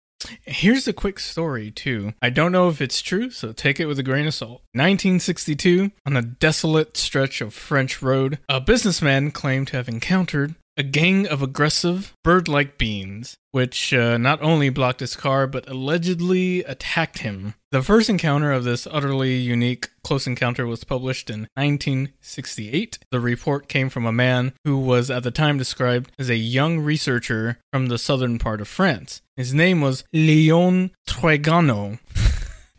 Here's 0.46 0.86
a 0.86 0.92
quick 0.92 1.18
story, 1.18 1.70
too. 1.70 2.14
I 2.22 2.30
don't 2.30 2.52
know 2.52 2.68
if 2.68 2.80
it's 2.80 3.02
true, 3.02 3.30
so 3.30 3.52
take 3.52 3.80
it 3.80 3.86
with 3.86 3.98
a 3.98 4.04
grain 4.04 4.26
of 4.26 4.34
salt. 4.34 4.62
1962, 4.72 5.90
on 6.06 6.16
a 6.16 6.22
desolate 6.22 6.96
stretch 6.96 7.40
of 7.40 7.52
French 7.52 8.00
road, 8.02 8.38
a 8.48 8.60
businessman 8.60 9.32
claimed 9.32 9.68
to 9.68 9.76
have 9.76 9.88
encountered 9.88 10.54
a 10.76 10.82
gang 10.82 11.26
of 11.26 11.42
aggressive 11.42 12.14
bird 12.24 12.48
like 12.48 12.78
beings, 12.78 13.36
which 13.50 13.92
uh, 13.92 14.16
not 14.16 14.42
only 14.42 14.68
blocked 14.70 15.00
his 15.00 15.16
car 15.16 15.46
but 15.46 15.68
allegedly 15.68 16.60
attacked 16.64 17.18
him. 17.18 17.54
The 17.70 17.82
first 17.82 18.08
encounter 18.08 18.52
of 18.52 18.64
this 18.64 18.86
utterly 18.90 19.34
unique 19.34 19.90
close 20.02 20.26
encounter 20.26 20.66
was 20.66 20.84
published 20.84 21.30
in 21.30 21.48
1968. 21.54 22.98
The 23.10 23.20
report 23.20 23.68
came 23.68 23.88
from 23.88 24.06
a 24.06 24.12
man 24.12 24.52
who 24.64 24.78
was 24.78 25.10
at 25.10 25.22
the 25.22 25.30
time 25.30 25.58
described 25.58 26.12
as 26.18 26.30
a 26.30 26.36
young 26.36 26.80
researcher 26.80 27.58
from 27.72 27.86
the 27.86 27.98
southern 27.98 28.38
part 28.38 28.60
of 28.60 28.68
France. 28.68 29.22
His 29.36 29.54
name 29.54 29.80
was 29.80 30.04
Leon 30.12 30.90
Tregano. 31.06 31.98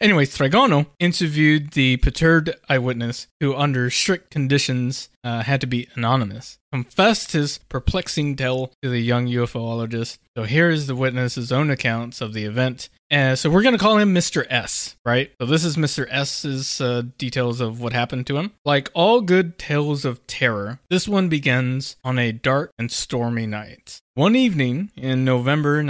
Anyways, 0.04 0.38
Tregano 0.38 0.88
interviewed 1.00 1.72
the 1.72 1.96
perturbed 1.96 2.50
eyewitness, 2.68 3.28
who, 3.39 3.56
under 3.56 3.89
strict 3.89 4.32
conditions, 4.32 5.08
uh, 5.24 5.44
had 5.44 5.62
to 5.62 5.68
be 5.68 5.88
anonymous, 5.96 6.58
confessed 6.74 7.32
his 7.32 7.60
perplexing 7.70 8.36
tale 8.36 8.74
to 8.82 8.89
the 8.89 9.00
young 9.00 9.28
UFOologist. 9.28 10.18
So 10.36 10.44
here 10.44 10.70
is 10.70 10.88
the 10.88 10.96
witness's 10.96 11.54
own 11.54 11.70
accounts 11.70 12.20
of 12.20 12.34
the 12.34 12.44
event. 12.44 12.89
So 13.13 13.50
we're 13.50 13.62
going 13.62 13.76
to 13.76 13.80
call 13.80 13.98
him 13.98 14.13
Mr. 14.13 14.46
S, 14.50 14.98
right? 15.06 15.32
So 15.39 15.46
this 15.46 15.63
is 15.63 15.78
Mr. 15.78 16.08
S's 16.10 16.82
uh, 16.82 17.04
details 17.18 17.62
of 17.62 17.80
what 17.80 17.94
happened 17.94 18.28
to 18.28 18.38
him. 18.38 18.52
Like 18.66 18.89
all 18.94 19.22
good 19.22 19.58
tales 19.58 20.04
of 20.04 20.26
terror, 20.28 20.80
this 20.89 21.08
one 21.08 21.30
begins 21.30 21.96
on 22.04 22.18
a 22.20 22.34
dark 22.34 22.72
and 22.78 22.92
stormy 22.92 23.46
night. 23.46 24.02
One 24.16 24.36
evening 24.36 24.92
in 24.98 25.24
November 25.24 25.82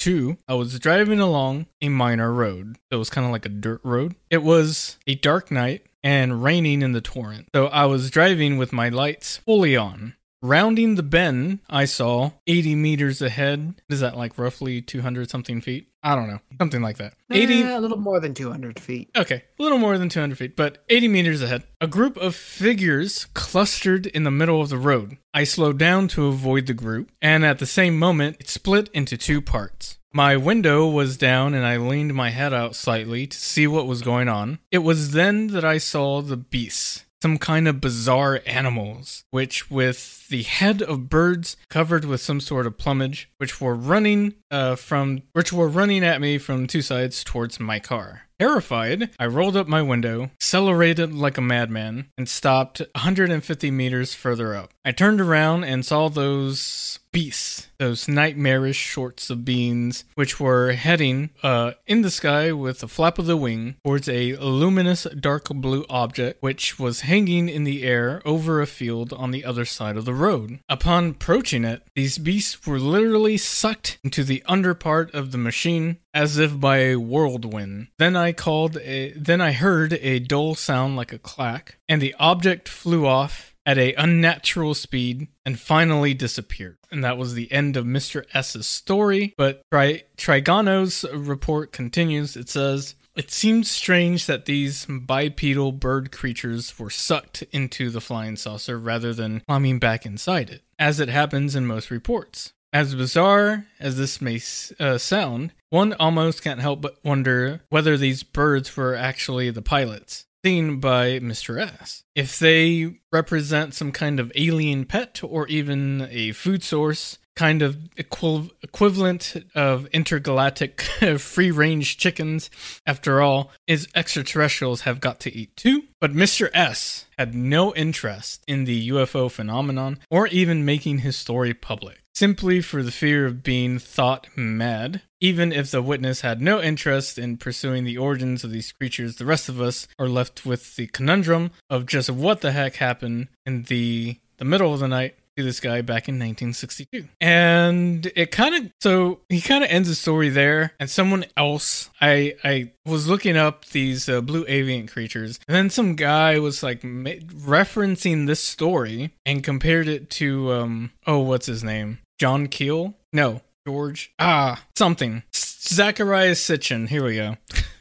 1962, 0.00 0.42
I 0.48 0.54
was 0.54 0.78
driving 0.78 1.20
along 1.20 1.66
a 1.82 1.90
minor 1.90 2.32
road. 2.32 2.76
It 2.90 2.96
was 2.96 3.10
kind 3.10 3.26
of 3.26 3.32
like 3.32 3.44
a 3.44 3.50
dirt 3.50 3.80
road. 3.84 4.14
It 4.30 4.42
was 4.42 4.96
a 5.06 5.14
dark 5.14 5.50
night 5.50 5.84
and 6.02 6.42
raining 6.42 6.80
in 6.80 6.92
the 6.92 7.02
torrent. 7.02 7.48
So 7.54 7.66
I 7.66 7.84
was 7.84 8.10
driving 8.10 8.56
with 8.56 8.72
my 8.72 8.88
lights 8.88 9.36
fully 9.36 9.76
on. 9.76 10.14
Rounding 10.42 10.94
the 10.94 11.02
bend, 11.02 11.58
I 11.68 11.84
saw 11.84 12.30
80 12.46 12.74
meters 12.74 13.20
ahead. 13.20 13.82
Is 13.90 14.00
that 14.00 14.16
like 14.16 14.38
roughly 14.38 14.80
200 14.80 15.28
something 15.28 15.60
feet? 15.60 15.88
I 16.02 16.14
don't 16.14 16.28
know. 16.28 16.38
Something 16.58 16.80
like 16.80 16.96
that. 16.96 17.12
80. 17.30 17.62
Eh, 17.62 17.76
a 17.76 17.78
little 17.78 17.98
more 17.98 18.20
than 18.20 18.32
200 18.32 18.80
feet. 18.80 19.10
Okay, 19.14 19.44
a 19.58 19.62
little 19.62 19.76
more 19.76 19.98
than 19.98 20.08
200 20.08 20.38
feet, 20.38 20.56
but 20.56 20.82
80 20.88 21.08
meters 21.08 21.42
ahead. 21.42 21.64
A 21.82 21.86
group 21.86 22.16
of 22.16 22.34
figures 22.34 23.26
clustered 23.34 24.06
in 24.06 24.24
the 24.24 24.30
middle 24.30 24.62
of 24.62 24.70
the 24.70 24.78
road. 24.78 25.18
I 25.34 25.44
slowed 25.44 25.78
down 25.78 26.08
to 26.08 26.28
avoid 26.28 26.66
the 26.66 26.74
group, 26.74 27.12
and 27.20 27.44
at 27.44 27.58
the 27.58 27.66
same 27.66 27.98
moment, 27.98 28.38
it 28.40 28.48
split 28.48 28.88
into 28.94 29.18
two 29.18 29.42
parts. 29.42 29.98
My 30.10 30.38
window 30.38 30.88
was 30.88 31.18
down, 31.18 31.52
and 31.52 31.66
I 31.66 31.76
leaned 31.76 32.14
my 32.14 32.30
head 32.30 32.54
out 32.54 32.74
slightly 32.74 33.26
to 33.26 33.36
see 33.36 33.66
what 33.66 33.86
was 33.86 34.00
going 34.00 34.28
on. 34.28 34.58
It 34.70 34.78
was 34.78 35.12
then 35.12 35.48
that 35.48 35.66
I 35.66 35.76
saw 35.76 36.22
the 36.22 36.38
beasts. 36.38 37.04
Some 37.22 37.36
kind 37.36 37.68
of 37.68 37.80
bizarre 37.82 38.40
animals, 38.46 39.24
which 39.30 39.70
with 39.70 40.26
the 40.28 40.42
head 40.42 40.80
of 40.80 41.10
birds 41.10 41.56
covered 41.68 42.04
with 42.06 42.20
some 42.22 42.40
sort 42.40 42.66
of 42.66 42.78
plumage, 42.78 43.28
which 43.36 43.60
were 43.60 43.74
running 43.74 44.34
uh, 44.50 44.76
from 44.76 45.22
which 45.32 45.52
were 45.52 45.68
running 45.68 46.02
at 46.02 46.20
me 46.20 46.38
from 46.38 46.66
two 46.66 46.80
sides 46.80 47.22
towards 47.22 47.60
my 47.60 47.78
car. 47.78 48.29
Terrified, 48.40 49.10
I 49.18 49.26
rolled 49.26 49.54
up 49.54 49.68
my 49.68 49.82
window, 49.82 50.30
accelerated 50.40 51.12
like 51.12 51.36
a 51.36 51.42
madman, 51.42 52.06
and 52.16 52.26
stopped 52.26 52.80
150 52.94 53.70
meters 53.70 54.14
further 54.14 54.54
up. 54.54 54.72
I 54.82 54.92
turned 54.92 55.20
around 55.20 55.64
and 55.64 55.84
saw 55.84 56.08
those 56.08 57.00
beasts, 57.12 57.68
those 57.78 58.08
nightmarish 58.08 58.76
shorts 58.76 59.30
of 59.30 59.44
beings, 59.44 60.04
which 60.14 60.40
were 60.40 60.72
heading 60.72 61.30
uh, 61.42 61.72
in 61.86 62.02
the 62.02 62.10
sky 62.10 62.52
with 62.52 62.82
a 62.82 62.88
flap 62.88 63.18
of 63.18 63.26
the 63.26 63.36
wing 63.36 63.76
towards 63.84 64.08
a 64.08 64.36
luminous 64.36 65.06
dark 65.18 65.48
blue 65.48 65.84
object 65.90 66.42
which 66.42 66.78
was 66.78 67.02
hanging 67.02 67.48
in 67.48 67.64
the 67.64 67.82
air 67.82 68.22
over 68.24 68.60
a 68.60 68.66
field 68.66 69.12
on 69.12 69.32
the 69.32 69.44
other 69.44 69.64
side 69.64 69.96
of 69.96 70.04
the 70.04 70.14
road. 70.14 70.60
Upon 70.68 71.10
approaching 71.10 71.64
it, 71.64 71.82
these 71.94 72.18
beasts 72.18 72.66
were 72.66 72.78
literally 72.78 73.36
sucked 73.36 73.98
into 74.02 74.24
the 74.24 74.42
under 74.46 74.74
part 74.74 75.12
of 75.14 75.32
the 75.32 75.38
machine 75.38 75.98
as 76.12 76.38
if 76.38 76.58
by 76.58 76.78
a 76.78 76.96
whirlwind. 76.96 77.88
Then 77.98 78.16
I 78.16 78.32
called 78.32 78.76
a 78.78 79.12
then 79.12 79.40
I 79.40 79.52
heard 79.52 79.94
a 79.94 80.18
dull 80.18 80.54
sound 80.54 80.96
like 80.96 81.12
a 81.12 81.18
clack, 81.18 81.78
and 81.88 82.00
the 82.00 82.14
object 82.18 82.68
flew 82.68 83.06
off 83.06 83.54
at 83.66 83.78
a 83.78 83.94
unnatural 83.94 84.74
speed 84.74 85.28
and 85.44 85.58
finally 85.58 86.14
disappeared. 86.14 86.78
And 86.90 87.04
that 87.04 87.18
was 87.18 87.34
the 87.34 87.52
end 87.52 87.76
of 87.76 87.84
Mr. 87.84 88.24
S's 88.34 88.66
story. 88.66 89.34
But 89.36 89.62
Tri- 89.70 90.04
Trigano's 90.16 91.04
report 91.12 91.72
continues. 91.72 92.36
It 92.36 92.48
says, 92.48 92.94
it 93.16 93.30
seems 93.30 93.70
strange 93.70 94.26
that 94.26 94.46
these 94.46 94.86
bipedal 94.86 95.72
bird 95.72 96.10
creatures 96.10 96.78
were 96.78 96.90
sucked 96.90 97.42
into 97.52 97.90
the 97.90 98.00
flying 98.00 98.36
saucer 98.36 98.78
rather 98.78 99.12
than 99.12 99.42
climbing 99.46 99.78
back 99.78 100.06
inside 100.06 100.48
it, 100.48 100.62
as 100.78 101.00
it 101.00 101.08
happens 101.08 101.54
in 101.54 101.66
most 101.66 101.90
reports. 101.90 102.52
As 102.72 102.94
bizarre 102.94 103.66
as 103.80 103.96
this 103.96 104.20
may 104.20 104.40
uh, 104.78 104.96
sound, 104.98 105.52
one 105.70 105.92
almost 105.94 106.42
can't 106.42 106.60
help 106.60 106.80
but 106.80 107.04
wonder 107.04 107.62
whether 107.68 107.96
these 107.96 108.22
birds 108.22 108.76
were 108.76 108.94
actually 108.94 109.50
the 109.50 109.62
pilots 109.62 110.26
seen 110.44 110.80
by 110.80 111.18
Mr. 111.18 111.60
S. 111.60 112.04
If 112.14 112.38
they 112.38 113.00
represent 113.12 113.74
some 113.74 113.92
kind 113.92 114.18
of 114.18 114.32
alien 114.34 114.84
pet 114.84 115.20
or 115.22 115.46
even 115.48 116.08
a 116.10 116.32
food 116.32 116.62
source, 116.62 117.18
kind 117.36 117.62
of 117.62 117.78
equi- 117.96 118.50
equivalent 118.62 119.34
of 119.54 119.86
intergalactic 119.94 120.80
free 121.18 121.50
range 121.50 121.96
chickens. 121.96 122.50
After 122.86 123.22
all, 123.22 123.50
is 123.66 123.88
extraterrestrials 123.94 124.82
have 124.82 125.00
got 125.00 125.20
to 125.20 125.34
eat 125.34 125.56
too. 125.56 125.84
But 126.00 126.12
Mr. 126.12 126.50
S 126.52 127.06
had 127.18 127.34
no 127.34 127.74
interest 127.74 128.44
in 128.46 128.64
the 128.64 128.90
UFO 128.90 129.30
phenomenon 129.30 130.00
or 130.10 130.26
even 130.26 130.64
making 130.64 130.98
his 130.98 131.16
story 131.16 131.54
public, 131.54 131.99
simply 132.14 132.60
for 132.60 132.82
the 132.82 132.90
fear 132.90 133.26
of 133.26 133.42
being 133.42 133.78
thought 133.78 134.28
mad. 134.36 135.02
Even 135.20 135.52
if 135.52 135.70
the 135.70 135.82
witness 135.82 136.22
had 136.22 136.40
no 136.40 136.60
interest 136.60 137.18
in 137.18 137.36
pursuing 137.36 137.84
the 137.84 137.98
origins 137.98 138.42
of 138.42 138.50
these 138.50 138.72
creatures, 138.72 139.16
the 139.16 139.26
rest 139.26 139.48
of 139.48 139.60
us 139.60 139.86
are 139.98 140.08
left 140.08 140.46
with 140.46 140.76
the 140.76 140.86
conundrum 140.88 141.50
of 141.68 141.86
just 141.86 142.10
what 142.10 142.40
the 142.40 142.52
heck 142.52 142.76
happened 142.76 143.28
in 143.44 143.64
the 143.64 144.18
the 144.38 144.44
middle 144.46 144.72
of 144.72 144.80
the 144.80 144.88
night 144.88 145.14
to 145.40 145.46
this 145.46 145.60
guy 145.60 145.80
back 145.82 146.08
in 146.08 146.14
1962. 146.14 147.08
And 147.20 148.10
it 148.14 148.30
kind 148.30 148.54
of 148.54 148.72
so 148.80 149.20
he 149.28 149.40
kind 149.40 149.64
of 149.64 149.70
ends 149.70 149.88
the 149.88 149.94
story 149.94 150.28
there. 150.28 150.72
And 150.78 150.88
someone 150.88 151.24
else, 151.36 151.90
I 152.00 152.34
I 152.44 152.72
was 152.86 153.08
looking 153.08 153.36
up 153.36 153.66
these 153.66 154.08
uh, 154.08 154.20
blue 154.20 154.44
avian 154.48 154.86
creatures, 154.86 155.38
and 155.48 155.54
then 155.56 155.70
some 155.70 155.96
guy 155.96 156.38
was 156.38 156.62
like 156.62 156.84
ma- 156.84 157.10
referencing 157.10 158.26
this 158.26 158.40
story 158.40 159.12
and 159.26 159.42
compared 159.42 159.88
it 159.88 160.10
to 160.10 160.52
um 160.52 160.92
oh 161.06 161.18
what's 161.18 161.46
his 161.46 161.64
name 161.64 161.98
John 162.18 162.46
Keel? 162.46 162.94
No, 163.12 163.42
George 163.66 164.12
ah 164.18 164.62
something 164.76 165.22
Zecharia 165.32 166.32
Sitchin. 166.32 166.88
Here 166.88 167.04
we 167.04 167.16
go. 167.16 167.36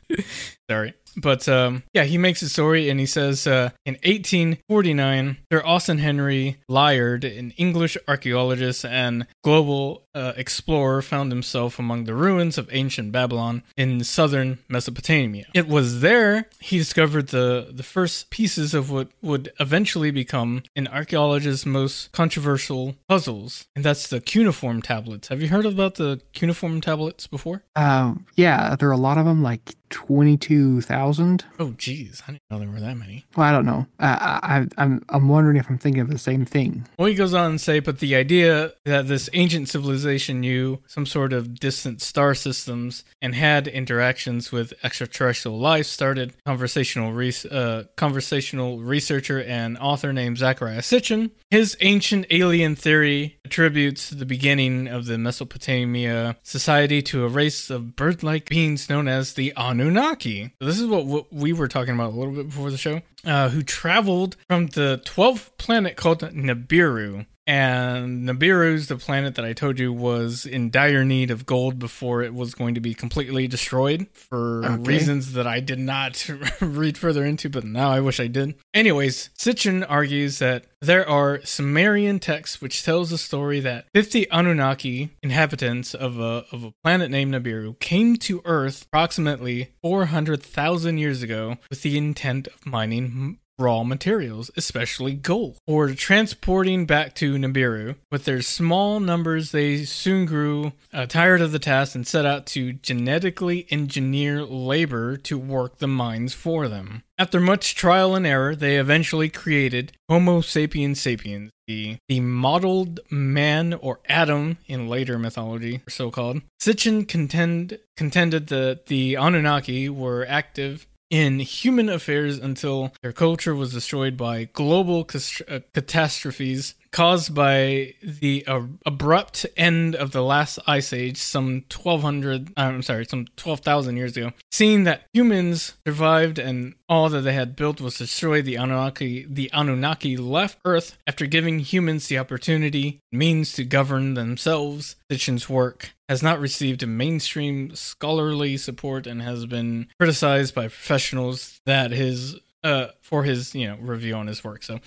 Sorry. 0.69 0.93
But 1.15 1.47
um, 1.47 1.83
yeah, 1.93 2.03
he 2.03 2.17
makes 2.17 2.41
a 2.41 2.49
story 2.49 2.89
and 2.89 2.99
he 2.99 3.05
says 3.05 3.47
uh, 3.47 3.71
in 3.85 3.95
1849, 3.95 5.37
Sir 5.51 5.63
Austen 5.65 5.99
Henry 5.99 6.57
Layard, 6.67 7.23
an 7.23 7.51
English 7.57 7.97
archaeologist 8.07 8.85
and 8.85 9.27
global 9.43 10.07
uh, 10.13 10.33
explorer, 10.35 11.01
found 11.01 11.31
himself 11.31 11.79
among 11.79 12.03
the 12.03 12.13
ruins 12.15 12.57
of 12.57 12.69
ancient 12.71 13.11
Babylon 13.11 13.63
in 13.77 14.03
southern 14.03 14.59
Mesopotamia. 14.67 15.45
It 15.53 15.67
was 15.67 16.01
there 16.01 16.47
he 16.59 16.77
discovered 16.77 17.29
the, 17.29 17.69
the 17.71 17.83
first 17.83 18.29
pieces 18.29 18.73
of 18.73 18.91
what 18.91 19.09
would 19.21 19.51
eventually 19.59 20.11
become 20.11 20.63
an 20.75 20.87
archaeologist's 20.87 21.65
most 21.65 22.11
controversial 22.11 22.95
puzzles, 23.07 23.67
and 23.75 23.83
that's 23.83 24.07
the 24.07 24.21
cuneiform 24.21 24.81
tablets. 24.81 25.29
Have 25.29 25.41
you 25.41 25.47
heard 25.47 25.65
about 25.65 25.95
the 25.95 26.21
cuneiform 26.33 26.81
tablets 26.81 27.27
before? 27.27 27.63
Uh, 27.75 28.15
yeah, 28.35 28.75
there 28.75 28.89
are 28.89 28.93
a 28.93 28.97
lot 28.97 29.17
of 29.17 29.25
them, 29.25 29.41
like 29.41 29.75
22,000. 29.89 31.45
Oh, 31.59 31.71
geez. 31.77 32.21
I 32.27 32.31
didn't 32.31 32.43
know 32.49 32.59
there 32.59 32.69
were 32.69 32.79
that 32.79 32.97
many. 32.97 33.25
Well, 33.35 33.47
I 33.47 33.51
don't 33.51 33.65
know. 33.65 33.87
Uh, 33.99 34.17
I, 34.21 34.67
I'm, 34.77 35.03
I'm 35.09 35.27
wondering 35.27 35.57
if 35.57 35.69
I'm 35.69 35.77
thinking 35.77 36.01
of 36.01 36.09
the 36.09 36.17
same 36.17 36.45
thing. 36.45 36.87
Well, 36.97 37.07
he 37.07 37.15
goes 37.15 37.33
on 37.33 37.51
and 37.51 37.61
say, 37.61 37.79
but 37.79 37.99
the 37.99 38.15
idea 38.15 38.73
that 38.85 39.07
this 39.07 39.29
ancient 39.33 39.69
civilization 39.69 40.41
knew 40.41 40.79
some 40.87 41.05
sort 41.05 41.33
of 41.33 41.59
distant 41.59 42.01
star 42.01 42.35
systems 42.35 43.03
and 43.21 43.35
had 43.35 43.67
interactions 43.67 44.51
with 44.51 44.73
extraterrestrial 44.83 45.57
life 45.57 45.85
started 45.85 46.33
conversational 46.45 47.13
re- 47.13 47.33
uh, 47.49 47.83
conversational 47.95 48.79
researcher 48.79 49.41
and 49.41 49.77
author 49.77 50.13
named 50.13 50.37
Zecharia 50.37 50.79
Sitchin. 50.79 51.31
His 51.49 51.75
ancient 51.81 52.27
alien 52.29 52.75
theory 52.75 53.38
attributes 53.49 54.11
the 54.11 54.27
beginning 54.27 54.87
of 54.87 55.07
the 55.07 55.17
Mesopotamia 55.17 56.37
society 56.43 57.01
to 57.01 57.25
a 57.25 57.27
race 57.27 57.71
of 57.71 57.95
bird-like 57.95 58.47
beings 58.47 58.87
known 58.91 59.07
as 59.07 59.33
the 59.33 59.51
Anunnaki. 59.57 60.53
This 60.59 60.79
is 60.79 60.85
what, 60.85 61.07
what 61.07 61.33
we 61.33 61.51
were 61.51 61.67
talking 61.67 61.95
about 61.95 62.11
a 62.11 62.15
little 62.15 62.35
bit 62.35 62.45
before 62.45 62.69
the 62.69 62.77
show. 62.77 63.01
Uh, 63.25 63.49
who 63.49 63.63
traveled 63.63 64.37
from 64.47 64.67
the 64.67 65.01
12th 65.03 65.49
planet 65.57 65.97
called 65.97 66.19
Nibiru 66.19 67.25
and 67.49 68.29
Nibiru's 68.29 68.89
the 68.89 68.95
planet 68.95 69.33
that 69.33 69.43
I 69.43 69.53
told 69.53 69.79
you 69.79 69.91
was 69.91 70.45
in 70.45 70.69
dire 70.69 71.03
need 71.03 71.31
of 71.31 71.47
gold 71.47 71.79
before 71.79 72.21
it 72.21 72.35
was 72.35 72.53
going 72.53 72.75
to 72.75 72.79
be 72.79 72.93
completely 72.93 73.47
destroyed 73.47 74.05
for 74.13 74.63
okay. 74.63 74.83
reasons 74.83 75.33
that 75.33 75.47
I 75.47 75.59
did 75.59 75.79
not 75.79 76.29
read 76.61 76.95
further 76.95 77.25
into, 77.25 77.49
but 77.49 77.63
now 77.63 77.89
I 77.89 78.01
wish 78.01 78.19
I 78.19 78.27
did. 78.27 78.53
Anyways, 78.71 79.31
Sitchin 79.35 79.83
argues 79.89 80.37
that 80.37 80.65
there 80.79 81.09
are 81.09 81.41
Sumerian 81.43 82.19
texts 82.19 82.61
which 82.61 82.83
tells 82.83 83.09
the 83.09 83.17
story 83.17 83.59
that 83.61 83.85
50 83.95 84.29
Anunnaki 84.29 85.17
inhabitants 85.23 85.95
of 85.95 86.19
a, 86.19 86.45
of 86.51 86.63
a 86.63 86.73
planet 86.83 87.09
named 87.09 87.33
Nibiru 87.33 87.79
came 87.79 88.15
to 88.17 88.43
Earth 88.45 88.83
approximately 88.83 89.73
400,000 89.81 90.99
years 90.99 91.23
ago 91.23 91.57
with 91.71 91.81
the 91.81 91.97
intent 91.97 92.47
of 92.47 92.67
mining 92.67 93.39
raw 93.59 93.83
materials, 93.83 94.49
especially 94.55 95.13
gold, 95.13 95.57
or 95.67 95.91
transporting 95.93 96.85
back 96.85 97.13
to 97.15 97.35
Nibiru. 97.35 97.95
With 98.11 98.25
their 98.25 98.41
small 98.41 98.99
numbers, 98.99 99.51
they 99.51 99.83
soon 99.83 100.25
grew 100.25 100.73
uh, 100.93 101.05
tired 101.05 101.41
of 101.41 101.51
the 101.51 101.59
task 101.59 101.95
and 101.95 102.07
set 102.07 102.25
out 102.25 102.45
to 102.47 102.73
genetically 102.73 103.67
engineer 103.69 104.43
labor 104.43 105.17
to 105.17 105.37
work 105.37 105.77
the 105.79 105.87
mines 105.87 106.33
for 106.33 106.67
them. 106.67 107.03
After 107.17 107.41
much 107.41 107.75
trial 107.75 108.15
and 108.15 108.25
error, 108.25 108.55
they 108.55 108.77
eventually 108.77 109.27
created 109.27 109.91
Homo 110.07 110.39
sapiens 110.39 111.01
sapiens, 111.01 111.51
the, 111.67 111.97
the 112.07 112.21
modeled 112.21 113.01
man 113.11 113.73
or 113.73 113.99
Adam 114.07 114.57
in 114.67 114.87
later 114.87 115.19
mythology, 115.19 115.81
so 115.89 116.11
called. 116.11 116.41
Sitchin 116.61 117.05
contend, 117.05 117.77
contended 117.97 118.47
that 118.47 118.85
the 118.85 119.15
Anunnaki 119.15 119.89
were 119.89 120.25
active 120.29 120.87
in 121.09 121.39
human 121.39 121.89
affairs 121.89 122.37
until 122.37 122.93
their 123.01 123.11
culture 123.11 123.55
was 123.55 123.73
destroyed 123.73 124.15
by 124.15 124.45
global 124.53 125.07
uh, 125.47 125.59
catastrophes 125.73 126.75
caused 126.91 127.35
by 127.35 127.93
the 128.01 128.43
uh, 128.47 128.61
abrupt 128.85 129.45
end 129.55 129.95
of 129.95 130.11
the 130.11 130.23
last 130.23 130.59
ice 130.65 130.91
age 130.91 131.17
some 131.17 131.63
1200 131.71 132.49
uh, 132.49 132.61
I'm 132.61 132.81
sorry 132.81 133.05
some 133.05 133.25
12,000 133.35 133.97
years 133.97 134.17
ago. 134.17 134.31
Seeing 134.51 134.83
that 134.85 135.03
humans 135.13 135.73
survived 135.85 136.39
and 136.39 136.75
all 136.87 137.09
that 137.09 137.21
they 137.21 137.33
had 137.33 137.55
built 137.55 137.81
was 137.81 137.97
destroyed 137.97 138.45
the 138.45 138.55
Anunnaki 138.55 139.25
the 139.29 139.51
Anunnaki 139.53 140.17
left 140.17 140.59
earth 140.65 140.97
after 141.05 141.25
giving 141.25 141.59
humans 141.59 142.07
the 142.07 142.17
opportunity 142.17 143.01
means 143.11 143.53
to 143.53 143.63
govern 143.63 144.15
themselves. 144.15 144.95
Sitchin's 145.11 145.49
work 145.49 145.93
has 146.09 146.23
not 146.23 146.39
received 146.39 146.85
mainstream 146.85 147.73
scholarly 147.75 148.57
support 148.57 149.05
and 149.05 149.21
has 149.21 149.45
been 149.45 149.87
criticized 149.99 150.55
by 150.55 150.63
professionals 150.63 151.61
that 151.65 151.91
his 151.91 152.35
uh 152.63 152.87
for 152.99 153.23
his 153.23 153.53
you 153.55 153.67
know 153.67 153.77
review 153.79 154.15
on 154.15 154.27
his 154.27 154.43
work. 154.43 154.63
So 154.63 154.79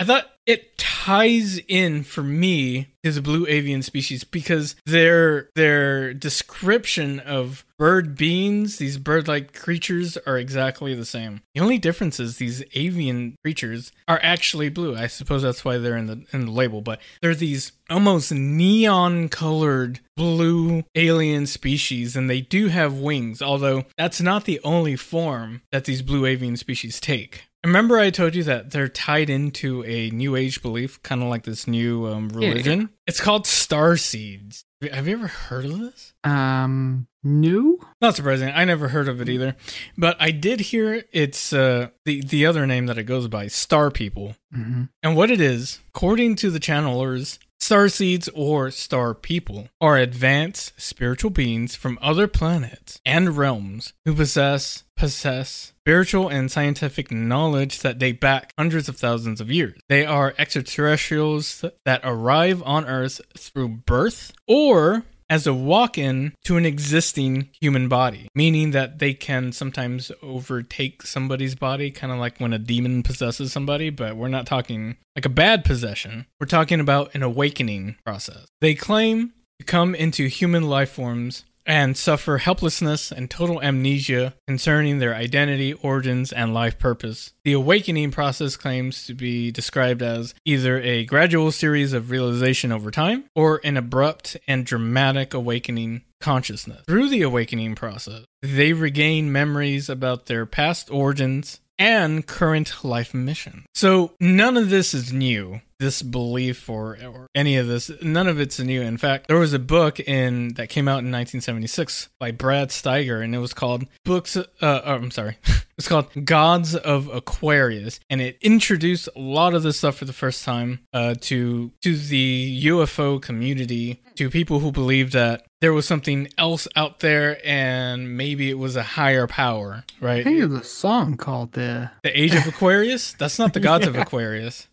I 0.00 0.04
thought 0.04 0.30
it 0.46 0.78
ties 0.78 1.60
in 1.68 2.04
for 2.04 2.22
me 2.22 2.88
to 3.04 3.12
the 3.12 3.20
blue 3.20 3.46
avian 3.46 3.82
species 3.82 4.24
because 4.24 4.74
their 4.86 5.50
their 5.54 6.14
description 6.14 7.20
of 7.20 7.66
bird 7.78 8.16
beings, 8.16 8.78
these 8.78 8.96
bird-like 8.96 9.52
creatures, 9.52 10.16
are 10.26 10.38
exactly 10.38 10.94
the 10.94 11.04
same. 11.04 11.42
The 11.54 11.60
only 11.60 11.76
difference 11.76 12.18
is 12.18 12.38
these 12.38 12.64
avian 12.74 13.36
creatures 13.44 13.92
are 14.08 14.20
actually 14.22 14.70
blue. 14.70 14.96
I 14.96 15.06
suppose 15.06 15.42
that's 15.42 15.66
why 15.66 15.76
they're 15.76 15.98
in 15.98 16.06
the 16.06 16.24
in 16.32 16.46
the 16.46 16.50
label, 16.50 16.80
but 16.80 16.98
they're 17.20 17.34
these 17.34 17.72
almost 17.90 18.32
neon 18.32 19.28
colored 19.28 20.00
blue 20.16 20.84
alien 20.94 21.46
species 21.46 22.16
and 22.16 22.28
they 22.28 22.40
do 22.40 22.68
have 22.68 22.94
wings, 22.94 23.42
although 23.42 23.84
that's 23.98 24.22
not 24.22 24.44
the 24.44 24.60
only 24.64 24.96
form 24.96 25.60
that 25.72 25.84
these 25.84 26.00
blue 26.00 26.24
avian 26.24 26.56
species 26.56 27.00
take. 27.00 27.49
Remember, 27.64 27.98
I 27.98 28.10
told 28.10 28.34
you 28.34 28.42
that 28.44 28.70
they're 28.70 28.88
tied 28.88 29.28
into 29.28 29.84
a 29.84 30.10
new 30.10 30.34
age 30.34 30.62
belief, 30.62 31.02
kind 31.02 31.22
of 31.22 31.28
like 31.28 31.44
this 31.44 31.66
new 31.66 32.06
um, 32.06 32.30
religion. 32.30 32.90
It's 33.06 33.20
called 33.20 33.46
star 33.46 33.96
seeds. 33.98 34.64
Have 34.90 35.06
you 35.06 35.18
ever 35.18 35.26
heard 35.26 35.66
of 35.66 35.78
this? 35.78 36.14
Um, 36.24 37.06
new? 37.22 37.78
Not 38.00 38.16
surprising. 38.16 38.48
I 38.48 38.64
never 38.64 38.88
heard 38.88 39.08
of 39.08 39.20
it 39.20 39.28
either, 39.28 39.56
but 39.98 40.16
I 40.18 40.30
did 40.30 40.60
hear 40.60 41.04
it's 41.12 41.52
uh, 41.52 41.90
the 42.06 42.22
the 42.22 42.46
other 42.46 42.66
name 42.66 42.86
that 42.86 42.96
it 42.96 43.04
goes 43.04 43.28
by, 43.28 43.48
star 43.48 43.90
people. 43.90 44.36
Mm-hmm. 44.56 44.84
And 45.02 45.16
what 45.16 45.30
it 45.30 45.40
is, 45.40 45.80
according 45.88 46.36
to 46.36 46.50
the 46.50 46.60
channelers, 46.60 47.38
star 47.60 47.88
seeds 47.88 48.28
or 48.34 48.70
star 48.70 49.14
people 49.14 49.68
are 49.80 49.96
advanced 49.96 50.72
spiritual 50.80 51.30
beings 51.30 51.74
from 51.74 51.98
other 52.00 52.26
planets 52.26 53.00
and 53.04 53.36
realms 53.36 53.92
who 54.04 54.14
possess 54.14 54.84
possess 54.96 55.72
spiritual 55.80 56.28
and 56.28 56.50
scientific 56.50 57.10
knowledge 57.10 57.80
that 57.80 57.98
date 57.98 58.20
back 58.20 58.52
hundreds 58.58 58.88
of 58.88 58.96
thousands 58.96 59.40
of 59.40 59.50
years. 59.50 59.80
They 59.88 60.04
are 60.04 60.34
extraterrestrials 60.36 61.64
that 61.84 62.00
arrive 62.04 62.62
on 62.64 62.86
Earth 62.86 63.20
through 63.36 63.68
birth 63.68 64.32
or 64.46 65.04
as 65.30 65.46
a 65.46 65.54
walk 65.54 65.96
in 65.96 66.34
to 66.44 66.56
an 66.56 66.66
existing 66.66 67.48
human 67.60 67.88
body, 67.88 68.28
meaning 68.34 68.72
that 68.72 68.98
they 68.98 69.14
can 69.14 69.52
sometimes 69.52 70.10
overtake 70.22 71.02
somebody's 71.02 71.54
body, 71.54 71.90
kind 71.92 72.12
of 72.12 72.18
like 72.18 72.38
when 72.38 72.52
a 72.52 72.58
demon 72.58 73.04
possesses 73.04 73.52
somebody, 73.52 73.88
but 73.88 74.16
we're 74.16 74.28
not 74.28 74.44
talking 74.44 74.96
like 75.14 75.24
a 75.24 75.30
bad 75.30 75.64
possession. 75.64 76.26
We're 76.40 76.46
talking 76.46 76.80
about 76.80 77.14
an 77.14 77.22
awakening 77.22 77.96
process. 78.04 78.46
They 78.60 78.74
claim 78.74 79.32
to 79.60 79.64
come 79.64 79.94
into 79.94 80.26
human 80.26 80.64
life 80.68 80.90
forms 80.90 81.44
and 81.66 81.96
suffer 81.96 82.38
helplessness 82.38 83.12
and 83.12 83.30
total 83.30 83.62
amnesia 83.62 84.34
concerning 84.46 84.98
their 84.98 85.14
identity, 85.14 85.72
origins, 85.74 86.32
and 86.32 86.54
life 86.54 86.78
purpose. 86.78 87.32
The 87.44 87.52
awakening 87.52 88.10
process 88.10 88.56
claims 88.56 89.06
to 89.06 89.14
be 89.14 89.50
described 89.50 90.02
as 90.02 90.34
either 90.44 90.80
a 90.80 91.04
gradual 91.04 91.52
series 91.52 91.92
of 91.92 92.10
realization 92.10 92.72
over 92.72 92.90
time 92.90 93.24
or 93.34 93.60
an 93.64 93.76
abrupt 93.76 94.36
and 94.46 94.64
dramatic 94.64 95.34
awakening 95.34 96.02
consciousness. 96.20 96.84
Through 96.86 97.08
the 97.08 97.22
awakening 97.22 97.74
process, 97.74 98.24
they 98.42 98.72
regain 98.72 99.32
memories 99.32 99.88
about 99.88 100.26
their 100.26 100.46
past 100.46 100.90
origins 100.90 101.60
and 101.80 102.26
current 102.26 102.84
life 102.84 103.14
mission. 103.14 103.64
So 103.74 104.12
none 104.20 104.56
of 104.58 104.68
this 104.68 104.94
is 104.94 105.12
new. 105.12 105.62
This 105.78 106.02
belief 106.02 106.68
or, 106.68 106.98
or 107.02 107.26
any 107.34 107.56
of 107.56 107.66
this, 107.66 107.90
none 108.02 108.26
of 108.26 108.38
it's 108.38 108.60
new. 108.60 108.82
In 108.82 108.98
fact, 108.98 109.28
there 109.28 109.38
was 109.38 109.54
a 109.54 109.58
book 109.58 109.98
in 109.98 110.48
that 110.54 110.68
came 110.68 110.88
out 110.88 111.00
in 111.00 111.10
1976 111.10 112.10
by 112.18 112.32
Brad 112.32 112.68
Steiger, 112.68 113.24
and 113.24 113.34
it 113.34 113.38
was 113.38 113.54
called 113.54 113.86
"Books." 114.04 114.36
Uh, 114.36 114.44
oh, 114.60 114.80
I'm 114.84 115.10
sorry, 115.10 115.38
it's 115.78 115.88
called 115.88 116.08
"Gods 116.26 116.76
of 116.76 117.08
Aquarius," 117.08 117.98
and 118.10 118.20
it 118.20 118.36
introduced 118.42 119.08
a 119.16 119.18
lot 119.18 119.54
of 119.54 119.62
this 119.62 119.78
stuff 119.78 119.96
for 119.96 120.04
the 120.04 120.12
first 120.12 120.44
time 120.44 120.80
uh, 120.92 121.14
to 121.22 121.72
to 121.80 121.96
the 121.96 122.62
UFO 122.66 123.22
community, 123.22 124.02
to 124.16 124.28
people 124.28 124.58
who 124.58 124.72
believe 124.72 125.12
that 125.12 125.46
there 125.60 125.72
was 125.72 125.86
something 125.86 126.28
else 126.38 126.66
out 126.76 127.00
there, 127.00 127.38
and 127.44 128.16
maybe 128.16 128.50
it 128.50 128.58
was 128.58 128.76
a 128.76 128.82
higher 128.82 129.26
power, 129.26 129.84
right? 130.00 130.20
I 130.20 130.24
think 130.24 130.38
there's 130.38 130.52
a 130.52 130.64
song 130.64 131.16
called 131.16 131.52
the 131.52 131.90
The 132.02 132.18
Age 132.18 132.34
of 132.34 132.46
Aquarius? 132.48 133.12
That's 133.14 133.38
not 133.38 133.52
the 133.52 133.60
gods 133.60 133.86
of 133.86 133.96
Aquarius. 133.96 134.68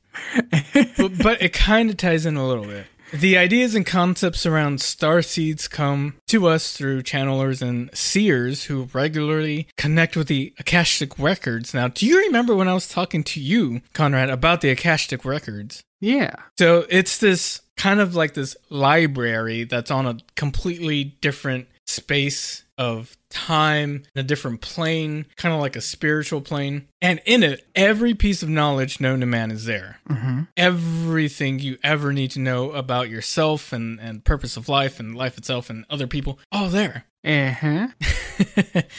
But, 0.97 1.17
but 1.21 1.41
it 1.41 1.53
kind 1.53 1.89
of 1.89 1.97
ties 1.97 2.25
in 2.25 2.37
a 2.37 2.47
little 2.47 2.65
bit. 2.65 2.87
The 3.13 3.37
ideas 3.37 3.73
and 3.73 3.85
concepts 3.85 4.45
around 4.45 4.81
star 4.81 5.21
seeds 5.21 5.69
come 5.69 6.15
to 6.27 6.47
us 6.47 6.75
through 6.75 7.03
channelers 7.03 7.61
and 7.61 7.89
seers 7.93 8.65
who 8.65 8.89
regularly 8.93 9.67
connect 9.77 10.17
with 10.17 10.27
the 10.27 10.53
Akashic 10.59 11.17
records. 11.17 11.73
Now, 11.73 11.87
do 11.87 12.05
you 12.05 12.17
remember 12.19 12.53
when 12.53 12.67
I 12.67 12.73
was 12.73 12.89
talking 12.89 13.23
to 13.25 13.39
you, 13.39 13.81
Conrad, 13.93 14.29
about 14.29 14.59
the 14.61 14.69
Akashic 14.71 15.23
records? 15.23 15.83
yeah. 16.01 16.33
So 16.59 16.85
it's 16.89 17.17
this 17.19 17.61
kind 17.77 17.99
of 17.99 18.15
like 18.15 18.33
this 18.33 18.57
library 18.69 19.63
that's 19.63 19.91
on 19.91 20.05
a 20.05 20.17
completely 20.35 21.03
different 21.21 21.67
space 21.85 22.63
of 22.77 23.17
time, 23.29 24.03
a 24.15 24.23
different 24.23 24.61
plane, 24.61 25.25
kind 25.35 25.53
of 25.53 25.59
like 25.61 25.75
a 25.75 25.81
spiritual 25.81 26.41
plane. 26.41 26.87
And 27.01 27.21
in 27.25 27.43
it, 27.43 27.65
every 27.75 28.13
piece 28.13 28.43
of 28.43 28.49
knowledge 28.49 28.99
known 28.99 29.21
to 29.21 29.25
man 29.25 29.51
is 29.51 29.65
there. 29.65 29.99
Mm-hmm. 30.09 30.41
Everything 30.55 31.59
you 31.59 31.77
ever 31.83 32.13
need 32.13 32.31
to 32.31 32.39
know 32.39 32.71
about 32.71 33.09
yourself 33.09 33.73
and, 33.73 33.99
and 33.99 34.23
purpose 34.23 34.57
of 34.57 34.69
life 34.69 34.99
and 34.99 35.15
life 35.15 35.37
itself 35.37 35.69
and 35.69 35.85
other 35.89 36.07
people, 36.07 36.39
all 36.51 36.69
there. 36.69 37.05
Uh-huh. 37.25 37.87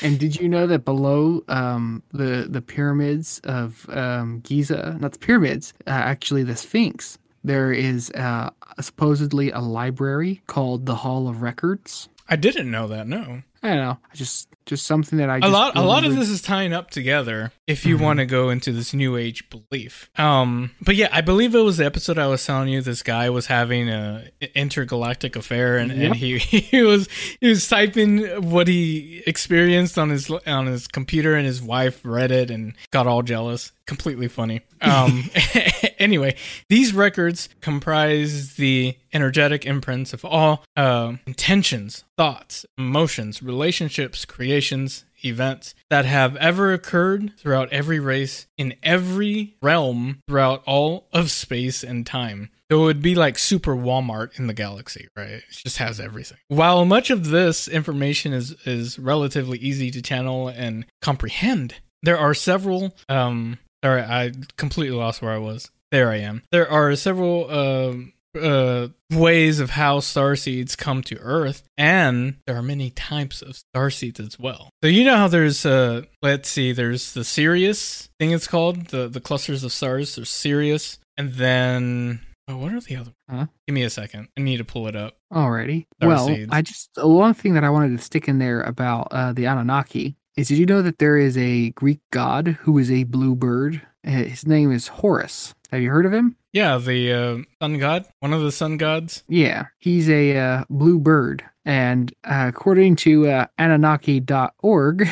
And 0.02 0.18
did 0.18 0.36
you 0.36 0.48
know 0.48 0.66
that 0.66 0.84
below 0.84 1.44
um, 1.48 2.02
the 2.12 2.46
the 2.48 2.60
pyramids 2.60 3.40
of 3.44 3.86
um, 3.88 4.40
Giza, 4.40 4.96
not 5.00 5.12
the 5.12 5.18
pyramids, 5.18 5.72
uh, 5.86 5.90
actually 5.90 6.42
the 6.42 6.56
Sphinx, 6.56 7.18
there 7.48 7.72
is 7.72 8.10
uh, 8.12 8.50
supposedly 8.80 9.50
a 9.50 9.60
library 9.60 10.42
called 10.46 10.86
the 10.86 10.94
Hall 10.96 11.28
of 11.28 11.42
Records. 11.42 12.08
I 12.28 12.36
didn't 12.36 12.70
know 12.70 12.86
that, 12.88 13.06
no. 13.08 13.42
I 13.62 13.68
don't 13.70 13.78
know, 13.78 13.98
just 14.14 14.48
just 14.66 14.86
something 14.86 15.18
that 15.18 15.30
I 15.30 15.38
a 15.38 15.40
just 15.40 15.52
lot 15.52 15.76
a 15.76 15.80
lot 15.80 16.04
of 16.04 16.14
this 16.14 16.28
is 16.28 16.42
tying 16.42 16.72
up 16.74 16.90
together 16.90 17.52
if 17.66 17.84
you 17.86 17.96
Mhm. 17.96 18.00
want 18.02 18.18
to 18.18 18.26
go 18.26 18.50
into 18.50 18.70
this 18.70 18.92
new 18.92 19.16
age 19.16 19.48
belief 19.48 20.10
um 20.18 20.72
but 20.82 20.94
yeah 20.94 21.08
i 21.10 21.22
believe 21.22 21.54
it 21.54 21.60
was 21.60 21.78
the 21.78 21.86
episode 21.86 22.18
i 22.18 22.26
was 22.26 22.44
telling 22.44 22.68
you 22.68 22.82
this 22.82 23.02
guy 23.02 23.30
was 23.30 23.46
having 23.46 23.88
a 23.88 24.28
intergalactic 24.54 25.36
affair 25.36 25.78
and, 25.78 25.90
Yep. 25.90 26.00
and 26.02 26.14
he 26.16 26.36
he 26.38 26.82
was 26.82 27.08
he 27.40 27.48
was 27.48 27.66
typing 27.66 28.18
what 28.50 28.68
he 28.68 29.22
experienced 29.26 29.96
on 29.98 30.10
his 30.10 30.30
on 30.46 30.66
his 30.66 30.86
computer 30.86 31.34
and 31.34 31.46
his 31.46 31.62
wife 31.62 32.00
read 32.04 32.30
it 32.30 32.50
and 32.50 32.74
got 32.90 33.06
all 33.06 33.22
jealous 33.22 33.72
completely 33.88 34.28
funny 34.28 34.60
um 34.82 35.24
anyway 35.98 36.36
these 36.68 36.92
records 36.92 37.48
comprise 37.60 38.54
the 38.54 38.96
energetic 39.12 39.66
imprints 39.66 40.12
of 40.12 40.24
all 40.24 40.62
uh, 40.76 41.14
intentions 41.26 42.04
thoughts 42.16 42.64
emotions 42.78 43.42
relationships 43.42 44.24
creations 44.24 45.04
events 45.24 45.74
that 45.90 46.04
have 46.04 46.36
ever 46.36 46.72
occurred 46.72 47.32
throughout 47.38 47.72
every 47.72 47.98
race 47.98 48.46
in 48.56 48.74
every 48.82 49.56
realm 49.62 50.20
throughout 50.28 50.62
all 50.66 51.08
of 51.12 51.30
space 51.30 51.82
and 51.82 52.06
time. 52.06 52.50
So 52.70 52.82
it 52.82 52.84
would 52.84 53.02
be 53.02 53.14
like 53.14 53.38
super 53.38 53.74
Walmart 53.74 54.38
in 54.38 54.46
the 54.46 54.54
galaxy, 54.54 55.08
right? 55.16 55.28
It 55.30 55.44
just 55.50 55.78
has 55.78 55.98
everything. 55.98 56.38
While 56.48 56.84
much 56.84 57.10
of 57.10 57.28
this 57.28 57.66
information 57.66 58.32
is 58.32 58.52
is 58.66 58.98
relatively 58.98 59.58
easy 59.58 59.90
to 59.90 60.02
channel 60.02 60.48
and 60.48 60.84
comprehend, 61.00 61.76
there 62.02 62.18
are 62.18 62.34
several 62.34 62.94
um 63.08 63.58
sorry, 63.84 64.02
I 64.02 64.32
completely 64.56 64.96
lost 64.96 65.22
where 65.22 65.32
I 65.32 65.38
was. 65.38 65.70
There 65.90 66.10
I 66.10 66.16
am. 66.16 66.42
There 66.52 66.70
are 66.70 66.94
several 66.96 67.50
um 67.50 68.12
uh, 68.34 68.88
ways 69.10 69.60
of 69.60 69.70
how 69.70 70.00
star 70.00 70.36
seeds 70.36 70.76
come 70.76 71.02
to 71.02 71.18
Earth, 71.18 71.62
and 71.76 72.36
there 72.46 72.56
are 72.56 72.62
many 72.62 72.90
types 72.90 73.42
of 73.42 73.56
star 73.56 73.90
seeds 73.90 74.20
as 74.20 74.38
well. 74.38 74.70
So 74.82 74.88
you 74.88 75.04
know 75.04 75.16
how 75.16 75.28
there's 75.28 75.64
uh, 75.64 76.02
let's 76.22 76.48
see, 76.48 76.72
there's 76.72 77.12
the 77.14 77.24
Sirius 77.24 78.08
thing. 78.18 78.32
It's 78.32 78.46
called 78.46 78.86
the 78.88 79.08
the 79.08 79.20
clusters 79.20 79.64
of 79.64 79.72
stars. 79.72 80.16
There's 80.16 80.30
Sirius, 80.30 80.98
and 81.16 81.34
then 81.34 82.20
oh, 82.48 82.58
what 82.58 82.72
are 82.72 82.80
the 82.80 82.96
other? 82.96 83.12
Huh? 83.30 83.46
Give 83.66 83.74
me 83.74 83.82
a 83.82 83.90
second. 83.90 84.28
I 84.36 84.42
need 84.42 84.58
to 84.58 84.64
pull 84.64 84.88
it 84.88 84.96
up. 84.96 85.16
Alrighty. 85.32 85.86
Star 85.96 86.08
well, 86.08 86.26
seeds. 86.26 86.50
I 86.52 86.62
just 86.62 86.90
uh, 87.02 87.08
one 87.08 87.34
thing 87.34 87.54
that 87.54 87.64
I 87.64 87.70
wanted 87.70 87.96
to 87.96 88.04
stick 88.04 88.28
in 88.28 88.38
there 88.38 88.62
about 88.62 89.08
uh, 89.10 89.32
the 89.32 89.46
Anunnaki 89.46 90.16
is 90.38 90.48
did 90.48 90.58
you 90.58 90.66
know 90.66 90.82
that 90.82 90.98
there 90.98 91.16
is 91.16 91.36
a 91.36 91.70
Greek 91.70 91.98
god 92.12 92.58
who 92.60 92.78
is 92.78 92.92
a 92.92 93.02
blue 93.02 93.34
bird? 93.34 93.82
Uh, 94.06 94.10
His 94.10 94.46
name 94.46 94.70
is 94.70 94.86
Horus. 94.86 95.52
Have 95.72 95.82
you 95.82 95.90
heard 95.90 96.06
of 96.06 96.14
him? 96.14 96.36
Yeah, 96.52 96.78
the 96.78 97.12
uh, 97.12 97.38
sun 97.60 97.78
god, 97.78 98.06
one 98.20 98.32
of 98.32 98.42
the 98.42 98.52
sun 98.52 98.76
gods. 98.76 99.24
Yeah, 99.28 99.66
he's 99.78 100.08
a 100.08 100.36
uh, 100.36 100.64
blue 100.70 101.00
bird. 101.00 101.44
And 101.64 102.14
uh, 102.24 102.46
according 102.48 102.96
to 102.96 103.28
uh, 103.28 103.46
Anunnaki.org, 103.58 105.08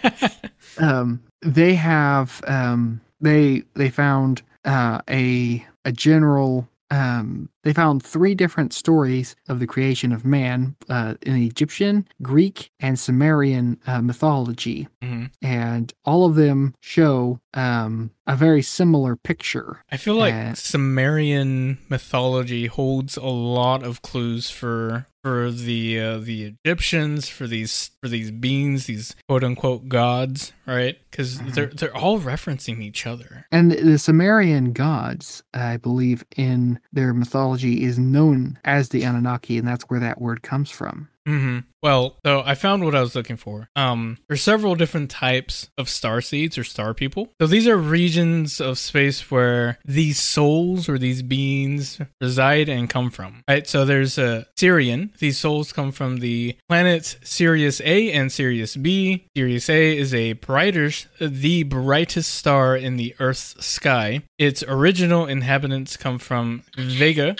um, 0.78 1.22
they 1.42 1.74
have 1.74 2.42
um, 2.46 3.02
they 3.20 3.62
they 3.74 3.90
found 3.90 4.40
uh, 4.64 5.02
a 5.08 5.64
a 5.84 5.92
general 5.92 6.66
um, 6.90 7.50
they 7.62 7.72
found 7.72 8.02
three 8.02 8.34
different 8.34 8.72
stories 8.72 9.36
of 9.48 9.58
the 9.60 9.66
creation 9.66 10.12
of 10.12 10.24
man 10.24 10.76
uh, 10.88 11.14
in 11.22 11.36
Egyptian, 11.36 12.06
Greek, 12.22 12.70
and 12.80 12.98
Sumerian 12.98 13.78
uh, 13.86 14.00
mythology, 14.00 14.88
hmm 15.02 15.26
and 15.42 15.92
all 16.04 16.24
of 16.26 16.34
them 16.34 16.74
show 16.80 17.40
um, 17.54 18.10
a 18.26 18.36
very 18.36 18.62
similar 18.62 19.16
picture. 19.16 19.82
I 19.90 19.96
feel 19.96 20.14
like 20.14 20.34
Uh, 20.34 20.54
Sumerian 20.54 21.78
mythology 21.88 22.66
holds 22.66 23.16
a 23.16 23.24
lot 23.24 23.82
of 23.82 24.02
clues 24.02 24.50
for 24.50 25.06
for 25.22 25.50
the 25.50 26.00
uh, 26.00 26.18
the 26.18 26.54
Egyptians, 26.64 27.28
for 27.28 27.46
these 27.46 27.90
for 28.02 28.08
these 28.08 28.30
beings, 28.30 28.86
these 28.86 29.14
quote 29.28 29.44
unquote 29.44 29.88
gods, 29.88 30.52
right? 30.66 30.96
Because 31.10 31.40
Mhm. 31.40 31.52
they're 31.54 31.66
they're 31.66 31.96
all 31.96 32.18
referencing 32.20 32.82
each 32.82 33.06
other. 33.06 33.46
And 33.52 33.72
the 33.72 33.98
Sumerian 33.98 34.72
gods, 34.72 35.42
I 35.52 35.76
believe, 35.76 36.24
in 36.36 36.80
their 36.92 37.12
mythology 37.12 37.40
is 37.54 37.98
known 37.98 38.58
as 38.64 38.88
the 38.88 39.02
Anunnaki, 39.04 39.58
and 39.58 39.66
that's 39.66 39.84
where 39.84 40.00
that 40.00 40.20
word 40.20 40.42
comes 40.42 40.70
from. 40.70 41.08
Hmm 41.26 41.58
Well, 41.82 42.18
so 42.24 42.42
I 42.44 42.54
found 42.54 42.84
what 42.84 42.94
I 42.94 43.00
was 43.00 43.14
looking 43.14 43.36
for. 43.36 43.68
Um, 43.76 44.18
there's 44.28 44.42
several 44.42 44.74
different 44.74 45.10
types 45.10 45.68
of 45.78 45.88
star 45.88 46.20
seeds 46.20 46.58
or 46.58 46.64
star 46.64 46.92
people. 46.94 47.32
So 47.40 47.46
these 47.46 47.66
are 47.66 47.76
regions 47.76 48.60
of 48.60 48.78
space 48.78 49.30
where 49.30 49.78
these 49.84 50.18
souls 50.20 50.88
or 50.88 50.98
these 50.98 51.22
beings 51.22 52.00
reside 52.20 52.68
and 52.68 52.88
come 52.88 53.10
from. 53.10 53.42
Right. 53.48 53.66
So 53.66 53.84
there's 53.84 54.18
a 54.18 54.46
Sirian. 54.58 55.16
These 55.18 55.38
souls 55.38 55.72
come 55.72 55.92
from 55.92 56.18
the 56.18 56.56
planets 56.68 57.16
Sirius 57.22 57.80
A 57.82 58.12
and 58.12 58.30
Sirius 58.30 58.76
B. 58.76 59.26
Sirius 59.36 59.68
A 59.70 59.96
is 59.96 60.12
a 60.14 60.34
brighter, 60.34 60.90
the 61.20 61.62
brightest 61.64 62.34
star 62.34 62.76
in 62.76 62.96
the 62.96 63.14
Earth's 63.18 63.64
sky. 63.64 64.22
Its 64.38 64.62
original 64.66 65.26
inhabitants 65.26 65.96
come 65.96 66.18
from 66.18 66.62
Vega, 66.76 67.36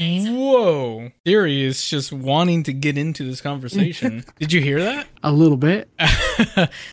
Whoa. 0.00 1.10
Theory 1.26 1.62
is 1.62 1.86
just 1.86 2.10
wanting 2.10 2.62
to 2.64 2.72
get 2.72 2.96
into 2.96 3.24
this 3.24 3.40
conversation. 3.40 4.24
Did 4.38 4.52
you 4.52 4.62
hear 4.62 4.80
that? 4.80 5.06
A 5.22 5.30
little 5.30 5.58
bit. 5.58 5.90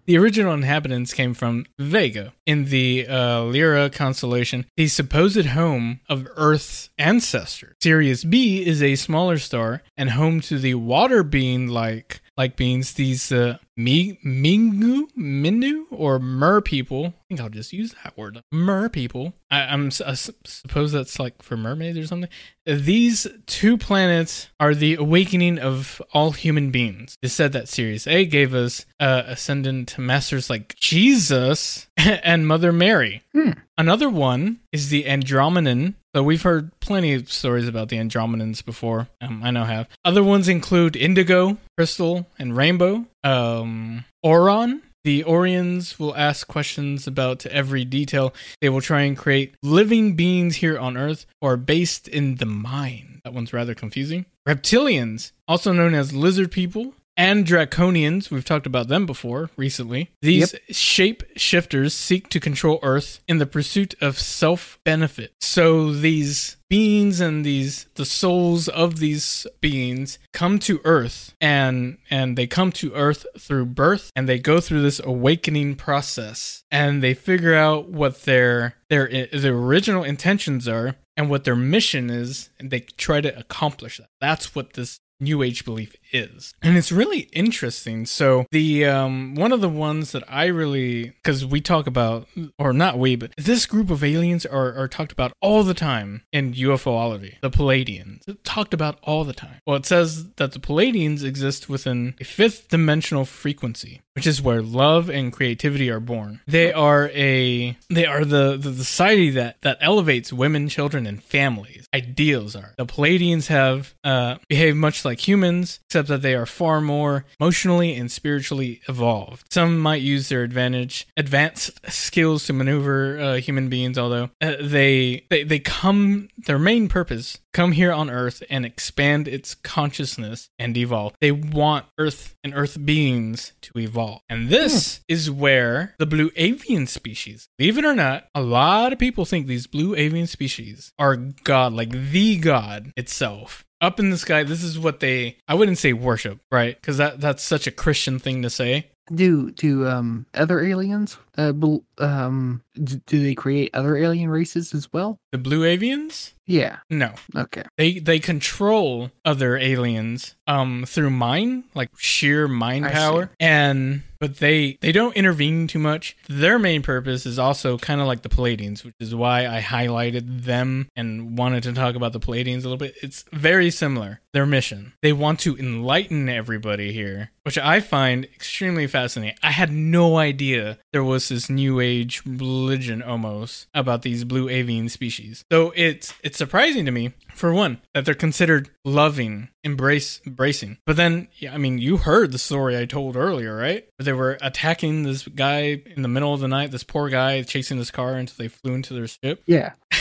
the 0.05 0.17
original 0.17 0.53
inhabitants 0.53 1.13
came 1.13 1.33
from 1.33 1.65
Vega 1.79 2.33
in 2.45 2.65
the 2.65 3.07
uh, 3.07 3.43
Lyra 3.43 3.89
constellation, 3.89 4.65
the 4.75 4.87
supposed 4.87 5.45
home 5.45 6.01
of 6.09 6.27
Earth's 6.35 6.89
ancestors. 6.97 7.75
Sirius 7.81 8.25
B 8.25 8.65
is 8.65 8.83
a 8.83 8.95
smaller 8.95 9.37
star 9.37 9.83
and 9.95 10.11
home 10.11 10.41
to 10.41 10.59
the 10.59 10.75
water 10.75 11.23
being 11.23 11.67
like 11.67 12.19
like 12.37 12.55
beings, 12.55 12.93
these 12.93 13.31
uh, 13.31 13.57
Mi- 13.75 14.19
Mingu, 14.25 15.07
Minu, 15.17 15.83
or 15.91 16.19
Mer 16.19 16.61
people. 16.61 17.07
I 17.07 17.13
think 17.29 17.41
I'll 17.41 17.49
just 17.49 17.73
use 17.73 17.95
that 18.03 18.17
word. 18.17 18.41
Mer 18.51 18.89
people. 18.89 19.33
I, 19.49 19.61
I'm 19.61 19.87
s- 19.87 20.01
I 20.01 20.13
suppose 20.13 20.91
that's 20.91 21.19
like 21.19 21.41
for 21.41 21.57
mermaids 21.57 21.97
or 21.97 22.05
something. 22.05 22.29
These 22.65 23.27
two 23.45 23.77
planets 23.77 24.49
are 24.59 24.75
the 24.75 24.95
awakening 24.95 25.57
of 25.59 26.01
all 26.13 26.31
human 26.31 26.69
beings. 26.71 27.17
It's 27.21 27.33
said 27.33 27.53
that 27.53 27.69
Sirius 27.69 28.07
A 28.07 28.25
gave 28.25 28.53
us 28.53 28.85
uh, 28.99 29.23
ascendant 29.25 29.97
masters 29.97 30.49
like 30.49 30.75
Jesus 30.75 31.87
and 31.97 32.47
Mother 32.47 32.71
Mary. 32.71 33.23
Hmm. 33.33 33.51
Another 33.77 34.09
one 34.09 34.59
is 34.71 34.89
the 34.89 35.03
Andromedan. 35.05 35.95
So 36.17 36.23
we've 36.23 36.41
heard 36.41 36.71
plenty 36.79 37.13
of 37.13 37.31
stories 37.31 37.67
about 37.67 37.89
the 37.89 37.97
Andromedans 37.97 38.65
before. 38.65 39.07
Um, 39.21 39.43
I 39.43 39.51
know 39.51 39.61
I 39.61 39.65
have. 39.65 39.87
Other 40.03 40.23
ones 40.23 40.47
include 40.47 40.95
Indigo, 40.95 41.59
Crystal, 41.77 42.25
and 42.39 42.57
Rainbow. 42.57 43.05
Um, 43.23 44.03
Oron. 44.25 44.81
The 45.03 45.23
Orions 45.25 45.99
will 45.99 46.15
ask 46.17 46.47
questions 46.47 47.05
about 47.05 47.45
every 47.45 47.85
detail. 47.85 48.33
They 48.61 48.69
will 48.69 48.81
try 48.81 49.01
and 49.01 49.15
create 49.15 49.53
living 49.61 50.15
beings 50.15 50.55
here 50.55 50.79
on 50.79 50.97
Earth 50.97 51.27
or 51.39 51.55
based 51.55 52.07
in 52.07 52.37
the 52.37 52.47
mind. 52.47 53.21
That 53.23 53.35
one's 53.35 53.53
rather 53.53 53.75
confusing. 53.75 54.25
Reptilians, 54.49 55.33
also 55.47 55.71
known 55.71 55.93
as 55.93 56.13
lizard 56.15 56.51
people, 56.51 56.95
and 57.17 57.45
draconians, 57.45 58.29
we've 58.29 58.45
talked 58.45 58.67
about 58.67 58.87
them 58.87 59.07
before 59.07 59.49
recently. 59.57 60.11
These 60.21 60.53
shape 60.69 61.23
shifters 61.35 61.95
seek 61.95 62.29
to 62.29 62.39
control 62.39 62.79
Earth 62.83 63.21
in 63.27 63.39
the 63.39 63.47
pursuit 63.47 63.95
of 63.99 64.19
self 64.19 64.79
benefit. 64.85 65.33
So 65.41 65.91
these 65.91 66.57
beings 66.69 67.19
and 67.19 67.45
these 67.45 67.87
the 67.95 68.05
souls 68.05 68.67
of 68.67 68.99
these 68.99 69.47
beings 69.61 70.19
come 70.33 70.59
to 70.59 70.79
Earth 70.83 71.33
and 71.41 71.97
and 72.09 72.37
they 72.37 72.45
come 72.45 72.71
to 72.73 72.93
Earth 72.93 73.25
through 73.39 73.65
birth 73.65 74.11
and 74.15 74.29
they 74.29 74.37
go 74.37 74.59
through 74.59 74.81
this 74.81 75.01
awakening 75.03 75.75
process 75.75 76.63
and 76.69 77.01
they 77.01 77.13
figure 77.13 77.55
out 77.55 77.89
what 77.89 78.23
their 78.23 78.75
their 78.89 79.27
their 79.33 79.55
original 79.55 80.03
intentions 80.03 80.67
are 80.67 80.95
and 81.15 81.29
what 81.29 81.45
their 81.45 81.55
mission 81.55 82.09
is 82.09 82.49
and 82.59 82.69
they 82.69 82.81
try 82.81 83.21
to 83.21 83.37
accomplish 83.39 83.97
that. 83.97 84.09
That's 84.21 84.53
what 84.53 84.73
this 84.73 84.99
new 85.19 85.41
age 85.43 85.65
belief 85.65 85.95
is. 86.11 86.53
And 86.61 86.77
it's 86.77 86.91
really 86.91 87.21
interesting. 87.33 88.05
So 88.05 88.45
the 88.51 88.85
um 88.85 89.35
one 89.35 89.51
of 89.51 89.61
the 89.61 89.69
ones 89.69 90.11
that 90.11 90.23
i 90.31 90.45
really 90.45 91.09
because 91.09 91.45
we 91.45 91.61
talk 91.61 91.87
about 91.87 92.27
or 92.57 92.73
not 92.73 92.97
we 92.97 93.15
but 93.15 93.31
this 93.37 93.65
group 93.65 93.89
of 93.89 94.03
aliens 94.03 94.45
are, 94.45 94.73
are 94.75 94.87
talked 94.87 95.11
about 95.11 95.33
all 95.41 95.63
the 95.63 95.73
time 95.73 96.23
in 96.31 96.53
ufoology 96.53 97.39
the 97.41 97.49
Pleiadians. 97.49 98.21
Talked 98.43 98.73
about 98.73 98.99
all 99.03 99.23
the 99.23 99.33
time. 99.33 99.59
Well 99.65 99.77
it 99.77 99.85
says 99.85 100.31
that 100.33 100.51
the 100.51 100.59
Pleiadians 100.59 101.23
exist 101.23 101.69
within 101.69 102.15
a 102.19 102.23
fifth 102.23 102.69
dimensional 102.69 103.25
frequency 103.25 104.01
which 104.17 104.25
is 104.25 104.41
where 104.41 104.63
love 104.63 105.11
and 105.11 105.31
creativity 105.31 105.91
are 105.91 105.99
born. 105.99 106.41
They 106.47 106.73
are 106.73 107.11
a 107.13 107.77
they 107.87 108.07
are 108.07 108.25
the 108.25 108.57
the 108.57 108.73
society 108.73 109.29
that 109.29 109.61
that 109.61 109.77
elevates 109.79 110.33
women 110.33 110.69
children 110.69 111.05
and 111.05 111.21
families. 111.21 111.85
Ideals 111.93 112.55
are. 112.55 112.73
The 112.79 112.87
Pleiadians 112.87 113.45
have 113.47 113.93
uh 114.03 114.37
behaved 114.49 114.75
much 114.75 115.05
like 115.07 115.27
humans 115.27 115.79
except 115.87 116.07
that 116.09 116.21
they 116.21 116.35
are 116.35 116.45
far 116.45 116.81
more 116.81 117.25
emotionally 117.39 117.95
and 117.95 118.11
spiritually 118.11 118.81
evolved. 118.87 119.51
Some 119.51 119.79
might 119.79 120.01
use 120.01 120.29
their 120.29 120.43
advantage, 120.43 121.07
advanced 121.17 121.79
skills 121.91 122.45
to 122.45 122.53
maneuver 122.53 123.19
uh, 123.19 123.35
human 123.37 123.69
beings. 123.69 123.97
Although 123.97 124.29
uh, 124.41 124.55
they, 124.61 125.25
they 125.29 125.43
they 125.43 125.59
come, 125.59 126.29
their 126.37 126.59
main 126.59 126.87
purpose 126.87 127.39
come 127.57 127.71
here 127.71 127.91
on 127.91 128.07
Earth 128.07 128.43
and 128.51 128.67
expand 128.67 129.27
its 129.27 129.55
consciousness 129.55 130.47
and 130.59 130.77
evolve. 130.77 131.13
They 131.19 131.31
want 131.31 131.87
Earth 131.97 132.35
and 132.43 132.53
Earth 132.53 132.77
beings 132.85 133.53
to 133.61 133.79
evolve, 133.79 134.21
and 134.29 134.49
this 134.49 135.01
is 135.07 135.31
where 135.31 135.95
the 135.97 136.05
blue 136.05 136.29
avian 136.35 136.85
species, 136.85 137.49
believe 137.57 137.79
it 137.79 137.83
or 137.83 137.95
not, 137.95 138.27
a 138.35 138.43
lot 138.43 138.93
of 138.93 138.99
people 138.99 139.25
think 139.25 139.47
these 139.47 139.65
blue 139.65 139.95
avian 139.95 140.27
species 140.27 140.93
are 140.99 141.15
God, 141.15 141.73
like 141.73 141.89
the 141.89 142.37
God 142.37 142.91
itself. 142.95 143.65
Up 143.81 143.99
in 143.99 144.11
the 144.11 144.17
sky 144.19 144.43
this 144.43 144.63
is 144.63 144.77
what 144.79 144.99
they 145.01 145.37
i 145.47 145.53
wouldn't 145.53 145.77
say 145.77 145.93
worship 145.93 146.39
right? 146.51 146.75
Because 146.79 146.97
that 146.97 147.21
that's 147.21 147.43
such 147.43 147.65
a 147.67 147.71
christian 147.71 148.19
thing 148.19 148.41
to 148.43 148.49
say. 148.51 148.91
Do 149.13 149.51
do 149.51 149.87
um 149.87 150.25
other 150.33 150.59
aliens 150.59 151.17
uh 151.37 151.53
bel- 151.53 151.83
um 151.99 152.61
do 152.75 152.99
they 153.23 153.33
create 153.35 153.71
other 153.73 153.95
alien 153.97 154.29
races 154.29 154.73
as 154.73 154.91
well? 154.93 155.17
the 155.31 155.37
blue 155.37 155.61
avians? 155.61 156.33
Yeah. 156.45 156.77
no. 156.89 157.13
Okay. 157.35 157.63
they 157.77 157.99
they 157.99 158.19
control 158.19 159.11
other 159.25 159.57
aliens 159.57 160.35
um 160.47 160.85
through 160.87 161.09
mind 161.09 161.65
like 161.75 161.89
sheer 161.97 162.47
mind 162.47 162.85
power. 162.85 163.29
and 163.39 164.03
but 164.19 164.37
they 164.37 164.77
they 164.81 164.93
don't 164.93 165.15
intervene 165.15 165.67
too 165.67 165.77
much. 165.79 166.15
Their 166.29 166.57
main 166.57 166.81
purpose 166.81 167.25
is 167.25 167.37
also 167.37 167.77
kind 167.77 167.99
of 167.99 168.07
like 168.07 168.21
the 168.21 168.29
Pleiadians 168.29 168.85
which 168.85 168.95
is 169.01 169.13
why 169.13 169.45
i 169.45 169.61
highlighted 169.61 170.43
them 170.45 170.87
and 170.95 171.37
wanted 171.37 171.63
to 171.63 171.73
talk 171.73 171.95
about 171.95 172.13
the 172.13 172.19
Pleiadians 172.21 172.59
a 172.59 172.69
little 172.69 172.77
bit. 172.77 172.95
It's 173.03 173.25
very 173.33 173.69
similar 173.69 174.21
their 174.31 174.45
mission. 174.45 174.93
They 175.01 175.13
want 175.13 175.39
to 175.41 175.57
enlighten 175.57 176.29
everybody 176.29 176.93
here 176.93 177.31
which 177.43 177.57
i 177.57 177.79
find 177.79 178.25
extremely 178.25 178.87
fascinating. 178.87 179.37
I 179.43 179.51
had 179.51 179.71
no 179.71 180.17
idea 180.17 180.79
there 180.93 181.03
was 181.03 181.27
this 181.29 181.49
new 181.49 181.79
age 181.79 181.86
religion 182.25 183.01
almost 183.01 183.67
about 183.73 184.01
these 184.01 184.23
blue 184.23 184.49
avian 184.49 184.89
species 184.89 185.43
so 185.51 185.71
it's 185.75 186.13
it's 186.23 186.37
surprising 186.37 186.85
to 186.85 186.91
me 186.91 187.13
for 187.33 187.53
one 187.53 187.79
that 187.93 188.05
they're 188.05 188.13
considered 188.13 188.69
loving 188.85 189.49
embrace 189.63 190.21
embracing 190.25 190.77
but 190.85 190.95
then 190.95 191.27
yeah, 191.37 191.53
i 191.53 191.57
mean 191.57 191.77
you 191.77 191.97
heard 191.97 192.31
the 192.31 192.37
story 192.37 192.77
i 192.77 192.85
told 192.85 193.15
earlier 193.15 193.55
right 193.55 193.87
they 193.99 194.13
were 194.13 194.37
attacking 194.41 195.03
this 195.03 195.27
guy 195.27 195.81
in 195.95 196.01
the 196.01 196.07
middle 196.07 196.33
of 196.33 196.39
the 196.39 196.47
night 196.47 196.71
this 196.71 196.83
poor 196.83 197.09
guy 197.09 197.41
chasing 197.43 197.77
this 197.77 197.91
car 197.91 198.15
until 198.15 198.35
they 198.37 198.47
flew 198.47 198.73
into 198.73 198.93
their 198.93 199.07
ship 199.07 199.41
Yeah. 199.45 199.73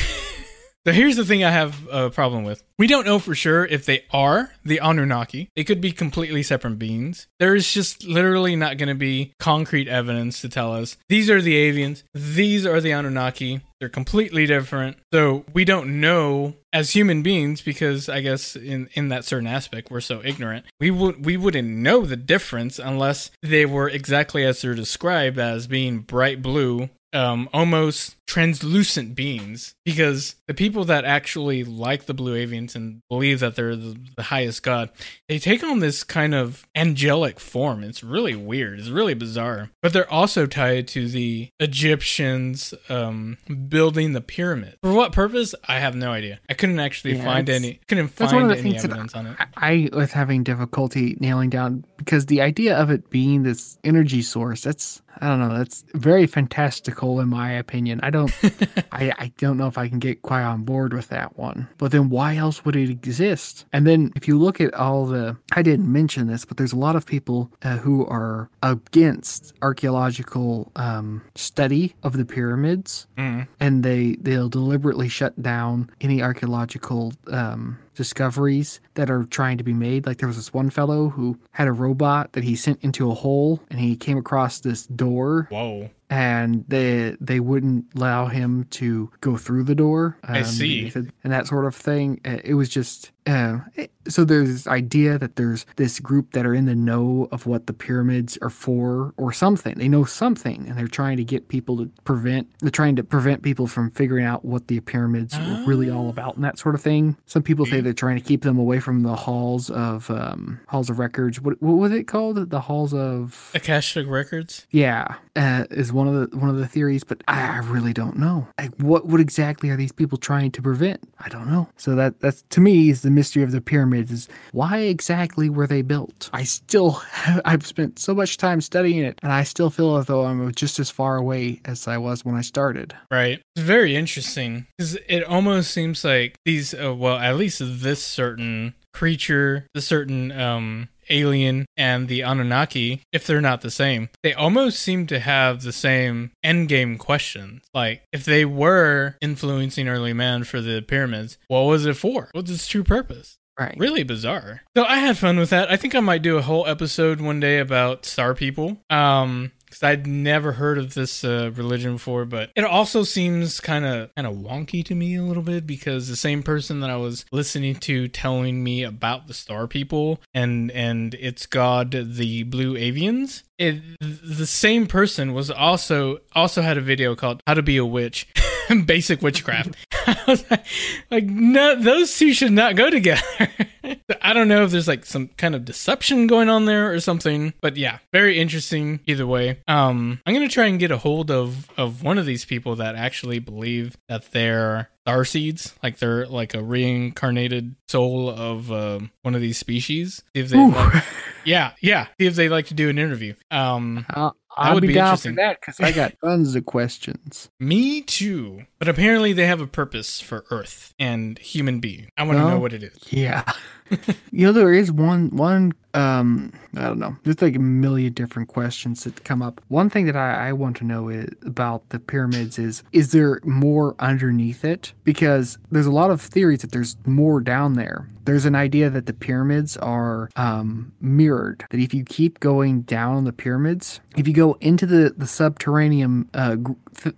so 0.87 0.93
here's 0.93 1.17
the 1.17 1.25
thing 1.25 1.43
I 1.45 1.51
have 1.51 1.75
a 1.89 2.11
problem 2.11 2.45
with. 2.45 2.63
We 2.79 2.87
don't 2.87 3.07
know 3.07 3.19
for 3.19 3.35
sure 3.35 3.65
if 3.65 3.87
they 3.87 4.05
are 4.11 4.53
the 4.63 4.81
Anunnaki. 4.81 5.49
They 5.57 5.65
could 5.65 5.81
be 5.81 5.93
completely 5.93 6.43
separate 6.43 6.79
beings. 6.79 7.27
There 7.39 7.55
is 7.55 7.73
just 7.73 8.05
literally 8.05 8.55
not 8.55 8.77
going 8.77 8.91
to 8.91 8.95
be 8.95 9.33
concrete 9.39 9.89
evidence 9.89 10.43
to 10.43 10.51
tell 10.51 10.75
us 10.75 10.99
these 11.09 11.31
are 11.31 11.41
the 11.41 11.55
avians, 11.55 12.03
these 12.13 12.67
are 12.67 12.83
the 12.83 12.93
Anunnaki. 12.93 13.63
They're 13.81 13.89
completely 13.89 14.47
different. 14.47 14.99
So 15.13 15.45
we 15.55 15.65
don't 15.65 16.01
know 16.01 16.55
as 16.73 16.91
human 16.91 17.23
beings 17.23 17.63
because 17.63 18.11
I 18.11 18.21
guess 18.21 18.57
in 18.57 18.89
in 18.93 19.09
that 19.09 19.25
certain 19.25 19.47
aspect 19.47 19.91
we're 19.91 20.01
so 20.01 20.23
ignorant. 20.23 20.67
We 20.79 20.91
would 20.91 21.25
we 21.25 21.39
wouldn't 21.39 21.69
know 21.69 22.05
the 22.05 22.17
difference 22.17 22.79
unless 22.79 23.31
they 23.43 23.65
were 23.65 23.89
exactly 23.89 24.45
as 24.45 24.61
they're 24.61 24.75
described 24.75 25.39
as 25.39 25.67
being 25.67 26.01
bright 26.01 26.43
blue 26.43 26.91
um, 27.17 27.49
almost 27.53 28.17
translucent 28.27 29.15
beings 29.15 29.75
because 29.85 30.35
the 30.47 30.55
people 30.55 30.85
that 30.85 31.05
actually 31.05 31.65
like 31.65 32.07
the 32.07 32.15
blue 32.15 32.35
and 32.75 33.03
believe 33.09 33.41
that 33.41 33.57
they're 33.57 33.77
the, 33.77 33.97
the, 34.17 34.23
highest 34.23 34.63
god. 34.63 34.91
They 35.29 35.39
take 35.39 35.63
on 35.63 35.81
this 35.81 36.03
kind 36.03 36.35
of 36.35 36.67
angelic 36.75 37.39
form. 37.39 37.85
It's 37.85 38.03
really 38.03 38.35
weird. 38.35 38.79
It's 38.79 38.89
really 38.89 39.15
bizarre. 39.15 39.71
But 39.83 39.93
they're 39.93 40.11
also 40.11 40.47
tied 40.47 40.89
to 40.89 41.09
the 41.09 41.51
egyptians 41.61 42.75
um, 42.89 43.39
building 43.69 44.13
the 44.13 44.21
pyramid. 44.21 44.77
For 44.83 44.93
what 44.93 45.13
purpose? 45.13 45.55
I 45.69 45.79
have 45.79 45.95
no 45.95 46.13
idea. 46.13 46.41
I 46.49 46.55
couldn't 46.55 46.81
actually 46.81 47.17
yeah, 47.17 47.25
find 47.25 47.49
any 47.49 47.81
couldn't 47.87 48.09
find 48.09 48.51
any 48.53 48.77
evidence 48.77 49.15
on 49.15 49.27
it. 49.27 49.37
I 49.57 49.89
was 49.93 50.13
having 50.13 50.43
difficulty 50.43 51.17
nailing 51.21 51.51
down 51.51 51.85
because 51.97 52.27
the 52.27 52.41
idea 52.41 52.77
of 52.77 52.91
it 52.91 53.11
being 53.11 53.43
this 53.43 53.79
energy 53.85 54.23
source 54.23 54.63
that's 54.63 55.03
I 55.21 55.29
don't 55.29 55.41
know. 55.41 55.57
That's 55.57 55.85
very 55.95 56.27
fantastical 56.27 57.21
in 57.21 57.29
my 57.29 57.53
opinion. 57.53 58.01
I 58.03 58.11
don't 58.11 58.33
I, 58.93 59.13
I 59.19 59.33
don't 59.39 59.57
know 59.57 59.67
if 59.67 59.79
I 59.79 59.89
can 59.89 59.99
get 59.99 60.23
quite 60.23 60.43
on 60.43 60.65
board 60.65 60.93
with 60.93 61.09
that 61.09 61.39
one. 61.39 61.69
But 61.79 61.93
then 61.93 62.09
why 62.09 62.37
else 62.37 62.65
would 62.65 62.77
it 62.77 62.91
exist? 62.91 63.65
And 63.73 63.87
then 63.87 64.13
if 64.17 64.29
you 64.29 64.39
look 64.39 64.61
at 64.61 64.75
all 64.75 65.07
the 65.07 65.37
I 65.53 65.63
didn't 65.63 65.91
mention 65.91 66.27
this, 66.27 66.45
but 66.45 66.57
there's 66.57 66.73
a 66.73 66.79
lot 66.79 66.97
of 66.97 67.07
people 67.07 67.51
uh, 67.63 67.79
who 67.79 68.07
are 68.07 68.51
against 68.63 69.53
archaeological 69.63 70.71
um, 70.77 71.23
study 71.35 71.95
of 72.03 72.17
the 72.17 72.25
pyramids, 72.25 73.07
mm. 73.17 73.47
and 73.61 73.83
they 73.83 74.17
they'll 74.21 74.49
deliberately 74.49 75.09
shut 75.09 75.41
down 75.41 75.91
any 76.01 76.23
archaeological 76.23 77.13
um, 77.29 77.79
discoveries 77.97 78.81
that 78.95 79.11
are 79.11 79.25
trying 79.25 79.59
to 79.59 79.65
be 79.65 79.75
made. 79.75 80.07
Like 80.07 80.19
there 80.19 80.29
was 80.29 80.37
this 80.37 80.55
one 80.55 80.71
fellow 80.71 81.09
who 81.09 81.39
had 81.53 81.67
a 81.67 81.73
robot 81.73 82.33
that 82.33 82.45
he 82.45 82.55
sent 82.55 82.83
into 82.83 83.11
a 83.11 83.15
hole 83.15 83.61
and 83.71 83.81
he 83.81 83.97
came 83.97 84.19
across 84.19 84.61
this 84.61 84.87
door. 84.87 85.49
Whoa 85.51 85.91
and 86.11 86.65
they 86.69 87.17
they 87.21 87.41
wouldn't 87.41 87.87
allow 87.97 88.27
him 88.27 88.65
to 88.71 89.11
go 89.21 89.37
through 89.37 89.65
the 89.65 89.75
door. 89.75 90.19
Um, 90.25 90.37
I 90.37 90.43
see, 90.43 90.93
and 90.95 91.33
that 91.33 91.47
sort 91.47 91.65
of 91.65 91.75
thing. 91.75 92.21
Uh, 92.25 92.39
it 92.45 92.55
was 92.55 92.69
just 92.69 93.13
uh, 93.27 93.59
so 94.07 94.25
there's 94.25 94.49
this 94.49 94.67
idea 94.69 95.19
that 95.19 95.35
there's 95.35 95.67
this 95.77 95.99
group 95.99 96.33
that 96.33 96.47
are 96.47 96.55
in 96.55 96.67
the 96.67 96.77
know 96.77 97.29
of 97.33 97.47
what 97.47 97.67
the 97.67 97.73
pyramids 97.73 98.39
are 98.41 98.51
for 98.51 99.15
or 99.17 99.33
something. 99.33 99.77
They 99.77 99.89
know 99.89 100.05
something, 100.05 100.67
and 100.69 100.79
they're 100.79 100.87
trying 100.87 101.17
to 101.17 101.25
get 101.25 101.49
people 101.49 101.77
to 101.79 101.91
prevent. 102.05 102.49
They're 102.61 102.71
trying 102.71 102.95
to 102.97 103.05
prevent 103.05 103.43
people 103.43 103.67
from 103.67 103.91
figuring 103.91 104.25
out 104.25 104.45
what 104.45 104.69
the 104.69 104.79
pyramids 104.81 105.35
oh. 105.37 105.41
are 105.41 105.67
really 105.67 105.91
all 105.91 106.09
about 106.09 106.37
and 106.37 106.45
that 106.45 106.59
sort 106.59 106.77
of 106.77 106.83
thing. 106.83 107.17
Some 107.27 107.43
people 107.43 107.67
say 107.67 107.81
they're 107.81 107.93
trying 107.93 108.17
to 108.17 108.23
keep 108.23 108.43
them 108.43 108.59
away 108.59 108.79
from 108.79 109.03
the 109.03 109.17
halls 109.17 109.71
of 109.71 110.09
um, 110.11 110.61
halls 110.69 110.89
of 110.89 111.01
records. 111.01 111.41
What 111.41 111.61
what 111.61 111.75
was 111.75 111.91
it 111.91 112.05
called? 112.05 112.51
The 112.51 112.61
halls 112.61 112.95
of 112.95 113.51
Akashic 113.55 114.07
records. 114.07 114.67
Yeah, 114.71 115.17
uh, 115.35 115.65
is 115.71 115.93
one 115.97 116.07
of 116.07 116.31
the 116.31 116.37
one 116.37 116.51
of 116.51 116.57
the 116.57 116.69
theories, 116.69 117.03
but 117.03 117.25
I 117.27 117.59
really 117.59 117.93
don't 117.93 118.19
know. 118.19 118.47
Like, 118.59 118.75
what 118.77 119.07
what 119.07 119.21
exactly 119.21 119.71
are 119.71 119.77
these 119.77 119.93
people 119.93 120.19
trying 120.19 120.51
to 120.53 120.63
prevent? 120.63 121.01
I 121.19 121.29
don't 121.29 121.49
know. 121.49 121.69
So 121.77 121.95
that 121.97 122.21
that's 122.21 122.43
to 122.51 122.61
me 122.61 122.91
is 122.91 123.03
the 123.03 123.11
mystery 123.11 123.43
of 123.43 123.51
the 123.51 123.61
pyramids 123.61 124.13
is 124.13 124.29
why 124.53 124.79
exactly 124.79 125.49
were 125.49 125.67
they 125.67 125.83
built? 125.83 126.31
I 126.33 126.45
still 126.45 126.91
have, 126.91 127.41
I've 127.45 127.67
spent 127.67 127.99
so 127.99 128.15
much 128.15 128.37
time 128.37 128.61
studying 128.61 129.03
it, 129.03 129.19
and 129.23 129.33
I 129.33 129.43
still 129.43 129.71
feel 129.71 129.97
as 129.97 130.07
though 130.07 130.27
I'm 130.27 130.53
just 130.55 130.79
as 130.79 130.91
far 130.91 131.17
away 131.17 131.61
as 131.65 131.89
I 131.89 131.97
was 131.99 132.25
when 132.25 132.35
I 132.35 132.43
started. 132.43 132.95
Right. 133.11 133.41
It's 133.57 133.65
very 133.65 133.97
interesting 133.97 134.67
because 134.77 134.97
it 135.09 135.25
almost 135.25 135.73
seems 135.73 136.05
like 136.05 136.37
these. 136.45 136.75
Uh, 136.75 136.95
well, 136.95 137.17
at 137.17 137.37
least 137.37 137.63
this 137.65 138.05
certain 138.05 138.75
creature, 138.93 139.67
the 139.75 139.81
certain 139.81 140.33
um 140.33 140.89
alien 141.11 141.67
and 141.77 142.09
the 142.09 142.23
Anunnaki, 142.23 143.03
if 143.13 143.27
they're 143.27 143.41
not 143.41 143.61
the 143.61 143.71
same, 143.71 144.09
they 144.23 144.33
almost 144.33 144.79
seem 144.79 145.07
to 145.09 145.19
have 145.19 145.63
the 145.63 145.73
same 145.73 146.33
endgame 146.45 146.99
questions. 146.99 147.63
Like, 147.75 148.03
if 148.13 148.25
they 148.25 148.45
were 148.45 149.17
influencing 149.21 149.89
early 149.89 150.13
man 150.13 150.45
for 150.45 150.61
the 150.61 150.81
pyramids, 150.83 151.39
what 151.49 151.63
was 151.63 151.87
it 151.87 151.97
for? 151.97 152.29
What's 152.33 152.51
its 152.51 152.67
true 152.67 152.85
purpose? 152.85 153.39
Right. 153.59 153.75
Really 153.79 154.03
bizarre. 154.03 154.63
So 154.77 154.85
I 154.85 154.99
had 154.99 155.17
fun 155.17 155.39
with 155.39 155.51
that. 155.51 155.71
I 155.71 155.77
think 155.77 155.95
I 155.95 156.01
might 156.01 156.21
do 156.21 156.37
a 156.37 156.43
whole 156.43 156.67
episode 156.67 157.23
one 157.23 157.41
day 157.41 157.59
about 157.59 158.05
star 158.05 158.35
people. 158.35 158.79
Um, 158.91 159.53
because 159.67 159.83
I'd 159.83 160.07
never 160.07 160.53
heard 160.53 160.79
of 160.79 160.95
this 160.95 161.25
uh, 161.25 161.51
religion 161.55 161.95
before, 161.95 162.25
but 162.25 162.51
it 162.57 162.65
also 162.65 163.03
seems 163.03 163.61
kind 163.61 163.85
of 163.85 164.15
kind 164.15 164.27
of 164.27 164.35
wonky 164.35 164.85
to 164.87 164.95
me 164.95 165.17
a 165.17 165.23
little 165.23 165.43
bit 165.43 165.67
because 165.67 166.09
the 166.09 166.17
same 166.17 166.43
person 166.43 166.81
that 166.81 166.91
I 166.91 166.97
was 166.97 167.25
listening 167.33 167.77
to 167.77 168.09
telling 168.09 168.63
me 168.63 168.83
about 168.83 169.27
the 169.27 169.35
Star 169.35 169.67
People 169.67 170.21
and 170.33 170.71
and 170.71 171.15
its 171.15 171.47
god 171.47 171.91
the 171.91 172.45
Blue 172.45 172.75
Avians, 172.75 173.43
it, 173.59 173.83
the 174.01 174.47
same 174.47 174.87
person 174.87 175.35
was 175.35 175.51
also 175.51 176.19
also 176.33 176.63
had 176.63 176.79
a 176.79 176.83
video 176.83 177.15
called 177.15 177.43
"How 177.47 177.55
to 177.55 177.63
Be 177.63 177.77
a 177.77 177.85
Witch." 177.85 178.29
basic 178.85 179.23
witchcraft. 179.23 179.77
like, 180.27 180.67
like, 181.11 181.25
no, 181.25 181.75
those 181.75 182.17
two 182.17 182.33
should 182.33 182.53
not 182.53 182.77
go 182.77 182.91
together. 182.91 183.23
I 184.23 184.33
don't 184.33 184.49
know 184.49 184.65
if 184.65 184.71
there's 184.71 184.89
like 184.89 185.05
some 185.05 185.29
kind 185.37 185.55
of 185.55 185.65
deception 185.65 186.27
going 186.27 186.49
on 186.49 186.65
there 186.65 186.93
or 186.93 187.01
something, 187.01 187.55
but 187.61 187.77
yeah, 187.77 187.99
very 188.13 188.39
interesting 188.39 189.01
either 189.07 189.27
way. 189.27 189.59
Um, 189.69 190.21
I'm 190.27 190.35
gonna 190.35 190.49
try 190.49 190.67
and 190.67 190.79
get 190.79 190.91
a 190.91 190.99
hold 190.99 191.31
of 191.31 191.71
of 191.77 192.03
one 192.03 192.19
of 192.19 192.27
these 192.27 192.45
people 192.45 192.77
that 192.77 192.97
actually 192.97 193.39
believe 193.39 193.97
that 194.09 194.33
they're 194.33 194.91
star 195.07 195.25
seeds, 195.25 195.73
like 195.85 195.99
they're 195.99 196.27
like 196.27 196.55
a 196.55 196.63
reincarnated 196.63 197.77
soul 197.87 198.29
of 198.29 198.73
uh, 198.73 198.99
one 199.23 199.37
of 199.37 199.41
these 199.41 199.57
species. 199.57 200.25
If 200.35 200.49
they, 200.49 200.59
like, 200.59 201.05
yeah, 201.45 201.73
yeah, 201.81 202.09
if 202.19 202.35
they 202.35 202.49
like 202.49 202.67
to 202.67 202.75
do 202.75 202.89
an 202.89 202.99
interview. 202.99 203.35
Um, 203.53 204.05
uh, 204.13 204.31
i 204.57 204.75
would 204.75 204.81
be, 204.81 204.89
be 204.89 204.95
down 204.95 205.17
for 205.17 205.33
that 205.33 205.61
because 205.61 205.81
I 205.81 205.93
got 205.93 206.15
tons 206.25 206.55
of 206.55 206.67
questions. 206.67 207.51
Me 207.61 208.01
too. 208.01 208.65
But 208.79 208.89
apparently 208.89 209.33
they 209.33 209.47
have 209.47 209.61
a 209.61 209.67
purpose 209.67 210.21
for 210.21 210.45
Earth 210.51 210.95
and 210.99 211.39
human 211.39 211.81
being. 211.81 212.11
I 212.17 212.23
want 212.23 212.39
to 212.39 212.45
well, 212.45 212.55
know 212.55 212.59
what 212.59 212.73
it 212.73 212.83
is. 212.83 212.99
Yeah. 213.11 213.45
you 214.31 214.47
know, 214.47 214.53
there 214.53 214.73
is 214.73 214.91
one 214.91 215.31
one 215.31 215.73
um 215.95 216.53
I 216.77 216.83
don't 216.83 216.99
know. 216.99 217.17
There's 217.25 217.41
like 217.41 217.57
a 217.57 217.61
million 217.61 218.13
different 218.13 218.49
questions 218.49 219.05
that 219.05 219.25
come 219.25 219.43
up. 219.43 219.61
One 219.69 219.89
thing 219.89 220.07
that 220.07 220.17
I, 220.17 220.49
I 220.49 220.53
want 220.53 220.77
to 220.79 220.85
know 220.85 221.09
is, 221.09 221.31
about 221.45 221.89
the 221.91 221.99
pyramids 221.99 222.59
is 222.59 222.83
is 222.93 223.13
there 223.13 223.41
more 223.45 223.95
underneath 223.99 224.65
it? 224.65 224.93
Because 225.05 225.59
there's 225.71 225.87
a 225.87 225.93
lot 225.93 226.11
of 226.11 226.21
theories 226.21 226.61
that 226.63 226.73
there's 226.73 226.97
more 227.07 227.41
down 227.41 227.75
there. 227.75 228.09
There's 228.25 228.45
an 228.45 228.57
idea 228.57 228.91
that 228.91 229.07
the 229.07 229.13
pyramids 229.13 229.77
are 229.77 230.31
um, 230.35 230.93
mirrored. 231.01 231.65
That 231.71 231.79
if 231.79 231.95
you 231.95 232.05
keep 232.05 232.41
going 232.41 232.83
down 232.83 233.25
the 233.25 233.33
pyramids, 233.33 234.01
if 234.17 234.27
you 234.27 234.35
go 234.35 234.55
into 234.61 234.87
the 234.87 235.15
the 235.17 235.27
subterranean 235.27 236.29
uh, 236.35 236.57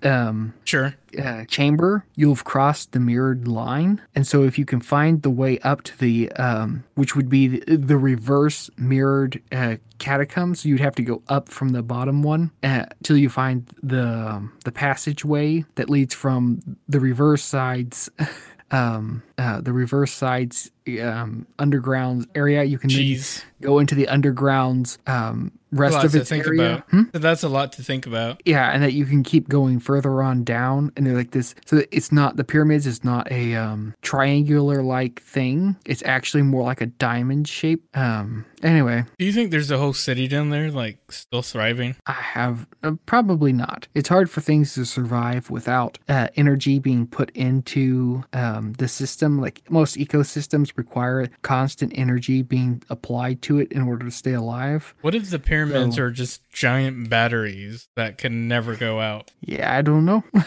um, 0.02 0.54
sure 0.64 0.94
uh, 1.16 1.44
chamber, 1.44 2.04
you'll 2.14 2.34
have 2.34 2.44
crossed 2.44 2.92
the 2.92 3.00
mirrored 3.00 3.46
line. 3.48 4.00
And 4.14 4.26
so, 4.26 4.42
if 4.42 4.58
you 4.58 4.64
can 4.64 4.80
find 4.80 5.22
the 5.22 5.30
way 5.30 5.58
up 5.60 5.82
to 5.84 5.98
the, 5.98 6.30
um, 6.32 6.84
which 6.94 7.16
would 7.16 7.28
be 7.28 7.48
the, 7.48 7.76
the 7.76 7.96
reverse 7.96 8.70
mirrored 8.76 9.40
uh, 9.52 9.76
catacombs, 9.98 10.64
you'd 10.64 10.80
have 10.80 10.94
to 10.96 11.02
go 11.02 11.22
up 11.28 11.48
from 11.48 11.70
the 11.70 11.82
bottom 11.82 12.22
one 12.22 12.50
uh, 12.62 12.86
till 13.02 13.16
you 13.16 13.28
find 13.28 13.68
the 13.82 14.06
um, 14.08 14.52
the 14.64 14.72
passageway 14.72 15.64
that 15.76 15.90
leads 15.90 16.14
from 16.14 16.78
the 16.88 17.00
reverse 17.00 17.42
sides. 17.42 18.10
um, 18.70 19.22
uh, 19.38 19.60
the 19.60 19.72
reverse 19.72 20.12
sides 20.12 20.70
um, 21.00 21.46
underground 21.58 22.26
area. 22.34 22.64
You 22.64 22.78
can 22.78 22.90
go 23.60 23.78
into 23.78 23.94
the 23.94 24.06
undergrounds 24.06 24.98
um, 25.08 25.52
rest 25.72 26.04
of 26.04 26.14
its 26.14 26.32
area. 26.32 26.84
Hmm? 26.90 27.04
That's 27.12 27.42
a 27.42 27.48
lot 27.48 27.72
to 27.72 27.82
think 27.82 28.06
about. 28.06 28.40
Yeah, 28.44 28.70
and 28.70 28.82
that 28.82 28.92
you 28.92 29.04
can 29.04 29.22
keep 29.22 29.48
going 29.48 29.80
further 29.80 30.22
on 30.22 30.44
down, 30.44 30.92
and 30.96 31.06
they're 31.06 31.14
like 31.14 31.32
this. 31.32 31.54
So 31.66 31.82
it's 31.90 32.12
not 32.12 32.36
the 32.36 32.44
pyramids 32.44 32.86
is 32.86 33.04
not 33.04 33.30
a 33.30 33.54
um, 33.54 33.94
triangular 34.02 34.82
like 34.82 35.22
thing. 35.22 35.76
It's 35.84 36.02
actually 36.04 36.42
more 36.42 36.62
like 36.62 36.80
a 36.80 36.86
diamond 36.86 37.48
shape. 37.48 37.84
Um. 37.96 38.44
Anyway, 38.62 39.04
do 39.18 39.24
you 39.24 39.32
think 39.32 39.50
there's 39.52 39.70
a 39.70 39.78
whole 39.78 39.92
city 39.92 40.26
down 40.26 40.50
there 40.50 40.70
like 40.70 40.98
still 41.12 41.42
thriving? 41.42 41.94
I 42.06 42.12
have 42.12 42.66
uh, 42.82 42.92
probably 43.06 43.52
not. 43.52 43.86
It's 43.94 44.08
hard 44.08 44.30
for 44.30 44.40
things 44.40 44.74
to 44.74 44.84
survive 44.84 45.48
without 45.50 45.98
uh, 46.08 46.28
energy 46.34 46.78
being 46.80 47.06
put 47.06 47.30
into 47.36 48.24
um, 48.32 48.72
the 48.74 48.88
system. 48.88 49.40
Like 49.40 49.70
most 49.70 49.96
ecosystems 49.96 50.72
require 50.76 51.28
constant 51.42 51.92
energy 51.96 52.42
being 52.42 52.82
applied 52.90 53.42
to 53.42 53.58
it 53.60 53.70
in 53.70 53.82
order 53.82 54.04
to 54.06 54.10
stay 54.10 54.32
alive. 54.32 54.94
What 55.02 55.14
if 55.14 55.30
the 55.30 55.38
pyramids 55.38 55.57
so, 55.66 56.02
are 56.04 56.10
just 56.10 56.48
giant 56.50 57.08
batteries 57.10 57.88
that 57.96 58.18
can 58.18 58.48
never 58.48 58.76
go 58.76 59.00
out? 59.00 59.30
Yeah, 59.40 59.74
I 59.76 59.82
don't 59.82 60.04
know. 60.04 60.22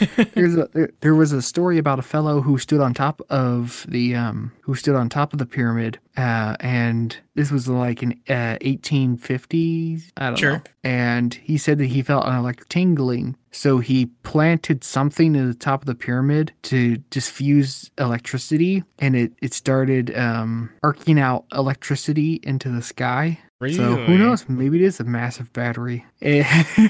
A, 0.00 0.68
there, 0.72 0.90
there 1.00 1.14
was 1.14 1.32
a 1.32 1.42
story 1.42 1.78
about 1.78 1.98
a 1.98 2.02
fellow 2.02 2.40
who 2.40 2.58
stood 2.58 2.80
on 2.80 2.92
top 2.94 3.20
of 3.30 3.84
the 3.88 4.14
um 4.16 4.52
who 4.62 4.74
stood 4.74 4.94
on 4.96 5.08
top 5.08 5.32
of 5.32 5.38
the 5.38 5.46
pyramid 5.46 5.98
uh 6.16 6.56
and 6.60 7.16
this 7.34 7.50
was 7.52 7.68
like 7.68 8.02
in 8.02 8.12
uh 8.28 8.56
1850s 8.62 10.10
I 10.16 10.26
don't 10.28 10.36
Sure. 10.38 10.52
know 10.54 10.62
and 10.84 11.34
he 11.34 11.56
said 11.58 11.78
that 11.78 11.86
he 11.86 12.02
felt 12.02 12.26
an 12.26 12.36
electric 12.36 12.68
tingling 12.68 13.36
so 13.52 13.78
he 13.78 14.06
planted 14.22 14.82
something 14.82 15.36
at 15.36 15.46
the 15.46 15.54
top 15.54 15.82
of 15.82 15.86
the 15.86 15.94
pyramid 15.94 16.52
to 16.62 16.96
diffuse 17.10 17.90
electricity 17.98 18.82
and 18.98 19.14
it 19.14 19.32
it 19.42 19.52
started 19.54 20.16
um 20.16 20.70
arcing 20.82 21.18
out 21.20 21.44
electricity 21.52 22.40
into 22.42 22.68
the 22.70 22.82
sky 22.82 23.38
Really? 23.62 23.76
so 23.76 23.94
who 23.94 24.18
knows? 24.18 24.48
Maybe 24.48 24.82
it 24.82 24.84
is 24.84 24.98
a 24.98 25.04
massive 25.04 25.52
battery. 25.52 26.04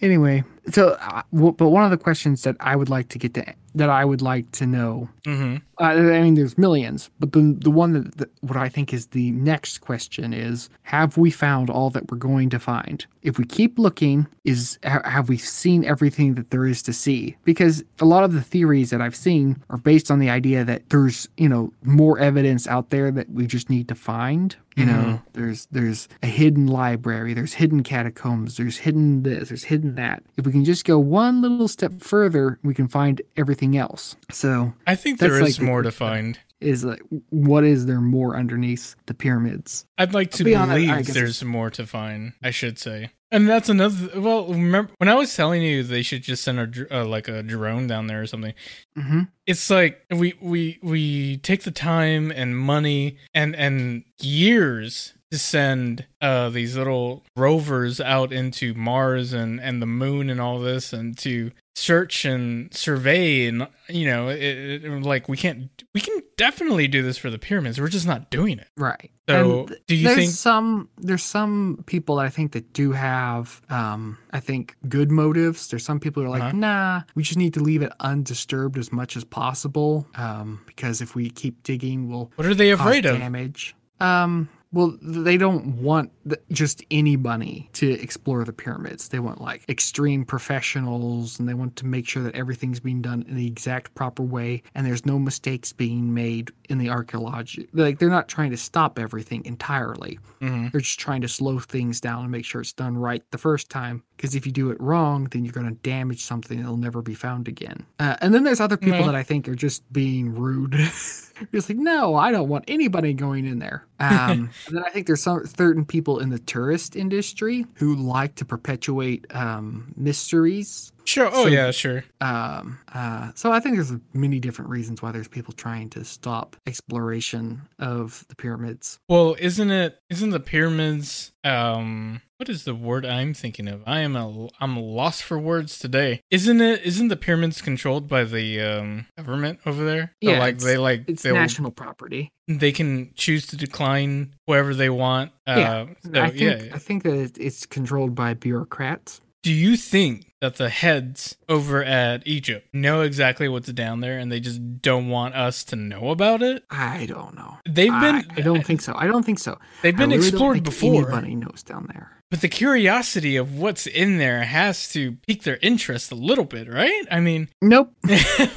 Anyway, 0.00 0.44
so 0.70 0.98
uh, 1.00 1.22
but 1.32 1.68
one 1.70 1.84
of 1.84 1.90
the 1.90 1.96
questions 1.96 2.42
that 2.42 2.56
I 2.60 2.76
would 2.76 2.90
like 2.90 3.08
to 3.10 3.18
get 3.18 3.32
to 3.34 3.54
that 3.76 3.88
I 3.90 4.04
would 4.04 4.20
like 4.22 4.50
to 4.52 4.66
know. 4.66 5.08
hmm 5.24 5.56
Uh, 5.80 5.84
I 5.84 6.20
mean, 6.22 6.34
there's 6.34 6.58
millions, 6.58 7.10
but 7.18 7.32
the 7.32 7.56
the 7.58 7.70
one 7.70 7.92
that, 7.94 8.16
that 8.18 8.30
what 8.42 8.56
I 8.56 8.68
think 8.68 8.92
is 8.92 9.06
the 9.06 9.30
next 9.32 9.78
question 9.80 10.34
is: 10.34 10.68
Have 10.82 11.16
we 11.16 11.30
found 11.30 11.70
all 11.70 11.90
that 11.90 12.10
we're 12.10 12.18
going 12.18 12.50
to 12.50 12.58
find? 12.58 13.06
If 13.22 13.38
we 13.38 13.44
keep 13.44 13.78
looking, 13.78 14.26
is 14.44 14.78
ha- 14.84 15.08
have 15.08 15.28
we 15.28 15.38
seen 15.38 15.84
everything 15.84 16.34
that 16.34 16.50
there 16.50 16.66
is 16.66 16.82
to 16.82 16.92
see? 16.92 17.36
Because 17.44 17.82
a 18.00 18.04
lot 18.04 18.24
of 18.24 18.32
the 18.34 18.42
theories 18.42 18.90
that 18.90 19.00
I've 19.00 19.16
seen 19.16 19.62
are 19.70 19.78
based 19.78 20.10
on 20.10 20.18
the 20.18 20.28
idea 20.30 20.64
that 20.64 20.90
there's 20.90 21.28
you 21.38 21.48
know 21.48 21.72
more 21.82 22.18
evidence 22.18 22.68
out 22.68 22.90
there 22.90 23.10
that 23.12 23.30
we 23.30 23.46
just 23.46 23.70
need 23.70 23.88
to 23.88 23.94
find. 23.94 24.56
You 24.76 24.86
know, 24.86 25.22
there's 25.34 25.66
there's 25.70 26.08
a 26.22 26.26
hidden 26.26 26.66
library, 26.66 27.32
there's 27.32 27.54
hidden 27.54 27.82
catacombs, 27.84 28.56
there's 28.56 28.73
hidden 28.78 29.22
this, 29.22 29.48
there's 29.48 29.64
hidden 29.64 29.94
that. 29.96 30.22
If 30.36 30.46
we 30.46 30.52
can 30.52 30.64
just 30.64 30.84
go 30.84 30.98
one 30.98 31.42
little 31.42 31.68
step 31.68 31.92
further, 32.00 32.58
we 32.62 32.74
can 32.74 32.88
find 32.88 33.20
everything 33.36 33.76
else. 33.76 34.16
So 34.30 34.72
I 34.86 34.94
think 34.94 35.18
there 35.18 35.34
is 35.36 35.42
like 35.42 35.56
the- 35.56 35.64
more 35.64 35.82
to 35.82 35.90
find. 35.90 36.38
is 36.60 36.84
like 36.84 37.02
what 37.30 37.64
is 37.64 37.86
there 37.86 38.00
more 38.00 38.36
underneath 38.36 38.96
the 39.06 39.14
pyramids? 39.14 39.84
I'd 39.98 40.14
like 40.14 40.30
to 40.32 40.44
be 40.44 40.54
honest, 40.54 40.74
believe 40.74 41.06
guess 41.06 41.14
there's 41.14 41.44
more 41.44 41.70
to 41.70 41.86
find. 41.86 42.32
I 42.42 42.50
should 42.50 42.78
say, 42.78 43.10
and 43.30 43.48
that's 43.48 43.68
another. 43.68 44.18
Well, 44.20 44.46
remember 44.48 44.92
when 44.98 45.08
I 45.08 45.14
was 45.14 45.34
telling 45.34 45.60
you 45.62 45.82
they 45.82 46.02
should 46.02 46.22
just 46.22 46.42
send 46.44 46.58
a 46.58 47.00
uh, 47.00 47.04
like 47.04 47.28
a 47.28 47.42
drone 47.42 47.86
down 47.86 48.06
there 48.06 48.22
or 48.22 48.26
something. 48.26 48.54
Mm-hmm. 48.96 49.22
It's 49.46 49.68
like 49.70 50.04
we 50.10 50.34
we 50.40 50.78
we 50.82 51.36
take 51.38 51.64
the 51.64 51.70
time 51.70 52.30
and 52.30 52.56
money 52.56 53.18
and 53.34 53.54
and 53.56 54.04
years 54.20 55.12
to 55.34 55.38
send 55.38 56.06
uh 56.22 56.48
these 56.48 56.76
little 56.76 57.24
rovers 57.36 58.00
out 58.00 58.32
into 58.32 58.72
Mars 58.74 59.32
and 59.32 59.60
and 59.60 59.82
the 59.82 59.86
moon 59.86 60.30
and 60.30 60.40
all 60.40 60.58
this 60.60 60.92
and 60.92 61.16
to 61.18 61.50
search 61.76 62.24
and 62.24 62.72
survey 62.72 63.46
and 63.46 63.66
you 63.88 64.06
know 64.06 64.28
it, 64.28 64.84
it, 64.84 65.02
like 65.02 65.28
we 65.28 65.36
can't 65.36 65.82
we 65.92 66.00
can 66.00 66.20
definitely 66.36 66.86
do 66.86 67.02
this 67.02 67.18
for 67.18 67.30
the 67.30 67.38
pyramids 67.38 67.80
we're 67.80 67.88
just 67.88 68.06
not 68.06 68.30
doing 68.30 68.58
it 68.60 68.68
Right. 68.76 69.10
So, 69.28 69.64
th- 69.66 69.80
do 69.86 69.96
you 69.96 70.04
there's 70.04 70.16
think- 70.18 70.30
some 70.32 70.88
there's 70.98 71.22
some 71.22 71.82
people 71.86 72.16
that 72.16 72.26
I 72.26 72.28
think 72.28 72.52
that 72.52 72.72
do 72.74 72.92
have 72.92 73.60
um 73.70 74.18
I 74.32 74.38
think 74.40 74.76
good 74.88 75.10
motives. 75.10 75.66
There's 75.68 75.84
some 75.84 75.98
people 75.98 76.22
who 76.22 76.28
are 76.28 76.30
like, 76.30 76.42
Uh-huh. 76.42 76.52
nah, 76.56 77.02
we 77.16 77.22
just 77.24 77.38
need 77.38 77.54
to 77.54 77.60
leave 77.60 77.80
it 77.82 77.90
undisturbed 78.00 78.76
as 78.78 78.92
much 78.92 79.16
as 79.16 79.24
possible. 79.24 80.06
Um, 80.14 80.60
because 80.66 81.00
if 81.00 81.14
we 81.14 81.30
keep 81.30 81.62
digging, 81.62 82.08
we'll 82.08 82.30
what 82.36 82.46
are 82.46 82.54
they 82.54 82.70
afraid 82.70 83.06
of 83.06 83.18
damage. 83.18 83.74
Um, 83.98 84.48
well, 84.74 84.98
they 85.00 85.36
don't 85.36 85.64
want 85.80 86.10
th- 86.28 86.40
just 86.50 86.82
anybody 86.90 87.70
to 87.74 87.90
explore 87.92 88.44
the 88.44 88.52
pyramids. 88.52 89.08
They 89.08 89.20
want 89.20 89.40
like 89.40 89.64
extreme 89.68 90.24
professionals, 90.24 91.38
and 91.38 91.48
they 91.48 91.54
want 91.54 91.76
to 91.76 91.86
make 91.86 92.08
sure 92.08 92.22
that 92.24 92.34
everything's 92.34 92.80
being 92.80 93.00
done 93.00 93.24
in 93.28 93.36
the 93.36 93.46
exact 93.46 93.94
proper 93.94 94.22
way, 94.22 94.62
and 94.74 94.84
there's 94.86 95.06
no 95.06 95.18
mistakes 95.18 95.72
being 95.72 96.12
made 96.12 96.50
in 96.68 96.78
the 96.78 96.90
archaeology. 96.90 97.68
Like 97.72 97.98
they're 97.98 98.08
not 98.10 98.28
trying 98.28 98.50
to 98.50 98.56
stop 98.56 98.98
everything 98.98 99.44
entirely. 99.46 100.18
Mhm. 100.40 100.72
They're 100.72 100.80
just 100.80 100.98
trying 100.98 101.20
to 101.20 101.28
slow 101.28 101.58
things 101.60 102.00
down 102.00 102.22
and 102.22 102.30
make 102.32 102.44
sure 102.44 102.60
it's 102.60 102.72
done 102.72 102.96
right 102.96 103.22
the 103.30 103.38
first 103.38 103.70
time. 103.70 104.02
Because 104.16 104.34
if 104.34 104.46
you 104.46 104.52
do 104.52 104.70
it 104.70 104.80
wrong, 104.80 105.28
then 105.30 105.44
you're 105.44 105.52
going 105.52 105.66
to 105.68 105.74
damage 105.82 106.22
something 106.22 106.58
that'll 106.58 106.76
never 106.76 107.02
be 107.02 107.14
found 107.14 107.48
again. 107.48 107.84
Uh, 107.98 108.16
and 108.20 108.32
then 108.32 108.44
there's 108.44 108.60
other 108.60 108.76
people 108.76 109.00
No. 109.00 109.06
that 109.06 109.14
I 109.14 109.22
think 109.24 109.48
are 109.48 109.54
just 109.56 109.90
being 109.92 110.34
rude. 110.34 110.72
just 111.52 111.68
like, 111.68 111.76
no, 111.76 112.14
I 112.14 112.30
don't 112.30 112.48
want 112.48 112.64
anybody 112.68 113.12
going 113.12 113.44
in 113.44 113.58
there. 113.58 113.84
Um, 114.00 114.50
and 114.66 114.76
then 114.76 114.84
I 114.84 114.90
think 114.90 115.06
there's 115.06 115.22
some 115.22 115.46
certain 115.46 115.84
people 115.84 116.18
in 116.18 116.28
the 116.30 116.38
tourist 116.38 116.96
industry 116.96 117.64
who 117.76 117.94
like 117.96 118.34
to 118.36 118.44
perpetuate 118.44 119.26
um, 119.34 119.92
mysteries. 119.96 120.92
sure 121.04 121.28
oh 121.32 121.44
So- 121.44 121.48
yeah 121.48 121.70
sure 121.70 122.04
Um, 122.20 122.78
uh, 122.92 123.30
so 123.34 123.52
I 123.52 123.60
think 123.60 123.76
there's 123.76 123.92
many 124.12 124.40
different 124.40 124.70
reasons 124.70 125.00
why 125.02 125.12
there's 125.12 125.28
people 125.28 125.52
trying 125.52 125.90
to 125.90 126.04
stop 126.04 126.56
exploration 126.66 127.62
of 127.78 128.24
the 128.28 128.34
pyramids. 128.36 128.98
well 129.08 129.36
isn't 129.38 129.70
it 129.70 129.98
isn't 130.10 130.30
the 130.30 130.40
pyramids 130.40 131.32
um 131.44 132.20
what 132.38 132.48
is 132.48 132.64
the 132.64 132.74
word 132.74 133.06
i'm 133.06 133.32
thinking 133.32 133.68
of 133.68 133.82
i 133.86 134.00
am 134.00 134.16
a 134.16 134.48
i'm 134.60 134.76
lost 134.78 135.22
for 135.22 135.38
words 135.38 135.78
today 135.78 136.20
isn't 136.30 136.60
it 136.60 136.82
isn't 136.82 137.08
the 137.08 137.16
pyramids 137.16 137.62
controlled 137.62 138.08
by 138.08 138.24
the 138.24 138.60
um 138.60 139.06
government 139.16 139.58
over 139.66 139.84
there 139.84 140.12
So, 140.22 140.30
Yeah, 140.30 140.38
like 140.38 140.58
they 140.58 140.76
like 140.76 141.04
It's 141.08 141.24
national 141.24 141.70
property. 141.70 142.30
they 142.48 142.72
can 142.72 143.12
choose 143.14 143.46
to 143.48 143.56
decline 143.56 144.34
whoever 144.46 144.74
they 144.74 144.90
want 144.90 145.30
uh 145.46 145.54
Yeah, 145.56 145.86
so, 146.12 146.20
I 146.22 146.30
think 146.30 146.40
yeah 146.40 146.74
I 146.74 146.78
think 146.78 147.02
that 147.04 147.38
it's 147.38 147.66
controlled 147.66 148.14
by 148.14 148.34
bureaucrats. 148.34 149.20
Do 149.42 149.52
you 149.52 149.76
think 149.76 150.32
that 150.40 150.56
the 150.56 150.70
heads 150.70 151.36
over 151.50 151.84
at 151.84 152.26
Egypt 152.26 152.66
know 152.72 153.02
exactly 153.02 153.46
what's 153.46 153.70
down 153.72 154.00
there 154.00 154.18
and 154.18 154.32
they 154.32 154.40
just 154.40 154.80
don't 154.80 155.08
want 155.08 155.34
us 155.34 155.64
to 155.64 155.76
know 155.76 156.08
about 156.08 156.40
it? 156.42 156.64
I 156.70 157.04
don't 157.04 157.34
know. 157.34 157.58
They've 157.68 157.90
been 157.92 158.16
I, 158.16 158.24
I 158.38 158.40
don't 158.40 158.64
think 158.64 158.80
so. 158.80 158.94
I 158.96 159.06
don't 159.06 159.22
think 159.22 159.38
so. 159.38 159.58
they've 159.82 159.94
been 159.94 160.08
really 160.08 160.28
explored 160.28 160.62
before. 160.64 161.02
Anybody 161.12 161.34
knows 161.36 161.62
down 161.62 161.90
there. 161.92 162.22
But 162.30 162.40
the 162.40 162.48
curiosity 162.48 163.36
of 163.36 163.56
what's 163.58 163.86
in 163.86 164.18
there 164.18 164.42
has 164.42 164.90
to 164.92 165.12
pique 165.26 165.44
their 165.44 165.58
interest 165.62 166.10
a 166.10 166.16
little 166.16 166.44
bit, 166.44 166.68
right? 166.68 167.04
I 167.10 167.20
mean, 167.20 167.48
Nope. 167.62 167.92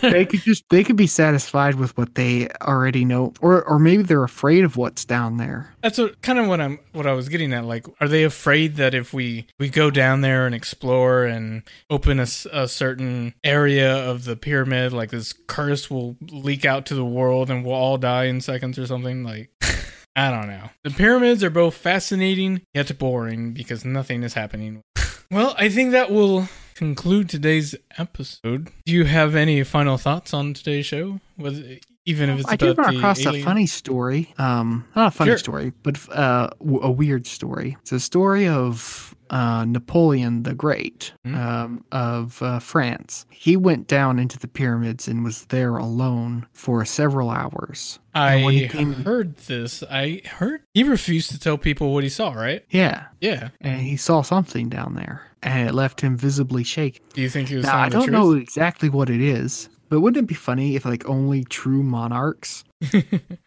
they 0.02 0.26
could 0.26 0.42
just 0.42 0.64
they 0.70 0.84
could 0.84 0.96
be 0.96 1.06
satisfied 1.08 1.76
with 1.76 1.96
what 1.98 2.16
they 2.16 2.50
already 2.62 3.06
know, 3.06 3.34
or 3.40 3.64
or 3.64 3.78
maybe 3.78 4.02
they're 4.04 4.24
afraid 4.24 4.64
of 4.64 4.78
what's 4.78 5.06
down 5.06 5.38
there. 5.38 5.76
that's 5.84 5.98
what 6.00 6.20
kind 6.22 6.40
of 6.40 6.48
what 6.48 6.60
I'm 6.60 6.80
what 6.94 7.06
I 7.06 7.14
was 7.14 7.30
getting 7.30 7.54
at. 7.54 7.66
Like, 7.66 7.86
are 8.02 8.08
they 8.08 8.24
afraid 8.24 8.78
that 8.78 8.96
if 8.96 9.14
we 9.14 9.46
we 9.60 9.70
go 9.70 9.92
down 9.92 10.22
there 10.22 10.46
and 10.48 10.56
explore 10.56 11.26
and 11.26 11.62
open 11.90 12.20
a, 12.20 12.28
a 12.52 12.68
certain 12.68 13.36
area 13.44 13.94
of 14.10 14.24
the 14.24 14.36
pyramid, 14.36 14.92
like 14.94 15.12
this 15.12 15.34
curse 15.34 15.92
will 15.92 16.16
leak 16.32 16.66
out 16.66 16.88
to 16.88 16.96
the 16.96 17.06
world 17.06 17.52
and 17.52 17.64
we'll 17.64 17.76
all 17.76 17.98
die 17.98 18.24
in 18.26 18.42
seconds 18.42 18.80
or 18.80 18.88
something? 18.88 19.24
Like, 19.24 19.52
I 20.18 20.32
don't 20.32 20.48
know. 20.48 20.70
The 20.84 20.90
pyramids 20.90 21.44
are 21.44 21.52
both 21.52 21.76
fascinating 21.76 22.64
yet 22.74 22.98
boring 22.98 23.54
because 23.54 23.86
nothing 23.86 24.24
is 24.24 24.34
happening. 24.34 24.82
well, 25.32 25.54
I 25.60 25.70
think 25.70 25.92
that 25.92 26.12
will 26.12 26.50
conclude 26.74 27.30
today's 27.30 27.76
episode. 28.00 28.70
Do 28.86 28.94
you 28.94 29.06
have 29.06 29.36
any 29.36 29.64
final 29.64 29.98
thoughts 29.98 30.34
on 30.34 30.56
today's 30.56 30.88
show? 30.88 31.20
Was 31.38 31.62
even 32.06 32.30
if 32.32 32.40
it's 32.40 32.50
I 32.50 32.56
did 32.56 32.70
about 32.70 32.86
run 32.86 32.94
the 32.96 33.00
across 33.00 33.26
a 33.26 33.44
funny 33.44 33.68
story. 33.68 34.34
Um, 34.40 34.86
not 34.96 35.08
a 35.10 35.12
funny 35.12 35.32
Sure. 35.32 35.38
story, 35.38 35.74
but 35.84 35.98
uh, 36.10 36.50
w- 36.60 36.80
a 36.82 36.90
weird 36.90 37.28
story. 37.28 37.78
It's 37.82 37.92
a 37.92 38.00
story 38.00 38.48
of 38.48 39.14
uh, 39.30 39.66
Napoleon 39.66 40.44
the 40.44 40.54
Great 40.56 41.14
Hmm. 41.26 41.36
um, 41.36 41.84
of 41.92 42.42
uh, 42.42 42.60
France. 42.60 43.26
He 43.30 43.56
went 43.58 43.88
down 43.88 44.20
into 44.20 44.38
the 44.40 44.48
pyramids 44.48 45.08
and 45.08 45.24
was 45.24 45.46
there 45.46 45.78
alone 45.78 46.48
for 46.54 46.84
several 46.86 47.30
hours. 47.30 48.00
I 48.16 48.40
he 48.52 48.68
came- 48.68 48.94
heard 49.04 49.38
this. 49.38 49.84
I 49.90 50.22
heard 50.26 50.62
he 50.74 50.84
refused 50.84 51.30
to 51.32 51.40
tell 51.40 51.58
people 51.58 51.94
what 51.94 52.04
he 52.04 52.10
saw, 52.10 52.32
right? 52.34 52.64
Yeah, 52.70 53.06
Yeah. 53.22 53.50
and 53.62 53.82
he 53.82 53.96
saw 53.98 54.22
something 54.22 54.70
down 54.70 54.96
there, 54.96 55.22
and 55.44 55.70
it 55.70 55.74
left 55.74 56.02
him 56.02 56.18
visibly 56.18 56.64
shaken. 56.64 57.04
Do 57.14 57.22
you 57.22 57.30
think 57.30 57.50
he 57.50 57.56
was 57.58 57.66
Now, 57.66 57.78
I 57.78 57.90
don't 57.90 58.12
know 58.12 58.32
exactly 58.34 58.90
what 58.90 59.10
it 59.10 59.22
is, 59.22 59.70
but 59.90 60.02
wouldn't 60.02 60.24
it 60.24 60.28
be 60.28 60.34
funny 60.36 60.76
if 60.76 60.84
like 60.86 61.08
only 61.08 61.44
true 61.44 61.84
monarchs 61.84 62.64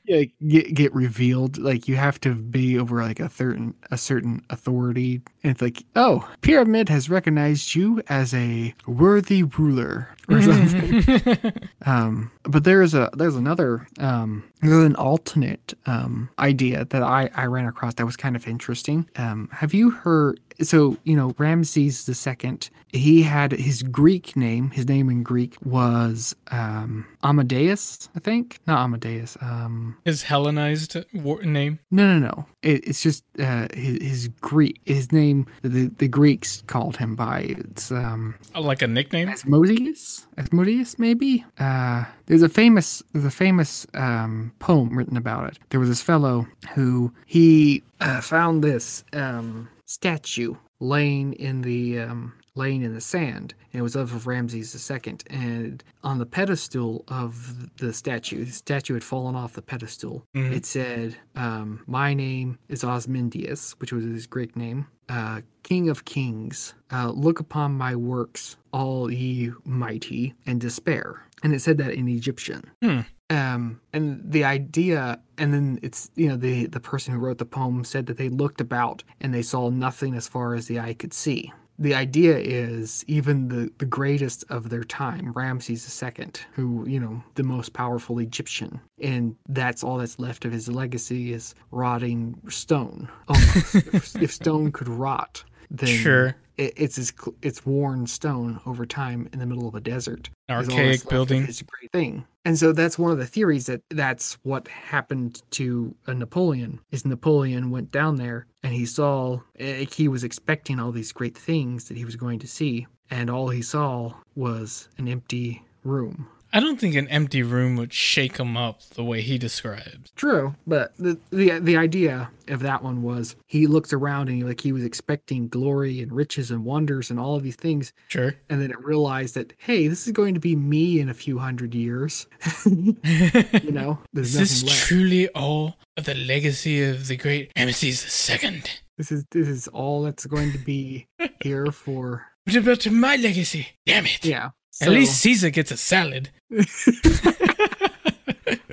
yeah, 0.05 0.25
get 0.47 0.75
get 0.75 0.95
revealed? 0.95 1.59
Like 1.59 1.87
you 1.87 1.97
have 1.97 2.21
to 2.23 2.35
be 2.35 2.79
over 2.79 3.03
like 3.03 3.21
a 3.21 3.31
certain 3.31 3.75
a 3.91 3.97
certain 3.97 4.45
authority, 4.51 5.23
and 5.43 5.53
it's 5.53 5.63
like, 5.63 5.85
oh, 5.95 6.29
pyramid 6.41 6.89
has 6.89 7.09
recognized 7.09 7.75
you 7.75 8.03
as 8.09 8.35
a 8.35 8.75
worthy 8.87 9.45
ruler 9.45 10.09
or 10.29 10.43
something. 10.43 11.53
um, 11.87 12.31
but 12.43 12.65
there's 12.65 12.95
a 12.95 13.11
there's 13.17 13.37
another 13.37 13.87
um, 13.99 14.43
there's 14.63 14.85
an 14.85 14.97
alternate 14.97 15.75
um, 15.87 16.29
idea 16.39 16.85
that 16.87 17.03
I 17.03 17.31
I 17.35 17.47
ran 17.47 17.67
across 17.67 17.95
that 17.95 18.07
was 18.07 18.17
kind 18.17 18.35
of 18.35 18.49
interesting. 18.49 19.09
Um, 19.17 19.49
have 19.53 19.75
you 19.75 19.91
heard? 19.91 20.41
So 20.63 20.97
you 21.05 21.17
know 21.17 21.35
Ramses 21.39 22.07
the 22.07 22.15
second. 22.15 22.71
He 22.93 23.23
had 23.23 23.53
his 23.53 23.83
Greek 23.85 24.35
name. 24.37 24.71
His 24.71 24.89
name 24.89 25.09
in 25.11 25.23
Greek 25.23 25.55
was 25.65 26.35
um, 26.51 27.07
Amadeus, 27.23 28.09
I 28.17 28.19
think. 28.19 28.59
Not 28.67 28.81
Amadeus. 28.83 29.37
Um, 29.41 29.97
His 30.05 30.25
Hellenized 30.25 30.97
war- 31.15 31.41
name. 31.43 31.79
No, 31.93 32.19
no, 32.19 32.27
no. 32.27 32.47
It, 32.63 32.89
it's 32.89 33.01
just 33.01 33.23
uh, 33.39 33.69
his, 33.73 34.03
his 34.03 34.29
Greek. 34.41 34.81
His 34.87 35.13
name. 35.13 35.47
The 35.63 35.87
the 35.99 36.09
Greeks 36.09 36.63
called 36.67 36.97
him 36.97 37.15
by. 37.15 37.55
It's 37.59 37.93
um 37.93 38.35
Uh, 38.55 38.61
Like 38.61 38.83
a 38.83 38.89
nickname? 38.89 39.29
Asmodeus. 39.29 40.27
Asmodeus, 40.37 40.99
maybe. 40.99 41.45
Uh, 41.59 42.05
there's 42.27 42.43
a 42.43 42.49
famous 42.49 43.03
there's 43.13 43.25
a 43.25 43.31
famous 43.31 43.87
um 43.95 44.53
poem 44.59 44.97
written 44.99 45.17
about 45.17 45.47
it. 45.49 45.59
There 45.71 45.81
was 45.81 45.89
this 45.89 46.03
fellow 46.03 46.47
who 46.75 47.13
he 47.27 47.83
uh, 48.01 48.21
found 48.21 48.65
this 48.65 49.05
um 49.13 49.69
statue 49.91 50.55
laying 50.79 51.33
in 51.33 51.63
the 51.63 51.99
um 51.99 52.33
laying 52.55 52.83
in 52.83 52.95
the 52.95 53.01
sand. 53.01 53.55
It 53.73 53.81
was 53.83 53.95
of 53.97 54.27
Ramses 54.27 54.91
II, 54.91 55.17
and 55.31 55.83
on 56.03 56.19
the 56.19 56.27
pedestal 56.27 57.05
of 57.09 57.77
the 57.79 57.93
statue, 57.93 58.45
the 58.45 58.53
statue 58.53 58.95
had 58.95 59.05
fallen 59.05 59.35
off 59.37 59.55
the 59.55 59.63
pedestal. 59.63 60.25
Mhm. 60.37 60.53
It 60.53 60.67
said, 60.67 61.17
um, 61.37 61.83
"My 61.87 62.13
name 62.13 62.59
is 62.69 62.83
Osmindius," 62.83 63.73
which 63.81 63.93
was 63.93 64.05
his 64.05 64.27
Greek 64.27 64.57
name. 64.57 64.87
Uh, 65.09 65.41
King 65.63 65.89
of 65.89 66.05
Kings, 66.05 66.75
uh, 66.93 67.11
look 67.11 67.41
upon 67.41 67.73
my 67.77 67.95
works, 67.97 68.57
all 68.73 69.11
ye 69.11 69.53
mighty, 69.65 70.35
and 70.47 70.61
despair. 70.61 71.27
And 71.43 71.53
it 71.55 71.61
said 71.61 71.79
that 71.79 71.95
in 71.95 72.09
Egyptian. 72.09 72.71
Hmm. 72.83 73.01
Um, 73.31 73.81
and 73.93 74.21
the 74.25 74.45
idea, 74.45 75.21
and 75.39 75.55
then 75.55 75.79
it's 75.83 76.11
you 76.17 76.29
know 76.29 76.37
the 76.37 76.67
the 76.67 76.81
person 76.81 77.15
who 77.15 77.21
wrote 77.21 77.39
the 77.39 77.45
poem 77.47 77.85
said 77.85 78.07
that 78.07 78.17
they 78.17 78.29
looked 78.29 78.61
about 78.61 79.05
and 79.21 79.33
they 79.33 79.43
saw 79.43 79.71
nothing 79.71 80.15
as 80.17 80.27
far 80.27 80.55
as 80.55 80.67
the 80.67 80.81
eye 80.81 80.95
could 80.95 81.15
see. 81.15 81.53
The 81.79 81.95
idea 81.95 82.37
is 82.37 83.07
even 83.09 83.49
the, 83.49 83.71
the 83.79 83.87
greatest 83.87 84.45
of 84.51 84.69
their 84.69 84.85
time, 84.85 85.33
Ramses 85.33 86.03
II, 86.03 86.27
who, 86.53 86.87
you 86.87 87.01
know, 87.01 87.25
the 87.37 87.43
most 87.43 87.73
powerful 87.73 88.19
Egyptian. 88.19 88.83
And 89.01 89.35
that's 89.49 89.83
all 89.83 89.97
that's 89.97 90.19
left 90.19 90.45
of 90.45 90.53
his 90.53 90.69
legacy 90.69 91.33
is 91.33 91.55
rotting 91.71 92.39
stone. 92.51 93.09
If, 93.31 94.15
if 94.17 94.31
stone 94.31 94.73
could 94.73 94.89
rot, 94.89 95.43
then 95.71 95.89
Sure. 95.89 96.37
It, 96.61 96.75
it's 96.77 96.99
as 96.99 97.13
it's 97.43 97.65
worn 97.65 98.07
stone 98.07 98.61
over 98.67 98.85
time 98.87 99.29
in 99.33 99.39
the 99.39 99.47
middle 99.47 99.67
of 99.67 99.75
a 99.75 99.81
desert. 99.81 100.31
Archaic 100.49 101.09
building. 101.09 101.47
His 101.47 101.63
great 101.63 101.91
thing. 101.91 102.27
And 102.45 102.59
so 102.59 102.73
that's 102.73 102.99
one 102.99 103.13
of 103.13 103.19
the 103.19 103.27
theories 103.27 103.67
that 103.67 103.83
that's 103.91 104.35
what 104.43 104.69
happened 104.69 105.43
to 105.53 105.95
Napoleon. 106.07 106.81
Is 106.91 107.05
Napoleon 107.05 107.71
went 107.71 107.91
down 107.91 108.17
there 108.17 108.47
and 108.63 108.73
he 108.75 108.87
saw 108.87 109.41
eh, 109.59 109.87
he 109.91 110.09
was 110.09 110.23
expecting 110.23 110.79
all 110.79 110.93
these 110.93 111.13
great 111.13 111.37
things 111.37 111.89
that 111.89 111.97
he 111.97 112.05
was 112.05 112.17
going 112.17 112.39
to 112.41 112.47
see, 112.47 112.87
and 113.11 113.31
all 113.31 113.49
he 113.49 113.63
saw 113.63 114.15
was 114.35 114.89
an 114.99 115.09
empty 115.09 115.65
room. 115.83 116.29
I 116.53 116.61
don't 116.61 116.81
think 116.81 116.95
an 116.97 117.07
empty 117.09 117.43
room 117.43 117.77
would 117.77 117.93
shake 117.93 118.39
him 118.39 118.57
up 118.57 118.83
the 118.91 119.05
way 119.05 119.21
he 119.21 119.39
describes. 119.39 120.11
True, 120.17 120.55
but 120.67 120.97
the 120.99 121.19
the 121.31 121.59
the 121.61 121.77
idea 121.77 122.31
of 122.49 122.61
that 122.61 122.83
one 122.83 123.03
was 123.03 123.37
he 123.47 123.67
looked 123.69 123.93
around 123.93 124.29
and 124.29 124.37
he 124.39 124.43
like 124.45 124.61
he 124.61 124.73
was 124.73 124.83
expecting 124.85 125.47
glory 125.49 126.01
and 126.03 126.11
riches 126.13 126.51
and 126.51 126.65
wonders 126.65 127.11
and 127.11 127.21
all 127.21 127.37
of 127.37 127.43
these 127.45 127.57
things, 127.57 127.93
Sure. 128.09 128.35
and 128.49 128.61
then 128.61 128.71
it 128.71 128.85
realized 128.85 129.35
that 129.37 129.53
hey, 129.59 129.87
this 129.87 130.07
is 130.07 130.13
going 130.13 130.35
to 130.35 130.41
be 130.41 130.57
me 130.57 130.99
in 131.01 131.09
a 131.09 131.15
few 131.15 131.39
hundred 131.39 131.75
years. 131.75 132.27
you 132.67 133.71
know, 133.71 133.99
there's 134.13 134.35
Is 134.35 134.39
this 134.39 134.63
nothing 134.63 134.69
left. 134.69 134.87
truly 134.89 135.29
all 135.29 135.77
of 135.97 136.05
the 136.05 136.15
legacy 136.15 136.83
of 136.83 137.07
the 137.09 137.17
great 137.17 137.53
Ramesses 137.55 138.43
II? 138.43 138.63
This 138.99 139.13
is 139.13 139.25
this 139.31 139.49
is 139.49 139.69
all 139.69 140.03
that's 140.03 140.27
going 140.27 140.53
to 140.53 140.59
be 140.59 141.07
here 141.43 141.67
for 141.67 142.27
What 142.45 142.57
about 142.57 142.91
my 142.91 143.17
legacy? 143.17 143.69
Damn 143.87 144.07
it. 144.07 144.25
yeah. 144.25 144.51
At 144.81 144.89
least 144.91 145.21
Caesar 145.21 145.51
gets 145.51 145.71
a 145.71 145.77
salad. 145.77 146.31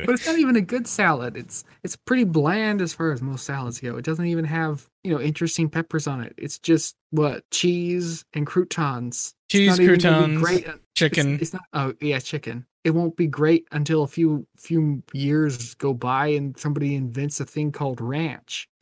but 0.05 0.15
it's 0.15 0.25
not 0.25 0.37
even 0.37 0.55
a 0.55 0.61
good 0.61 0.87
salad. 0.87 1.35
It's 1.37 1.63
it's 1.83 1.95
pretty 1.95 2.23
bland 2.23 2.81
as 2.81 2.93
far 2.93 3.11
as 3.11 3.21
most 3.21 3.45
salads 3.45 3.79
go. 3.79 3.97
It 3.97 4.05
doesn't 4.05 4.25
even 4.25 4.45
have 4.45 4.87
you 5.03 5.11
know 5.11 5.19
interesting 5.19 5.69
peppers 5.69 6.07
on 6.07 6.21
it. 6.21 6.33
It's 6.37 6.59
just 6.59 6.95
what 7.11 7.43
cheese 7.51 8.25
and 8.33 8.45
croutons. 8.47 9.33
Cheese, 9.49 9.69
not 9.69 9.79
even 9.79 9.99
gonna 9.99 10.15
be 10.27 10.35
croutons, 10.35 10.41
great. 10.41 10.59
It's- 10.59 10.79
Chicken. 10.95 11.37
It's, 11.39 11.53
not. 11.53 11.61
Oh 11.73 11.93
yeah, 12.01 12.17
chicken. 12.19 12.65
It 12.83 12.89
won't 12.91 13.15
be 13.15 13.27
great 13.27 13.67
until 13.71 14.01
a 14.03 14.07
few 14.07 14.47
few 14.57 15.03
years 15.13 15.75
go 15.75 15.93
by 15.93 16.27
and 16.27 16.57
somebody 16.57 16.95
invents 16.95 17.39
a 17.39 17.45
thing 17.45 17.71
called 17.71 18.01
ranch. 18.01 18.67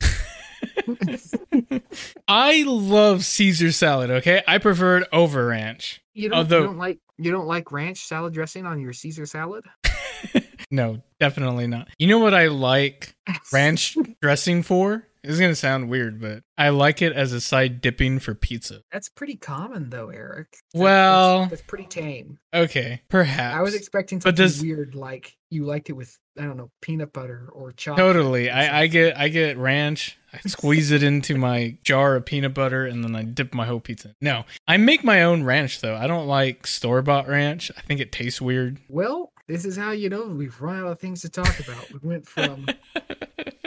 I 2.28 2.64
love 2.66 3.24
Caesar 3.24 3.72
salad, 3.72 4.10
okay? 4.10 4.42
I 4.46 4.58
prefer 4.58 4.98
it 4.98 5.08
over 5.12 5.46
ranch. 5.46 6.02
You 6.14 6.30
don't, 6.30 6.38
Although- 6.38 6.60
you 6.60 6.66
don't 6.68 6.78
like 6.78 6.98
you 7.18 7.30
don't 7.30 7.46
like 7.46 7.72
ranch 7.72 8.04
salad 8.04 8.34
dressing 8.34 8.66
on 8.66 8.80
your 8.80 8.92
Caesar 8.92 9.26
salad? 9.26 9.64
No, 10.70 11.00
definitely 11.20 11.66
not. 11.66 11.88
You 11.98 12.08
know 12.08 12.18
what 12.18 12.34
I 12.34 12.48
like 12.48 13.14
ranch 13.52 13.96
dressing 14.20 14.62
for? 14.62 15.06
This 15.26 15.34
is 15.34 15.40
going 15.40 15.50
to 15.52 15.56
sound 15.56 15.88
weird, 15.90 16.20
but 16.20 16.42
I 16.56 16.68
like 16.68 17.02
it 17.02 17.12
as 17.12 17.32
a 17.32 17.40
side 17.40 17.80
dipping 17.80 18.20
for 18.20 18.34
pizza. 18.34 18.82
That's 18.92 19.08
pretty 19.08 19.34
common 19.36 19.90
though, 19.90 20.10
Eric. 20.10 20.48
That- 20.72 20.80
Well- 20.80 21.38
that's, 21.40 21.50
that's 21.50 21.62
pretty 21.62 21.86
tame. 21.86 22.38
Okay, 22.54 23.02
perhaps. 23.08 23.56
I 23.56 23.62
was 23.62 23.74
expecting 23.74 24.18
But 24.18 24.36
something 24.36 24.44
does- 24.44 24.62
weird 24.62 24.94
like 24.94 25.36
you 25.50 25.64
liked 25.64 25.90
it 25.90 25.94
with 25.94 26.16
I 26.38 26.42
don't 26.42 26.56
know 26.56 26.70
peanut 26.82 27.12
butter 27.12 27.48
or 27.52 27.72
chocolate. 27.72 28.04
Totally. 28.04 28.48
or 28.50 28.52
I, 28.54 28.82
I 28.82 28.86
get 28.86 29.16
I 29.18 29.28
get 29.28 29.56
ranch. 29.58 30.18
I 30.32 30.38
squeeze 30.48 30.90
it 30.90 31.02
into 31.02 31.36
my 31.36 31.78
jar 31.82 32.14
of 32.16 32.26
peanut 32.26 32.52
butter 32.54 32.84
and 32.86 33.02
then 33.02 33.16
I 33.16 33.22
dip 33.22 33.54
my 33.54 33.64
whole 33.64 33.80
pizza. 33.80 34.14
No, 34.20 34.44
I 34.68 34.76
make 34.76 35.02
my 35.02 35.22
own 35.22 35.44
ranch 35.44 35.80
though. 35.80 35.96
I 35.96 36.06
don't 36.06 36.26
like 36.26 36.66
store 36.66 37.00
bought 37.02 37.26
ranch. 37.26 37.70
I 37.76 37.80
think 37.80 38.00
it 38.00 38.12
tastes 38.12 38.40
weird. 38.40 38.78
Well, 38.88 39.32
this 39.48 39.64
is 39.64 39.76
how 39.76 39.92
you 39.92 40.08
know 40.08 40.26
we've 40.26 40.60
run 40.60 40.80
out 40.80 40.86
of 40.92 40.98
things 41.00 41.22
to 41.22 41.28
talk 41.28 41.58
about. 41.60 41.90
We 41.92 42.00
went 42.02 42.26
from 42.26 42.66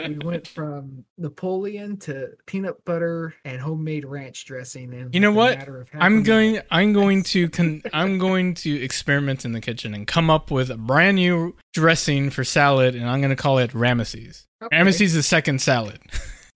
we 0.06 0.18
went 0.24 0.46
from 0.46 1.04
Napoleon 1.18 1.96
to 1.98 2.30
peanut 2.46 2.84
butter 2.84 3.34
and 3.44 3.60
homemade 3.60 4.04
ranch 4.04 4.44
dressing. 4.44 4.92
And 4.94 5.14
You 5.14 5.20
know 5.20 5.32
what? 5.32 5.66
I'm 5.94 6.22
going. 6.22 6.60
I'm 6.70 6.92
going 6.92 7.22
to. 7.24 7.48
Con- 7.50 7.82
I'm 7.92 8.18
going 8.18 8.54
to 8.54 8.82
experiment 8.82 9.44
in 9.44 9.52
the 9.52 9.60
kitchen 9.60 9.94
and 9.94 10.06
come 10.06 10.28
up 10.30 10.50
with 10.50 10.70
a 10.70 10.76
brand 10.76 11.16
new 11.16 11.56
dressing 11.72 12.30
for 12.30 12.44
salad, 12.44 12.94
and 12.94 13.08
I'm 13.08 13.20
going 13.20 13.30
to 13.30 13.36
call 13.36 13.58
it 13.58 13.70
Ramesses. 13.72 14.44
Ramesses 14.72 15.00
is 15.00 15.14
the 15.14 15.22
second 15.22 15.60
salad. 15.62 15.98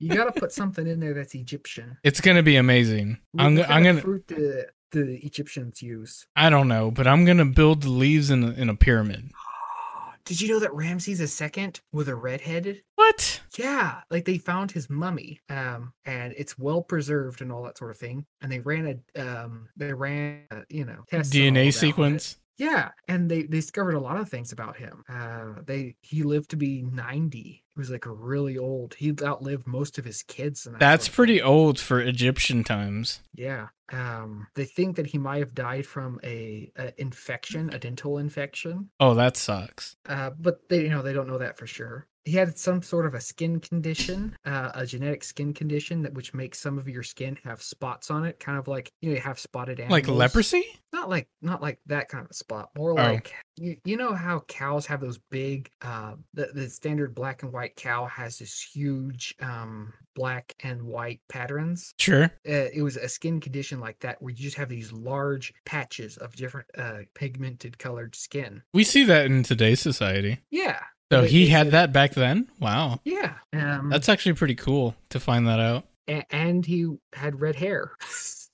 You 0.00 0.14
got 0.14 0.32
to 0.34 0.38
put 0.38 0.52
something 0.60 0.86
in 0.86 1.00
there 1.00 1.14
that's 1.14 1.34
Egyptian. 1.34 1.96
It's 2.04 2.20
going 2.20 2.36
to 2.36 2.42
be 2.42 2.56
amazing. 2.56 3.18
What- 3.32 3.44
I'm. 3.44 3.54
what 3.54 3.62
go- 3.62 3.68
kind 3.68 3.74
I'm 3.74 3.82
going 3.84 3.96
to. 3.96 4.02
fruit 4.02 4.26
the 4.28 4.66
the 4.94 5.18
Egyptians 5.24 5.82
use. 5.82 6.26
I 6.36 6.48
don't 6.50 6.68
know, 6.68 6.90
but 6.90 7.06
I'm 7.06 7.24
going 7.24 7.38
to 7.38 7.44
build 7.44 7.82
the 7.82 7.90
leaves 7.90 8.30
in 8.30 8.44
a, 8.44 8.50
in 8.52 8.68
a 8.68 8.74
pyramid. 8.74 9.30
Did 10.24 10.40
you 10.40 10.48
know 10.48 10.60
that 10.60 10.72
Ramses 10.72 11.20
II 11.20 11.72
was 11.92 12.08
a 12.08 12.14
redheaded? 12.14 12.82
What? 12.94 13.42
Yeah, 13.58 14.00
like 14.10 14.24
they 14.24 14.38
found 14.38 14.70
his 14.70 14.88
mummy, 14.88 15.40
um, 15.50 15.92
and 16.06 16.32
it's 16.38 16.58
well 16.58 16.80
preserved 16.80 17.42
and 17.42 17.52
all 17.52 17.62
that 17.64 17.76
sort 17.76 17.90
of 17.90 17.98
thing. 17.98 18.24
And 18.40 18.50
they 18.50 18.60
ran 18.60 19.02
a, 19.14 19.20
um, 19.20 19.68
they 19.76 19.92
ran, 19.92 20.44
uh, 20.50 20.60
you 20.70 20.86
know, 20.86 21.04
tests 21.10 21.34
and 21.34 21.42
all 21.42 21.48
of 21.48 21.54
that 21.54 21.60
on 21.60 21.66
DNA 21.66 21.74
sequence. 21.74 22.36
Yeah, 22.56 22.90
and 23.08 23.30
they, 23.30 23.42
they 23.42 23.58
discovered 23.58 23.94
a 23.94 24.00
lot 24.00 24.16
of 24.16 24.28
things 24.28 24.52
about 24.52 24.76
him. 24.76 25.04
Uh, 25.08 25.60
they 25.66 25.96
he 26.00 26.22
lived 26.22 26.50
to 26.50 26.56
be 26.56 26.82
ninety. 26.82 27.64
He 27.74 27.78
was 27.78 27.90
like 27.90 28.04
really 28.06 28.56
old. 28.56 28.94
He 28.94 29.12
outlived 29.22 29.66
most 29.66 29.98
of 29.98 30.04
his 30.04 30.22
kids. 30.22 30.64
And 30.64 30.76
that 30.76 30.80
That's 30.80 31.08
pretty 31.08 31.42
old 31.42 31.80
for 31.80 32.00
Egyptian 32.00 32.62
times. 32.62 33.20
Yeah. 33.34 33.68
Um, 33.92 34.46
they 34.54 34.64
think 34.64 34.96
that 34.96 35.06
he 35.06 35.18
might 35.18 35.38
have 35.40 35.54
died 35.54 35.86
from 35.86 36.18
a, 36.24 36.70
a 36.76 36.98
infection, 37.00 37.70
a 37.72 37.78
dental 37.78 38.18
infection. 38.18 38.90
Oh, 39.00 39.14
that 39.14 39.36
sucks. 39.36 39.96
Uh, 40.08 40.30
but 40.38 40.68
they, 40.68 40.82
you 40.82 40.90
know, 40.90 41.02
they 41.02 41.12
don't 41.12 41.28
know 41.28 41.38
that 41.38 41.58
for 41.58 41.66
sure. 41.66 42.06
He 42.26 42.32
had 42.32 42.56
some 42.58 42.80
sort 42.80 43.04
of 43.04 43.12
a 43.12 43.20
skin 43.20 43.60
condition, 43.60 44.34
uh, 44.46 44.70
a 44.74 44.86
genetic 44.86 45.22
skin 45.22 45.52
condition 45.52 46.00
that 46.02 46.14
which 46.14 46.32
makes 46.32 46.58
some 46.58 46.78
of 46.78 46.88
your 46.88 47.02
skin 47.02 47.36
have 47.44 47.60
spots 47.60 48.10
on 48.10 48.24
it, 48.24 48.40
kind 48.40 48.56
of 48.58 48.66
like 48.66 48.90
you 49.02 49.10
know 49.10 49.16
you 49.16 49.20
have 49.20 49.38
spotted 49.38 49.78
animals. 49.78 49.92
Like 50.08 50.08
leprosy? 50.08 50.64
Not 50.90 51.10
like 51.10 51.28
not 51.42 51.60
like 51.60 51.80
that 51.84 52.08
kind 52.08 52.26
of 52.28 52.34
spot. 52.34 52.70
More 52.78 52.92
Oh. 52.92 52.94
like 52.94 53.34
you, 53.58 53.76
you 53.84 53.98
know 53.98 54.14
how 54.14 54.40
cows 54.48 54.86
have 54.86 55.02
those 55.02 55.18
big 55.30 55.68
uh 55.82 56.14
the, 56.32 56.46
the 56.54 56.70
standard 56.70 57.14
black 57.14 57.42
and 57.42 57.52
white 57.52 57.76
cow 57.76 58.06
has 58.06 58.38
this 58.38 58.58
huge 58.58 59.34
um 59.42 59.92
black 60.14 60.54
and 60.62 60.82
white 60.82 61.20
patterns 61.28 61.94
Sure. 61.98 62.24
uh, 62.24 62.68
it 62.72 62.82
was 62.82 62.96
a 62.96 63.08
skin 63.08 63.40
condition 63.40 63.80
like 63.80 63.98
that 64.00 64.20
where 64.22 64.30
you 64.32 64.42
just 64.42 64.56
have 64.56 64.68
these 64.68 64.92
large 64.92 65.52
patches 65.64 66.16
of 66.16 66.34
different 66.36 66.66
uh 66.78 66.98
pigmented 67.14 67.78
colored 67.78 68.14
skin 68.14 68.62
We 68.72 68.84
see 68.84 69.04
that 69.04 69.26
in 69.26 69.42
today's 69.42 69.80
society. 69.80 70.38
yeah 70.50 70.80
So 71.10 71.22
he 71.22 71.46
had 71.48 71.70
that 71.72 71.92
back 71.92 72.14
then? 72.14 72.48
Wow. 72.60 73.00
yeah 73.04 73.34
um 73.52 73.88
That's 73.90 74.08
actually 74.08 74.34
pretty 74.34 74.54
cool 74.56 74.94
to 75.10 75.20
find 75.20 75.46
that 75.46 75.60
out. 75.60 75.84
and 76.30 76.64
he 76.66 76.86
had 77.12 77.40
red 77.40 77.56
hair 77.56 77.92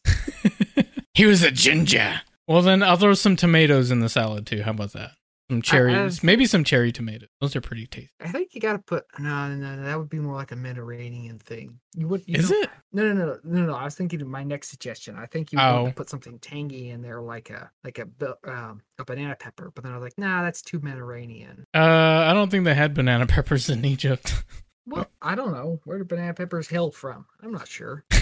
he 1.14 1.26
was 1.26 1.42
a 1.42 1.50
ginger. 1.50 2.20
Well, 2.46 2.62
then 2.62 2.82
I'll 2.82 2.96
throw 2.96 3.14
some 3.14 3.36
tomatoes 3.36 3.90
in 3.90 4.00
the 4.00 4.08
salad 4.08 4.46
too. 4.46 4.62
How 4.62 4.70
about 4.72 4.92
that? 4.94 5.12
Some 5.50 5.62
cherries, 5.62 6.22
maybe 6.22 6.46
some 6.46 6.62
cherry 6.62 6.92
tomatoes. 6.92 7.28
Those 7.40 7.56
are 7.56 7.60
pretty 7.60 7.86
tasty. 7.88 8.10
I 8.20 8.28
think 8.28 8.54
you 8.54 8.60
got 8.60 8.74
to 8.74 8.78
put 8.78 9.04
no, 9.18 9.48
no, 9.48 9.74
no. 9.76 9.82
That 9.82 9.98
would 9.98 10.08
be 10.08 10.20
more 10.20 10.36
like 10.36 10.52
a 10.52 10.56
Mediterranean 10.56 11.40
thing. 11.40 11.80
You 11.96 12.06
would. 12.06 12.22
You 12.26 12.38
Is 12.38 12.52
it? 12.52 12.70
No, 12.92 13.02
no, 13.12 13.12
no, 13.12 13.38
no, 13.42 13.66
no. 13.66 13.74
I 13.74 13.82
was 13.84 13.96
thinking 13.96 14.22
of 14.22 14.28
my 14.28 14.44
next 14.44 14.68
suggestion. 14.68 15.16
I 15.16 15.26
think 15.26 15.50
you 15.50 15.58
want 15.58 15.88
Oh. 15.88 15.92
put 15.92 16.08
something 16.08 16.38
tangy 16.38 16.90
in 16.90 17.02
there, 17.02 17.20
like 17.20 17.50
a 17.50 17.68
like 17.82 17.98
a 17.98 18.06
um, 18.48 18.82
a 19.00 19.04
banana 19.04 19.34
pepper. 19.34 19.72
But 19.74 19.82
then 19.82 19.92
I 19.92 19.96
was 19.96 20.04
like, 20.04 20.16
nah, 20.16 20.42
that's 20.44 20.62
too 20.62 20.78
Mediterranean. 20.80 21.64
Uh, 21.74 21.78
I 21.80 22.32
don't 22.32 22.48
think 22.48 22.64
they 22.64 22.74
had 22.74 22.94
banana 22.94 23.26
peppers 23.28 23.68
in 23.68 23.84
Egypt. 23.84 24.44
Well, 24.86 25.06
I 25.20 25.34
don't 25.34 25.52
know 25.52 25.80
where 25.84 25.98
do 25.98 26.04
banana 26.04 26.34
peppers 26.34 26.68
hail 26.68 26.92
from. 26.92 27.26
I'm 27.42 27.50
not 27.50 27.66
sure. 27.66 28.04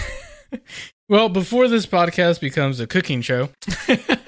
Well, 1.07 1.29
before 1.29 1.67
this 1.67 1.85
podcast 1.87 2.39
becomes 2.39 2.79
a 2.79 2.85
cooking 2.87 3.21
show, 3.21 3.49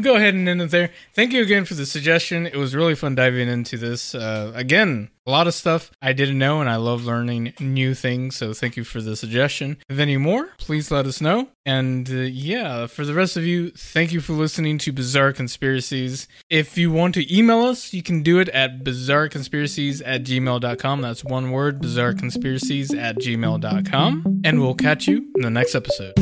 go 0.00 0.16
ahead 0.16 0.34
and 0.34 0.48
end 0.48 0.62
it 0.62 0.70
there. 0.70 0.90
Thank 1.14 1.32
you 1.32 1.42
again 1.42 1.64
for 1.64 1.74
the 1.74 1.86
suggestion. 1.86 2.46
It 2.46 2.56
was 2.56 2.74
really 2.74 2.94
fun 2.94 3.14
diving 3.14 3.48
into 3.48 3.76
this. 3.76 4.14
Uh, 4.14 4.52
again, 4.54 5.10
a 5.26 5.30
lot 5.30 5.46
of 5.46 5.54
stuff 5.54 5.90
I 6.00 6.14
didn't 6.14 6.38
know, 6.38 6.60
and 6.60 6.70
I 6.70 6.76
love 6.76 7.04
learning 7.04 7.52
new 7.60 7.94
things. 7.94 8.36
So 8.36 8.54
thank 8.54 8.76
you 8.76 8.84
for 8.84 9.02
the 9.02 9.14
suggestion. 9.14 9.76
If 9.88 9.98
any 9.98 10.16
more, 10.16 10.50
please 10.58 10.90
let 10.90 11.04
us 11.04 11.20
know. 11.20 11.48
And 11.66 12.08
uh, 12.08 12.14
yeah, 12.14 12.86
for 12.86 13.04
the 13.04 13.12
rest 13.12 13.36
of 13.36 13.44
you, 13.44 13.70
thank 13.70 14.10
you 14.10 14.20
for 14.20 14.32
listening 14.32 14.78
to 14.78 14.92
Bizarre 14.92 15.32
Conspiracies. 15.32 16.28
If 16.48 16.78
you 16.78 16.90
want 16.90 17.14
to 17.14 17.36
email 17.36 17.60
us, 17.60 17.92
you 17.92 18.02
can 18.02 18.22
do 18.22 18.38
it 18.38 18.48
at 18.50 18.84
bizarreconspiracies 18.84 20.00
at 20.04 20.24
gmail.com. 20.24 21.02
That's 21.02 21.24
one 21.24 21.50
word, 21.50 21.82
bizarreconspiracies 21.82 22.98
at 22.98 23.18
gmail.com. 23.18 24.40
And 24.44 24.60
we'll 24.60 24.74
catch 24.74 25.06
you 25.06 25.30
in 25.36 25.42
the 25.42 25.50
next 25.50 25.74
episode. 25.74 26.14